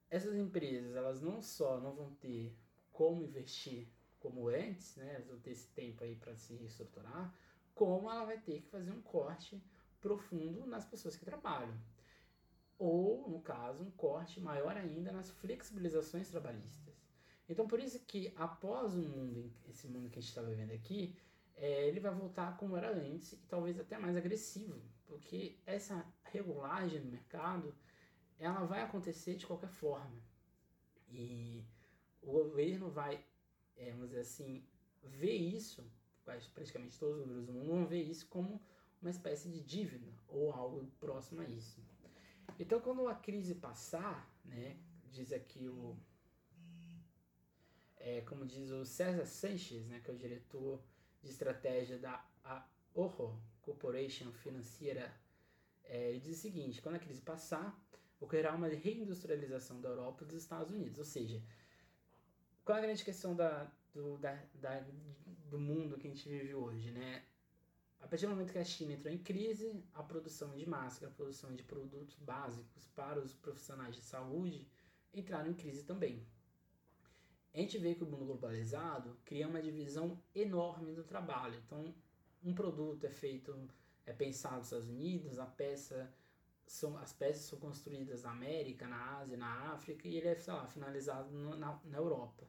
essas 0.09 0.37
empresas 0.37 0.95
elas 0.95 1.21
não 1.21 1.43
só 1.43 1.81
não 1.81 1.97
vão 1.97 2.15
ter 2.15 2.57
como 2.93 3.25
investir 3.25 3.89
como 4.21 4.47
antes, 4.47 4.95
né, 4.95 5.15
elas 5.17 5.27
vão 5.27 5.41
ter 5.41 5.51
esse 5.51 5.67
tempo 5.71 6.05
aí 6.05 6.15
para 6.15 6.37
se 6.37 6.55
reestruturar, 6.55 7.35
como 7.75 8.09
ela 8.09 8.25
vai 8.25 8.39
ter 8.39 8.61
que 8.61 8.69
fazer 8.69 8.93
um 8.93 9.03
corte 9.03 9.61
profundo 10.01 10.65
nas 10.65 10.85
pessoas 10.85 11.17
que 11.17 11.25
trabalham. 11.25 11.77
Ou, 12.79 13.29
no 13.29 13.41
caso, 13.41 13.83
um 13.83 13.91
corte 13.91 14.41
maior 14.41 14.77
ainda 14.77 15.11
nas 15.11 15.29
flexibilizações 15.29 16.31
trabalhistas. 16.31 16.95
Então, 17.49 17.67
por 17.67 17.81
isso 17.81 17.99
que 18.07 18.33
após 18.37 18.95
o 18.95 19.03
mundo, 19.03 19.53
esse 19.69 19.89
mundo 19.89 20.09
que 20.09 20.21
a 20.21 20.23
gente 20.23 20.29
está 20.29 20.43
vivendo 20.43 20.71
aqui, 20.71 21.17
é, 21.61 21.89
ele 21.89 22.01
vai 22.01 22.15
voltar 22.15 22.57
como 22.57 22.77
era 22.77 22.91
antes 22.91 23.33
e 23.33 23.37
talvez 23.49 23.79
até 23.79 23.99
mais 23.99 24.17
agressivo, 24.17 24.81
porque 25.07 25.59
essa 25.67 26.07
regulagem 26.25 27.01
do 27.01 27.09
mercado, 27.09 27.75
ela 28.39 28.65
vai 28.65 28.83
acontecer 28.83 29.35
de 29.37 29.47
qualquer 29.47 29.71
forma. 29.71 30.23
E 31.09 31.65
o 32.23 32.33
governo 32.33 32.91
vai, 32.91 33.25
é, 33.77 33.91
vamos 33.91 34.09
dizer 34.09 34.21
assim, 34.21 34.65
ver 35.03 35.35
isso, 35.35 35.85
praticamente 36.55 36.99
todos 36.99 37.17
os 37.17 37.23
governos 37.23 37.47
do 37.47 37.53
mundo 37.53 37.67
vão 37.67 37.87
ver 37.87 38.03
isso 38.03 38.27
como 38.29 38.63
uma 39.01 39.11
espécie 39.11 39.49
de 39.49 39.61
dívida 39.61 40.13
ou 40.29 40.53
algo 40.53 40.87
próximo 41.01 41.41
a 41.41 41.45
isso. 41.45 41.83
Então, 42.59 42.81
quando 42.81 43.07
a 43.09 43.15
crise 43.15 43.55
passar, 43.55 44.31
né, 44.45 44.77
diz 45.11 45.33
aqui 45.33 45.69
o 45.69 45.97
é, 47.97 48.21
como 48.23 48.47
diz 48.47 48.71
o 48.71 48.85
César 48.85 49.27
Sanches, 49.27 49.87
né, 49.87 50.01
que 50.01 50.11
é 50.11 50.15
o 50.15 50.17
diretor 50.17 50.81
de 51.23 51.29
estratégia 51.29 51.99
da 51.99 52.25
Oro 52.95 53.41
Corporation 53.63 54.33
Financeira, 54.33 55.15
é, 55.85 56.11
ele 56.11 56.21
diz 56.21 56.39
o 56.39 56.41
seguinte: 56.41 56.83
quando 56.83 56.97
a 56.97 56.99
crise 56.99 57.21
passar, 57.21 57.79
ocorrerá 58.21 58.55
uma 58.55 58.69
reindustrialização 58.69 59.81
da 59.81 59.89
Europa 59.89 60.25
e 60.25 60.27
dos 60.27 60.43
Estados 60.43 60.73
Unidos. 60.73 60.99
Ou 60.99 61.05
seja, 61.05 61.43
qual 62.65 62.79
é 62.79 62.81
a 62.81 62.85
grande 62.85 63.05
questão 63.05 63.35
da, 63.35 63.71
do, 63.93 64.19
da, 64.19 64.35
da, 64.55 64.85
do 65.51 65.59
mundo 65.59 65.99
que 65.99 66.07
a 66.07 66.11
gente 66.11 66.29
vive 66.29 66.55
hoje? 66.55 66.91
Né? 66.91 67.25
A 68.01 68.07
partir 68.07 68.27
do 68.27 68.31
momento 68.31 68.53
que 68.53 68.59
a 68.59 68.65
China 68.65 68.93
entrou 68.93 69.13
em 69.13 69.19
crise, 69.19 69.83
a 69.95 70.03
produção 70.03 70.57
de 70.57 70.69
máscara, 70.69 71.11
a 71.11 71.15
produção 71.15 71.55
de 71.55 71.63
produtos 71.63 72.17
básicos 72.19 72.87
para 72.89 73.21
os 73.21 73.35
profissionais 73.35 73.95
de 73.95 74.03
saúde 74.03 74.67
entraram 75.13 75.51
em 75.51 75.55
crise 75.55 75.85
também 75.85 76.27
a 77.53 77.59
gente 77.59 77.79
vê 77.79 77.95
que 77.95 78.05
o 78.05 78.07
mundo 78.07 78.25
globalizado 78.25 79.17
cria 79.25 79.49
uma 79.49 79.63
divisão 79.63 80.21
enorme 80.35 80.93
do 80.93 81.03
trabalho. 81.03 81.61
Então, 81.67 81.95
um 82.45 82.55
produto 82.55 83.05
é 83.05 83.11
feito, 83.11 83.57
é 84.07 84.13
pensado 84.13 84.59
nos 84.59 84.67
Estados 84.67 84.89
Unidos, 84.89 85.39
a 85.39 85.47
peça 85.47 86.13
são, 86.67 86.97
as 86.99 87.13
peças 87.13 87.43
são 87.43 87.59
construídas 87.59 88.23
na 88.23 88.31
América, 88.31 88.87
na 88.87 89.19
Ásia, 89.19 89.37
na 89.37 89.73
África 89.73 90.07
e 90.07 90.17
ele 90.17 90.29
é, 90.29 90.37
sei 90.37 90.53
lá, 90.53 90.67
finalizado 90.67 91.31
no, 91.31 91.57
na, 91.57 91.81
na 91.85 91.99
Europa. 91.99 92.47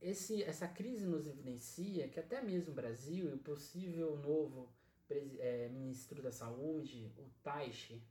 Esse, 0.00 0.42
essa 0.42 0.66
crise 0.66 1.06
nos 1.06 1.26
evidencia 1.26 2.08
que 2.08 2.18
até 2.18 2.42
mesmo 2.42 2.72
o 2.72 2.74
Brasil 2.74 3.28
e 3.28 3.34
o 3.34 3.38
possível 3.38 4.16
novo 4.16 4.72
é, 5.10 5.68
ministro 5.68 6.22
da 6.22 6.32
Saúde, 6.32 7.12
o 7.18 7.28
Taishi, 7.42 8.02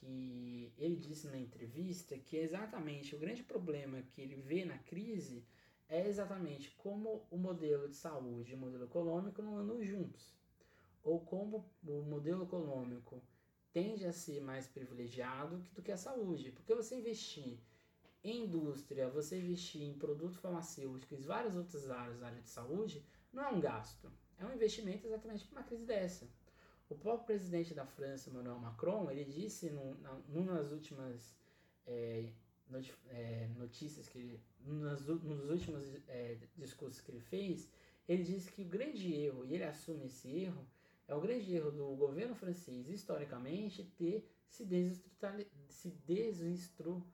que 0.00 0.72
ele 0.78 0.96
disse 0.96 1.26
na 1.26 1.38
entrevista 1.38 2.16
que 2.18 2.36
exatamente 2.36 3.14
o 3.14 3.18
grande 3.18 3.42
problema 3.42 4.02
que 4.02 4.20
ele 4.20 4.36
vê 4.36 4.64
na 4.64 4.78
crise 4.78 5.44
é 5.88 6.06
exatamente 6.06 6.70
como 6.72 7.26
o 7.30 7.36
modelo 7.36 7.88
de 7.88 7.96
saúde 7.96 8.52
e 8.52 8.54
o 8.54 8.58
modelo 8.58 8.84
econômico 8.84 9.42
não 9.42 9.56
andam 9.56 9.82
juntos, 9.82 10.36
ou 11.02 11.20
como 11.20 11.64
o 11.82 12.02
modelo 12.02 12.44
econômico 12.44 13.22
tende 13.72 14.06
a 14.06 14.12
ser 14.12 14.40
mais 14.40 14.66
privilegiado 14.66 15.58
do 15.74 15.82
que 15.82 15.92
a 15.92 15.96
saúde, 15.96 16.52
porque 16.52 16.74
você 16.74 16.96
investir 16.96 17.58
em 18.22 18.44
indústria, 18.44 19.08
você 19.08 19.38
investir 19.38 19.82
em 19.82 19.94
produtos 19.94 20.38
farmacêuticos 20.38 21.20
e 21.20 21.26
várias 21.26 21.54
outras 21.56 21.88
áreas 21.90 22.18
da 22.18 22.26
área 22.26 22.42
de 22.42 22.48
saúde, 22.48 23.04
não 23.32 23.44
é 23.44 23.48
um 23.48 23.60
gasto, 23.60 24.12
é 24.38 24.44
um 24.44 24.52
investimento 24.52 25.06
exatamente 25.06 25.46
para 25.46 25.60
uma 25.60 25.66
crise 25.66 25.84
dessa. 25.84 26.28
O 26.88 26.94
próprio 26.94 27.26
presidente 27.26 27.74
da 27.74 27.84
França, 27.84 28.30
Emmanuel 28.30 28.58
Macron, 28.58 29.10
ele 29.10 29.24
disse 29.24 29.70
num, 29.70 29.94
numa 30.28 30.54
das 30.54 30.72
últimas 30.72 31.36
é, 31.86 32.32
é, 33.10 33.48
notícias 33.56 34.08
que 34.08 34.18
ele, 34.18 34.40
nas, 34.64 35.06
nos 35.06 35.50
últimos 35.50 35.84
é, 36.08 36.38
discursos 36.56 37.00
que 37.00 37.10
ele 37.10 37.20
fez, 37.20 37.68
ele 38.08 38.22
disse 38.22 38.50
que 38.50 38.62
o 38.62 38.68
grande 38.68 39.12
erro, 39.12 39.44
e 39.44 39.54
ele 39.54 39.64
assume 39.64 40.06
esse 40.06 40.28
erro, 40.28 40.66
é 41.06 41.14
o 41.14 41.20
grande 41.20 41.54
erro 41.54 41.70
do 41.70 41.94
governo 41.96 42.34
francês, 42.34 42.88
historicamente, 42.88 43.84
ter 43.96 44.26
se 44.46 44.66
se 45.68 45.90
desinstru 46.06 47.06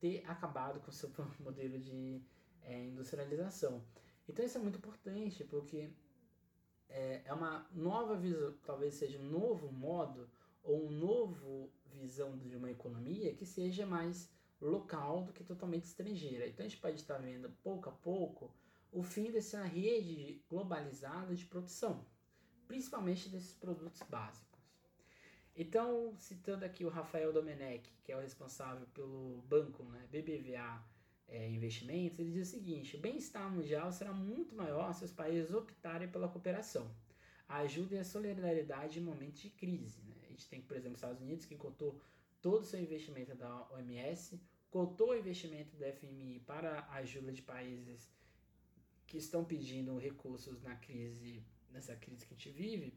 ter 0.00 0.24
acabado 0.26 0.80
com 0.80 0.90
o 0.90 0.94
seu 0.94 1.10
modelo 1.38 1.78
de 1.78 2.22
é, 2.62 2.84
industrialização. 2.86 3.84
Então 4.28 4.44
isso 4.44 4.56
é 4.56 4.60
muito 4.60 4.78
importante, 4.78 5.44
porque 5.44 5.90
é, 6.90 7.22
é 7.24 7.32
uma 7.32 7.66
nova 7.72 8.16
visão, 8.16 8.54
talvez 8.64 8.94
seja 8.94 9.18
um 9.18 9.24
novo 9.24 9.72
modo 9.72 10.28
ou 10.62 10.86
um 10.86 10.90
novo 10.90 11.72
visão 11.86 12.36
de 12.36 12.54
uma 12.56 12.70
economia 12.70 13.34
que 13.34 13.46
seja 13.46 13.86
mais 13.86 14.30
local 14.60 15.24
do 15.24 15.32
que 15.32 15.42
totalmente 15.42 15.84
estrangeira. 15.84 16.46
Então 16.46 16.64
a 16.64 16.68
gente 16.68 16.80
pode 16.80 16.96
estar 16.96 17.18
vendo 17.18 17.50
pouco 17.62 17.88
a 17.88 17.92
pouco 17.92 18.54
o 18.92 19.02
fim 19.02 19.30
dessa 19.30 19.62
rede 19.62 20.42
globalizada 20.48 21.34
de 21.34 21.44
produção, 21.46 22.04
principalmente 22.66 23.28
desses 23.28 23.54
produtos 23.54 24.02
básicos. 24.08 24.50
Então, 25.56 26.14
citando 26.16 26.64
aqui 26.64 26.84
o 26.84 26.88
Rafael 26.88 27.32
Domenech, 27.32 27.92
que 28.02 28.12
é 28.12 28.16
o 28.16 28.20
responsável 28.20 28.86
pelo 28.88 29.42
banco 29.48 29.82
né, 29.84 30.06
BBVA 30.10 30.82
é, 31.30 31.48
investimentos, 31.48 32.18
ele 32.18 32.32
diz 32.32 32.48
o 32.48 32.50
seguinte: 32.50 32.96
o 32.96 33.00
bem-estar 33.00 33.50
mundial 33.50 33.90
será 33.92 34.12
muito 34.12 34.54
maior 34.54 34.92
se 34.92 35.04
os 35.04 35.12
países 35.12 35.52
optarem 35.52 36.08
pela 36.08 36.28
cooperação, 36.28 36.90
a 37.48 37.58
ajuda 37.58 37.94
e 37.94 37.98
a 37.98 38.04
solidariedade 38.04 38.98
em 38.98 39.02
momentos 39.02 39.40
de 39.40 39.50
crise. 39.50 40.02
Né? 40.02 40.14
A 40.24 40.26
gente 40.26 40.48
tem, 40.48 40.60
por 40.60 40.76
exemplo, 40.76 40.94
os 40.94 40.98
Estados 40.98 41.22
Unidos, 41.22 41.44
que 41.44 41.56
cotou 41.56 42.00
todo 42.42 42.62
o 42.62 42.64
seu 42.64 42.80
investimento 42.80 43.34
da 43.34 43.68
OMS, 43.70 44.40
cotou 44.70 45.10
o 45.10 45.16
investimento 45.16 45.76
do 45.76 45.84
FMI 45.84 46.40
para 46.46 46.80
a 46.80 46.96
ajuda 46.96 47.32
de 47.32 47.42
países 47.42 48.08
que 49.06 49.18
estão 49.18 49.44
pedindo 49.44 49.98
recursos 49.98 50.62
na 50.62 50.76
crise, 50.76 51.42
nessa 51.70 51.94
crise 51.96 52.26
que 52.26 52.34
a 52.34 52.36
gente 52.36 52.50
vive. 52.50 52.94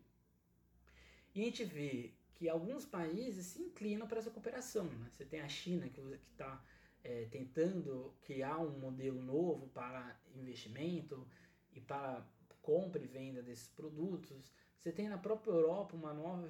E 1.36 1.42
a 1.42 1.46
gente 1.46 1.64
vê 1.66 2.14
que 2.36 2.48
alguns 2.48 2.86
países 2.86 3.48
se 3.48 3.62
inclinam 3.62 4.08
para 4.08 4.20
essa 4.20 4.30
cooperação. 4.30 4.86
Né? 4.86 5.10
Você 5.12 5.26
tem 5.26 5.42
a 5.42 5.50
China, 5.50 5.90
que 5.90 6.00
está 6.32 6.64
é, 7.04 7.26
tentando 7.26 8.14
criar 8.22 8.60
um 8.60 8.80
modelo 8.80 9.22
novo 9.22 9.68
para 9.68 10.18
investimento 10.36 11.28
e 11.74 11.82
para 11.82 12.26
compra 12.62 13.02
e 13.04 13.08
venda 13.08 13.42
desses 13.42 13.68
produtos. 13.68 14.52
Você 14.78 14.92
tem 14.92 15.10
na 15.10 15.18
própria 15.18 15.52
Europa 15.52 15.96
uma 15.96 16.14
nova, 16.14 16.50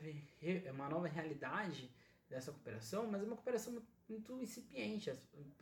uma 0.72 0.90
nova 0.90 1.08
realidade 1.08 1.90
dessa 2.30 2.52
cooperação, 2.52 3.10
mas 3.10 3.22
é 3.22 3.26
uma 3.26 3.36
cooperação 3.36 3.82
muito 4.08 4.40
incipiente. 4.42 5.12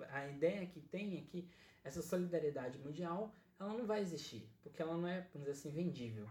A 0.09 0.27
ideia 0.27 0.65
que 0.65 0.81
tem 0.81 1.17
é 1.17 1.21
que 1.21 1.49
essa 1.83 2.01
solidariedade 2.01 2.77
mundial 2.77 3.33
ela 3.59 3.73
não 3.73 3.85
vai 3.85 4.01
existir, 4.01 4.49
porque 4.61 4.81
ela 4.81 4.97
não 4.97 5.07
é, 5.07 5.21
vamos 5.33 5.47
dizer 5.47 5.51
assim, 5.51 5.69
vendível. 5.69 6.27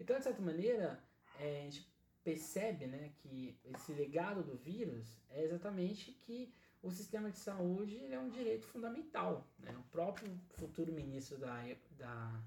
Então, 0.00 0.16
de 0.16 0.24
certa 0.24 0.40
maneira, 0.40 1.02
é, 1.38 1.60
a 1.60 1.64
gente 1.64 1.86
percebe 2.22 2.86
né, 2.86 3.12
que 3.18 3.58
esse 3.64 3.92
legado 3.92 4.42
do 4.42 4.56
vírus 4.56 5.20
é 5.28 5.44
exatamente 5.44 6.12
que 6.12 6.52
o 6.84 6.90
sistema 6.90 7.30
de 7.30 7.38
saúde 7.38 7.98
é 8.12 8.18
um 8.20 8.28
direito 8.28 8.66
fundamental. 8.66 9.48
Né? 9.58 9.74
O 9.78 9.90
próprio 9.90 10.38
futuro 10.50 10.92
ministro 10.92 11.38
da, 11.38 11.56
da, 11.96 12.42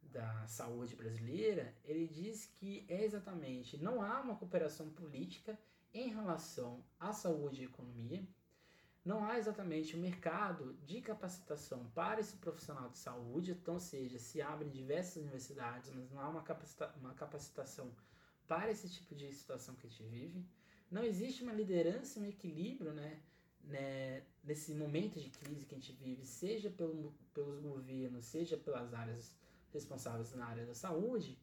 da 0.00 0.46
Saúde 0.46 0.94
brasileira, 0.94 1.74
ele 1.84 2.06
diz 2.06 2.46
que 2.46 2.86
é 2.88 3.04
exatamente, 3.04 3.76
não 3.76 4.00
há 4.00 4.20
uma 4.20 4.36
cooperação 4.36 4.88
política 4.90 5.58
em 5.92 6.08
relação 6.08 6.84
à 7.00 7.12
saúde 7.12 7.62
e 7.62 7.64
economia, 7.64 8.24
não 9.04 9.24
há 9.24 9.38
exatamente 9.38 9.96
um 9.96 10.00
mercado 10.00 10.74
de 10.86 11.00
capacitação 11.00 11.90
para 11.94 12.20
esse 12.20 12.36
profissional 12.36 12.88
de 12.88 12.98
saúde, 12.98 13.50
então, 13.50 13.78
seja, 13.78 14.18
se 14.20 14.40
abrem 14.40 14.70
diversas 14.70 15.16
universidades, 15.16 15.90
mas 15.92 16.08
não 16.10 16.20
há 16.20 16.28
uma, 16.28 16.42
capacita 16.42 16.94
uma 17.00 17.12
capacitação 17.12 17.92
para 18.46 18.70
esse 18.70 18.88
tipo 18.88 19.16
de 19.16 19.30
situação 19.32 19.74
que 19.74 19.86
a 19.86 19.90
gente 19.90 20.04
vive. 20.04 20.46
Não 20.90 21.02
existe 21.02 21.42
uma 21.42 21.52
liderança, 21.52 22.20
um 22.20 22.24
equilíbrio, 22.24 22.92
né, 22.92 23.20
né, 23.66 24.22
nesse 24.42 24.72
momento 24.74 25.18
de 25.20 25.30
crise 25.30 25.66
que 25.66 25.74
a 25.74 25.78
gente 25.78 25.92
vive, 25.92 26.24
seja 26.24 26.70
pelo, 26.70 27.14
pelos 27.32 27.60
governos, 27.60 28.24
seja 28.26 28.56
pelas 28.56 28.92
áreas 28.92 29.32
responsáveis 29.72 30.34
na 30.34 30.46
área 30.46 30.66
da 30.66 30.74
saúde, 30.74 31.38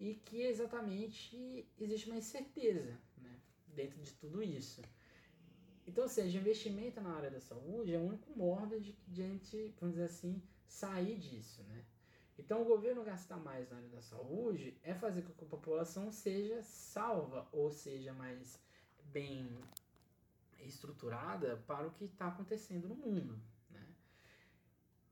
e 0.00 0.14
que 0.14 0.42
exatamente 0.42 1.66
existe 1.78 2.06
uma 2.06 2.16
incerteza 2.16 2.98
né, 3.18 3.40
dentro 3.68 4.00
de 4.02 4.12
tudo 4.14 4.42
isso. 4.42 4.82
Então, 5.86 6.04
ou 6.04 6.08
seja, 6.08 6.38
investimento 6.38 7.00
na 7.00 7.14
área 7.14 7.30
da 7.30 7.40
saúde 7.40 7.94
é 7.94 7.98
o 7.98 8.06
único 8.06 8.36
modo 8.36 8.80
de, 8.80 8.92
de 9.06 9.22
a 9.22 9.26
gente, 9.26 9.74
vamos 9.78 9.94
dizer 9.94 10.06
assim, 10.06 10.42
sair 10.66 11.16
disso, 11.18 11.62
né? 11.64 11.84
Então, 12.38 12.62
o 12.62 12.64
governo 12.64 13.04
gastar 13.04 13.36
mais 13.36 13.70
na 13.70 13.76
área 13.76 13.88
da 13.90 14.00
saúde 14.00 14.76
é 14.82 14.92
fazer 14.94 15.22
com 15.22 15.32
que 15.32 15.44
a 15.44 15.48
população 15.48 16.10
seja 16.10 16.62
salva 16.62 17.46
ou 17.52 17.70
seja 17.70 18.12
mais 18.12 18.58
bem 19.04 19.48
estruturada 20.66 21.56
para 21.66 21.86
o 21.86 21.90
que 21.92 22.04
está 22.04 22.28
acontecendo 22.28 22.88
no 22.88 22.94
mundo. 22.94 23.40
Né? 23.70 23.86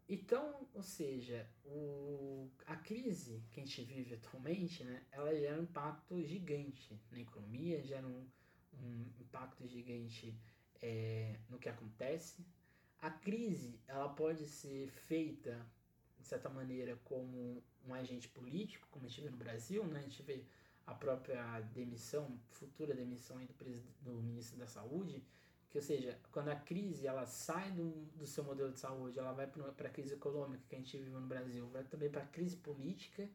Então, 0.09 0.69
ou 0.75 0.83
seja, 0.83 1.49
o, 1.65 2.51
a 2.67 2.77
crise 2.77 3.43
que 3.51 3.61
a 3.61 3.65
gente 3.65 3.83
vive 3.85 4.15
atualmente, 4.15 4.85
né, 4.85 5.03
ela 5.11 5.35
gera 5.35 5.59
um 5.59 5.65
impacto 5.65 6.23
gigante 6.23 7.01
na 7.11 7.21
economia, 7.21 7.83
gera 7.83 8.07
um, 8.07 8.27
um 8.75 9.07
impacto 9.21 9.67
gigante 9.67 10.39
é, 10.81 11.39
no 11.49 11.59
que 11.59 11.69
acontece. 11.69 12.45
A 13.01 13.11
crise 13.11 13.81
ela 13.89 14.09
pode 14.09 14.47
ser 14.47 14.89
feita 14.89 15.67
de 16.23 16.29
certa 16.29 16.49
maneira, 16.49 16.97
como 17.05 17.63
um 17.85 17.95
agente 17.95 18.29
político, 18.29 18.87
como 18.91 19.05
a 19.07 19.09
gente 19.09 19.23
vê 19.23 19.31
no 19.31 19.37
Brasil, 19.37 19.85
né? 19.87 19.99
a 19.99 20.03
gente 20.03 20.23
vê 20.23 20.45
a 20.87 20.95
própria 20.95 21.61
demissão, 21.73 22.39
futura 22.51 22.95
demissão 22.95 23.45
do, 23.45 23.55
do 24.03 24.23
ministro 24.23 24.57
da 24.59 24.67
Saúde, 24.67 25.23
que, 25.73 25.79
ou 25.79 25.83
seja, 25.83 26.18
quando 26.31 26.49
a 26.49 26.55
crise 26.55 27.07
ela 27.07 27.25
sai 27.25 27.73
do, 27.73 27.91
do 28.14 28.27
seu 28.27 28.45
modelo 28.45 28.70
de 28.70 28.79
saúde, 28.79 29.18
ela 29.18 29.33
vai 29.33 29.47
para 29.47 29.89
a 29.89 29.91
crise 29.91 30.12
econômica 30.12 30.62
que 30.68 30.77
a 30.77 30.79
gente 30.79 30.99
vive 30.99 31.09
no 31.09 31.23
Brasil, 31.23 31.66
vai 31.68 31.83
também 31.85 32.11
para 32.11 32.23
a 32.23 32.27
crise 32.27 32.59
política. 32.59 33.27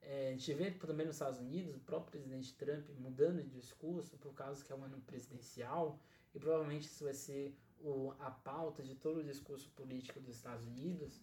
É, 0.00 0.28
a 0.28 0.30
gente 0.30 0.54
vê 0.54 0.70
também 0.70 1.06
nos 1.06 1.16
Estados 1.16 1.40
Unidos 1.40 1.74
o 1.74 1.80
próprio 1.80 2.12
presidente 2.12 2.54
Trump 2.54 2.88
mudando 3.00 3.42
de 3.42 3.50
discurso 3.50 4.16
por 4.18 4.32
causa 4.32 4.64
que 4.64 4.72
é 4.72 4.76
um 4.76 4.84
ano 4.84 5.00
presidencial, 5.00 5.98
e 6.32 6.38
provavelmente 6.38 6.86
isso 6.86 7.02
vai 7.02 7.14
ser 7.14 7.52
o, 7.80 8.12
a 8.20 8.30
pauta 8.30 8.80
de 8.80 8.94
todo 8.94 9.18
o 9.18 9.24
discurso 9.24 9.68
político 9.70 10.20
dos 10.20 10.36
Estados 10.36 10.64
Unidos. 10.64 11.20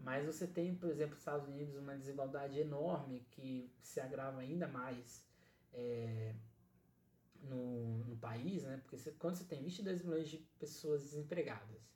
Mas 0.00 0.24
você 0.24 0.46
tem, 0.46 0.74
por 0.74 0.88
exemplo, 0.88 1.10
nos 1.10 1.18
Estados 1.18 1.46
Unidos 1.46 1.76
uma 1.76 1.94
desigualdade 1.94 2.58
enorme 2.58 3.26
que 3.32 3.70
se 3.82 4.00
agrava 4.00 4.40
ainda 4.40 4.66
mais 4.66 5.22
é, 5.74 6.34
no, 7.42 8.04
no 8.04 8.16
país, 8.16 8.64
né? 8.64 8.78
Porque 8.82 8.96
você, 8.96 9.12
quando 9.12 9.36
você 9.36 9.44
tem 9.44 9.62
22 9.62 10.02
milhões 10.02 10.28
de 10.28 10.38
pessoas 10.58 11.02
desempregadas 11.02 11.88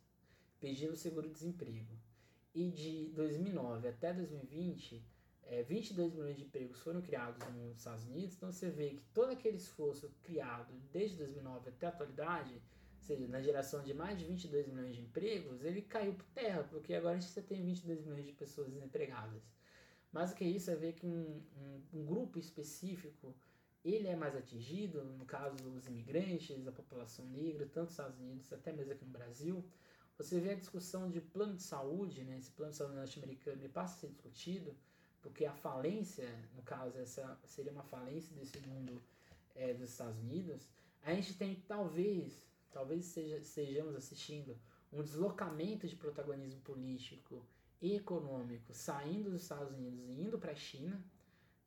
pedindo 0.60 0.94
seguro-desemprego 0.96 1.98
e 2.54 2.70
de 2.70 3.10
2009 3.14 3.88
até 3.88 4.12
2020 4.12 5.04
é, 5.44 5.62
22 5.64 6.14
milhões 6.14 6.36
de 6.36 6.44
empregos 6.44 6.80
foram 6.80 7.02
criados 7.02 7.46
nos 7.48 7.76
Estados 7.76 8.04
Unidos, 8.04 8.36
então 8.36 8.52
você 8.52 8.70
vê 8.70 8.90
que 8.90 9.02
todo 9.12 9.32
aquele 9.32 9.56
esforço 9.56 10.08
criado 10.22 10.72
desde 10.92 11.16
2009 11.16 11.68
até 11.68 11.86
a 11.86 11.88
atualidade 11.88 12.62
seja, 13.02 13.26
na 13.26 13.40
geração 13.40 13.82
de 13.82 13.92
mais 13.92 14.18
de 14.18 14.24
22 14.24 14.68
milhões 14.68 14.94
de 14.94 15.02
empregos, 15.02 15.62
ele 15.62 15.82
caiu 15.82 16.14
por 16.14 16.26
terra, 16.26 16.62
porque 16.70 16.94
agora 16.94 17.16
a 17.16 17.20
gente 17.20 17.42
tem 17.42 17.62
22 17.62 18.00
milhões 18.00 18.26
de 18.26 18.32
pessoas 18.32 18.72
desempregadas. 18.72 19.42
Mas 20.12 20.30
o 20.30 20.34
que 20.34 20.44
isso 20.44 20.70
é 20.70 20.76
ver 20.76 20.92
que 20.92 21.06
um, 21.06 21.42
um, 21.56 21.82
um, 21.94 22.06
grupo 22.06 22.38
específico 22.38 23.34
ele 23.84 24.08
é 24.08 24.16
mais 24.16 24.36
atingido, 24.36 25.02
no 25.04 25.24
caso 25.24 25.56
os 25.76 25.86
imigrantes, 25.86 26.66
a 26.66 26.72
população 26.72 27.26
negra, 27.26 27.66
tanto 27.66 27.84
nos 27.84 27.92
Estados 27.92 28.18
Unidos, 28.18 28.52
até 28.52 28.72
mesmo 28.72 28.92
aqui 28.92 29.04
no 29.04 29.10
Brasil. 29.10 29.64
Você 30.18 30.38
vê 30.38 30.50
a 30.50 30.56
discussão 30.56 31.10
de 31.10 31.20
plano 31.20 31.56
de 31.56 31.62
saúde, 31.62 32.22
né? 32.22 32.38
esse 32.38 32.50
plano 32.50 32.70
de 32.70 32.78
saúde 32.78 32.94
norte-americano 32.94 33.68
passa 33.70 33.94
a 33.94 34.00
ser 34.00 34.08
discutido, 34.08 34.76
porque 35.20 35.44
a 35.44 35.54
falência, 35.54 36.28
no 36.54 36.62
caso, 36.62 36.98
essa 36.98 37.38
seria 37.44 37.72
uma 37.72 37.82
falência 37.82 38.34
desse 38.36 38.60
mundo 38.60 39.02
é, 39.54 39.72
dos 39.74 39.90
Estados 39.90 40.18
Unidos. 40.18 40.68
A 41.02 41.12
gente 41.14 41.34
tem 41.34 41.56
talvez 41.66 42.46
talvez 42.72 43.04
seja, 43.04 43.36
estejamos 43.36 43.94
assistindo 43.94 44.56
um 44.92 45.02
deslocamento 45.02 45.86
de 45.86 45.94
protagonismo 45.94 46.60
político 46.62 47.44
e 47.80 47.94
econômico 47.94 48.72
saindo 48.72 49.30
dos 49.30 49.42
Estados 49.42 49.72
Unidos 49.74 50.00
e 50.08 50.22
indo 50.22 50.38
para 50.38 50.52
a 50.52 50.56
China. 50.56 51.02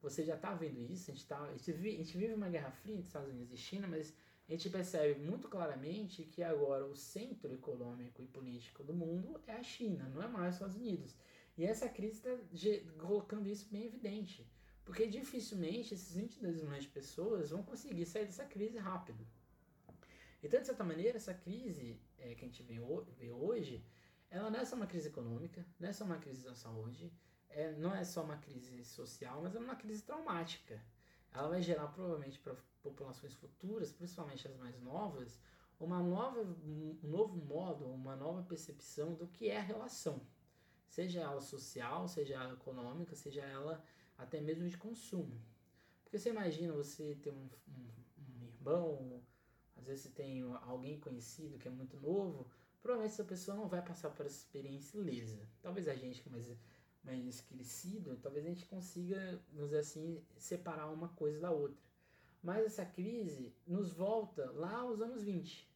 Você 0.06 0.24
já 0.24 0.36
está 0.36 0.54
vendo 0.54 0.80
isso? 0.80 1.10
A 1.10 1.14
gente, 1.16 1.26
tá, 1.26 1.42
a, 1.42 1.52
gente 1.52 1.72
vive, 1.72 1.96
a 1.96 2.04
gente 2.04 2.16
vive 2.16 2.34
uma 2.36 2.48
guerra 2.48 2.70
fria 2.70 2.94
entre 2.94 3.08
Estados 3.08 3.28
Unidos 3.28 3.52
e 3.52 3.58
China, 3.58 3.88
mas 3.88 4.14
a 4.48 4.52
gente 4.52 4.70
percebe 4.70 5.20
muito 5.20 5.48
claramente 5.50 6.24
que 6.26 6.44
agora 6.44 6.86
o 6.86 6.96
centro 6.96 7.52
econômico 7.52 8.22
e 8.22 8.28
político 8.28 8.84
do 8.84 8.94
mundo 8.94 9.42
é 9.48 9.54
a 9.54 9.64
China, 9.64 10.08
não 10.14 10.22
é 10.22 10.28
mais 10.28 10.50
os 10.50 10.56
Estados 10.56 10.76
Unidos. 10.76 11.16
E 11.58 11.66
essa 11.66 11.90
crise 11.90 12.22
está 12.22 12.94
colocando 13.00 13.50
isso 13.50 13.68
bem 13.72 13.86
evidente, 13.86 14.48
porque 14.86 15.08
dificilmente 15.08 15.96
esses 15.96 16.14
22 16.14 16.62
milhões 16.62 16.84
de 16.84 16.90
pessoas 16.90 17.50
vão 17.50 17.64
conseguir 17.64 18.06
sair 18.06 18.26
dessa 18.26 18.46
crise 18.46 18.78
rápido. 18.78 19.26
Então, 20.44 20.60
de 20.62 20.68
certa 20.68 20.84
maneira, 20.84 21.18
essa 21.18 21.34
crise 21.34 22.00
é, 22.20 22.36
que 22.36 22.46
a 22.46 22.48
gente 22.48 22.62
vê, 22.62 22.76
vê, 23.18 23.32
hoje, 23.32 23.84
ela 24.30 24.52
não 24.52 24.60
é 24.60 24.66
só 24.66 24.76
uma 24.76 24.86
crise 24.86 25.08
econômica, 25.08 25.66
não 25.80 25.90
é 25.90 25.94
só 25.94 26.06
uma 26.06 26.20
crise 26.20 26.44
da 26.44 26.54
saúde, 26.54 27.12
é, 27.56 27.72
não 27.72 27.96
é 27.96 28.04
só 28.04 28.22
uma 28.22 28.38
crise 28.38 28.84
social, 28.84 29.42
mas 29.42 29.56
é 29.56 29.60
uma 29.60 29.78
crise 29.78 30.04
traumática. 30.04 30.80
Ela 31.34 31.48
vai 31.48 31.62
gerar 31.62 31.88
provavelmente 31.88 32.38
para 32.38 32.54
populações 32.84 33.34
futuras, 33.34 33.94
principalmente 33.94 34.46
as 34.46 34.56
mais 34.58 34.78
novas, 34.82 35.40
uma 35.80 36.04
nova, 36.04 36.42
um 36.42 37.00
novo 37.02 37.38
modo, 37.38 37.86
uma 37.86 38.16
nova 38.16 38.44
percepção 38.44 39.14
do 39.16 39.28
que 39.28 39.50
é 39.50 39.58
a 39.58 39.62
relação. 39.62 40.22
Seja 40.86 41.22
ela 41.22 41.40
social, 41.40 42.08
seja 42.10 42.36
ela 42.36 42.54
econômica, 42.54 43.16
seja 43.16 43.42
ela 43.42 43.82
até 44.18 44.42
mesmo 44.42 44.68
de 44.68 44.78
consumo. 44.78 45.42
Porque 46.04 46.20
você 46.20 46.30
imagina 46.30 46.74
você 46.74 47.16
ter 47.16 47.32
um, 47.32 47.50
um, 47.70 48.42
um 48.42 48.46
irmão, 48.46 49.24
às 49.78 49.86
vezes 49.86 50.04
você 50.04 50.10
tem 50.10 50.44
alguém 50.64 51.00
conhecido 51.00 51.58
que 51.58 51.70
é 51.70 51.72
muito 51.72 51.98
novo, 52.02 52.48
provavelmente 52.82 53.14
essa 53.14 53.24
pessoa 53.24 53.56
não 53.56 53.68
vai 53.68 53.82
passar 53.82 54.10
por 54.10 54.26
essa 54.26 54.38
experiência 54.38 55.00
lesa. 55.00 55.48
Talvez 55.62 55.88
a 55.88 55.96
gente 55.96 56.22
é 56.22 56.30
mais, 57.06 57.42
crescido, 57.42 58.18
talvez 58.18 58.46
a 58.46 58.50
gente 58.50 58.66
consiga, 58.66 59.40
nos 59.54 59.74
assim, 59.74 60.22
separar 60.38 60.90
uma 60.92 61.10
coisa 61.10 61.40
da 61.40 61.52
outra. 61.52 61.78
Mas 62.42 62.66
essa 62.66 62.86
crise 62.86 63.54
nos 63.66 63.92
volta 63.94 64.52
lá 64.52 64.78
aos 64.78 65.02
anos 65.02 65.24
20. 65.24 65.68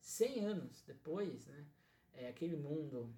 100 0.00 0.44
anos 0.44 0.82
depois, 0.86 1.46
né? 1.46 1.66
É 2.12 2.28
aquele 2.28 2.56
mundo 2.56 3.12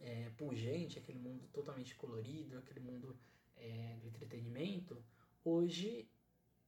é, 0.00 0.30
pungente, 0.36 0.98
aquele 0.98 1.18
mundo 1.18 1.46
totalmente 1.52 1.94
colorido, 1.94 2.58
aquele 2.58 2.80
mundo 2.80 3.16
é, 3.56 3.96
do 4.00 4.08
entretenimento, 4.08 5.02
hoje 5.44 6.08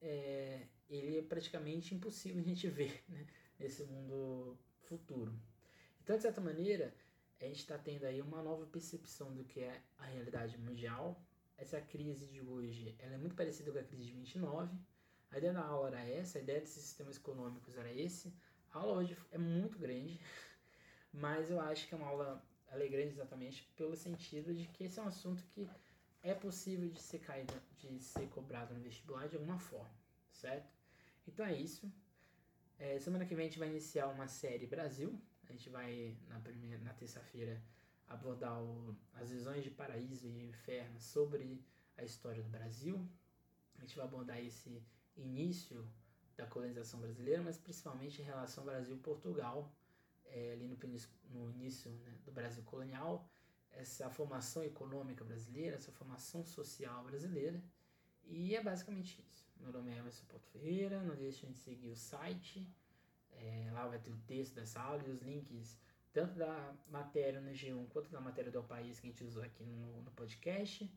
é, 0.00 0.66
ele 0.88 1.18
é 1.18 1.22
praticamente 1.22 1.94
impossível 1.94 2.40
a 2.40 2.44
gente 2.44 2.68
ver 2.68 3.02
né, 3.08 3.26
nesse 3.58 3.84
mundo 3.84 4.58
futuro. 4.82 5.38
Então, 6.02 6.16
de 6.16 6.22
certa 6.22 6.40
maneira, 6.40 6.94
a 7.40 7.44
gente 7.46 7.60
está 7.60 7.78
tendo 7.78 8.04
aí 8.04 8.20
uma 8.20 8.42
nova 8.42 8.66
percepção 8.66 9.34
do 9.34 9.44
que 9.44 9.60
é 9.60 9.82
a 9.98 10.04
realidade 10.04 10.58
mundial. 10.58 11.20
Essa 11.56 11.80
crise 11.80 12.26
de 12.26 12.40
hoje 12.40 12.94
ela 12.98 13.14
é 13.14 13.18
muito 13.18 13.34
parecida 13.34 13.70
com 13.72 13.78
a 13.78 13.82
crise 13.82 14.06
de 14.06 14.12
29. 14.12 14.76
A 15.30 15.38
ideia 15.38 15.52
da 15.52 15.64
aula 15.64 15.88
era 15.88 16.00
essa, 16.00 16.38
a 16.38 16.42
ideia 16.42 16.60
desses 16.60 16.82
sistemas 16.82 17.16
econômicos 17.16 17.76
era 17.76 17.92
esse. 17.92 18.32
A 18.72 18.78
aula 18.78 18.98
hoje 18.98 19.16
é 19.30 19.38
muito 19.38 19.78
grande, 19.78 20.20
mas 21.12 21.50
eu 21.50 21.60
acho 21.60 21.86
que 21.86 21.94
é 21.94 21.96
uma 21.96 22.08
aula 22.08 22.42
ela 22.70 22.84
é 22.84 22.88
grande 22.88 23.12
exatamente 23.12 23.64
pelo 23.76 23.96
sentido 23.96 24.54
de 24.54 24.66
que 24.68 24.84
esse 24.84 24.98
é 24.98 25.02
um 25.02 25.08
assunto 25.08 25.42
que 25.44 25.68
é 26.22 26.34
possível 26.34 26.88
de 26.88 27.00
ser 27.00 27.20
caído, 27.20 27.54
de 27.78 27.98
ser 28.00 28.28
cobrado 28.28 28.74
no 28.74 28.80
vestibular 28.80 29.28
de 29.28 29.36
alguma 29.36 29.58
forma, 29.58 29.90
certo? 30.32 30.70
Então 31.26 31.46
é 31.46 31.54
isso. 31.54 31.90
É, 32.78 32.98
semana 32.98 33.24
que 33.24 33.34
vem 33.34 33.46
a 33.46 33.48
gente 33.48 33.58
vai 33.58 33.68
iniciar 33.68 34.08
uma 34.08 34.28
série 34.28 34.66
Brasil. 34.66 35.20
A 35.48 35.52
gente 35.52 35.70
vai, 35.70 36.16
na, 36.28 36.38
primeira, 36.40 36.82
na 36.84 36.92
terça-feira, 36.92 37.62
abordar 38.06 38.62
o, 38.62 38.96
as 39.14 39.30
visões 39.30 39.64
de 39.64 39.70
paraíso 39.70 40.26
e 40.26 40.46
inferno 40.46 41.00
sobre 41.00 41.64
a 41.96 42.04
história 42.04 42.42
do 42.42 42.48
Brasil. 42.48 43.08
A 43.78 43.80
gente 43.80 43.96
vai 43.96 44.04
abordar 44.04 44.38
esse 44.38 44.82
início 45.16 45.86
da 46.36 46.46
colonização 46.46 47.00
brasileira, 47.00 47.42
mas 47.42 47.58
principalmente 47.58 48.20
em 48.22 48.24
relação 48.24 48.64
Brasil-Portugal, 48.64 49.72
é, 50.26 50.52
ali 50.52 50.68
no, 50.68 50.76
no 51.30 51.50
início 51.50 51.90
né, 51.90 52.14
do 52.24 52.30
Brasil 52.30 52.62
colonial, 52.64 53.28
essa 53.72 54.10
formação 54.10 54.62
econômica 54.62 55.24
brasileira, 55.24 55.76
essa 55.76 55.92
formação 55.92 56.44
social 56.44 57.04
brasileira. 57.04 57.62
E 58.24 58.54
é 58.54 58.62
basicamente 58.62 59.24
isso. 59.32 59.48
Meu 59.60 59.72
nome 59.72 59.90
é 59.90 59.98
Emerson 59.98 60.24
Porto 60.26 60.46
Ferreira, 60.48 61.02
não 61.02 61.16
deixem 61.16 61.50
de 61.50 61.58
seguir 61.58 61.88
o 61.88 61.96
site, 61.96 62.66
é, 63.40 63.70
lá 63.72 63.86
vai 63.86 63.98
ter 63.98 64.10
o 64.10 64.18
texto 64.26 64.54
dessa 64.54 64.80
aula 64.80 65.02
e 65.06 65.10
os 65.10 65.22
links 65.22 65.78
tanto 66.12 66.34
da 66.34 66.74
matéria 66.88 67.40
no 67.40 67.50
G1 67.50 67.88
quanto 67.88 68.10
da 68.10 68.20
matéria 68.20 68.50
do 68.50 68.62
País 68.62 68.98
que 68.98 69.06
a 69.06 69.10
gente 69.10 69.24
usou 69.24 69.42
aqui 69.42 69.64
no, 69.64 70.02
no 70.02 70.10
podcast 70.12 70.90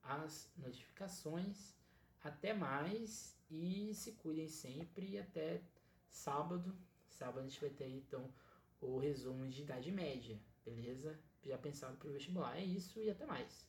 as 0.04 0.52
notificações. 0.58 1.76
Até 2.24 2.54
mais 2.54 3.36
e 3.50 3.94
se 3.94 4.12
cuidem 4.14 4.48
sempre 4.48 5.12
e 5.12 5.20
até 5.20 5.62
sábado. 6.10 6.76
Sábado 7.08 7.40
a 7.40 7.44
gente 7.44 7.62
vai 7.62 7.70
ter 7.70 7.90
então 7.90 8.34
o 8.82 8.98
resumo 8.98 9.48
de 9.48 9.62
idade 9.62 9.92
média, 9.92 10.40
beleza? 10.66 11.20
Já 11.44 11.58
pensado 11.58 11.98
para 11.98 12.10
o 12.10 12.14
vestibular. 12.14 12.58
É 12.58 12.64
isso 12.64 13.00
e 13.00 13.10
até 13.10 13.26
mais. 13.26 13.69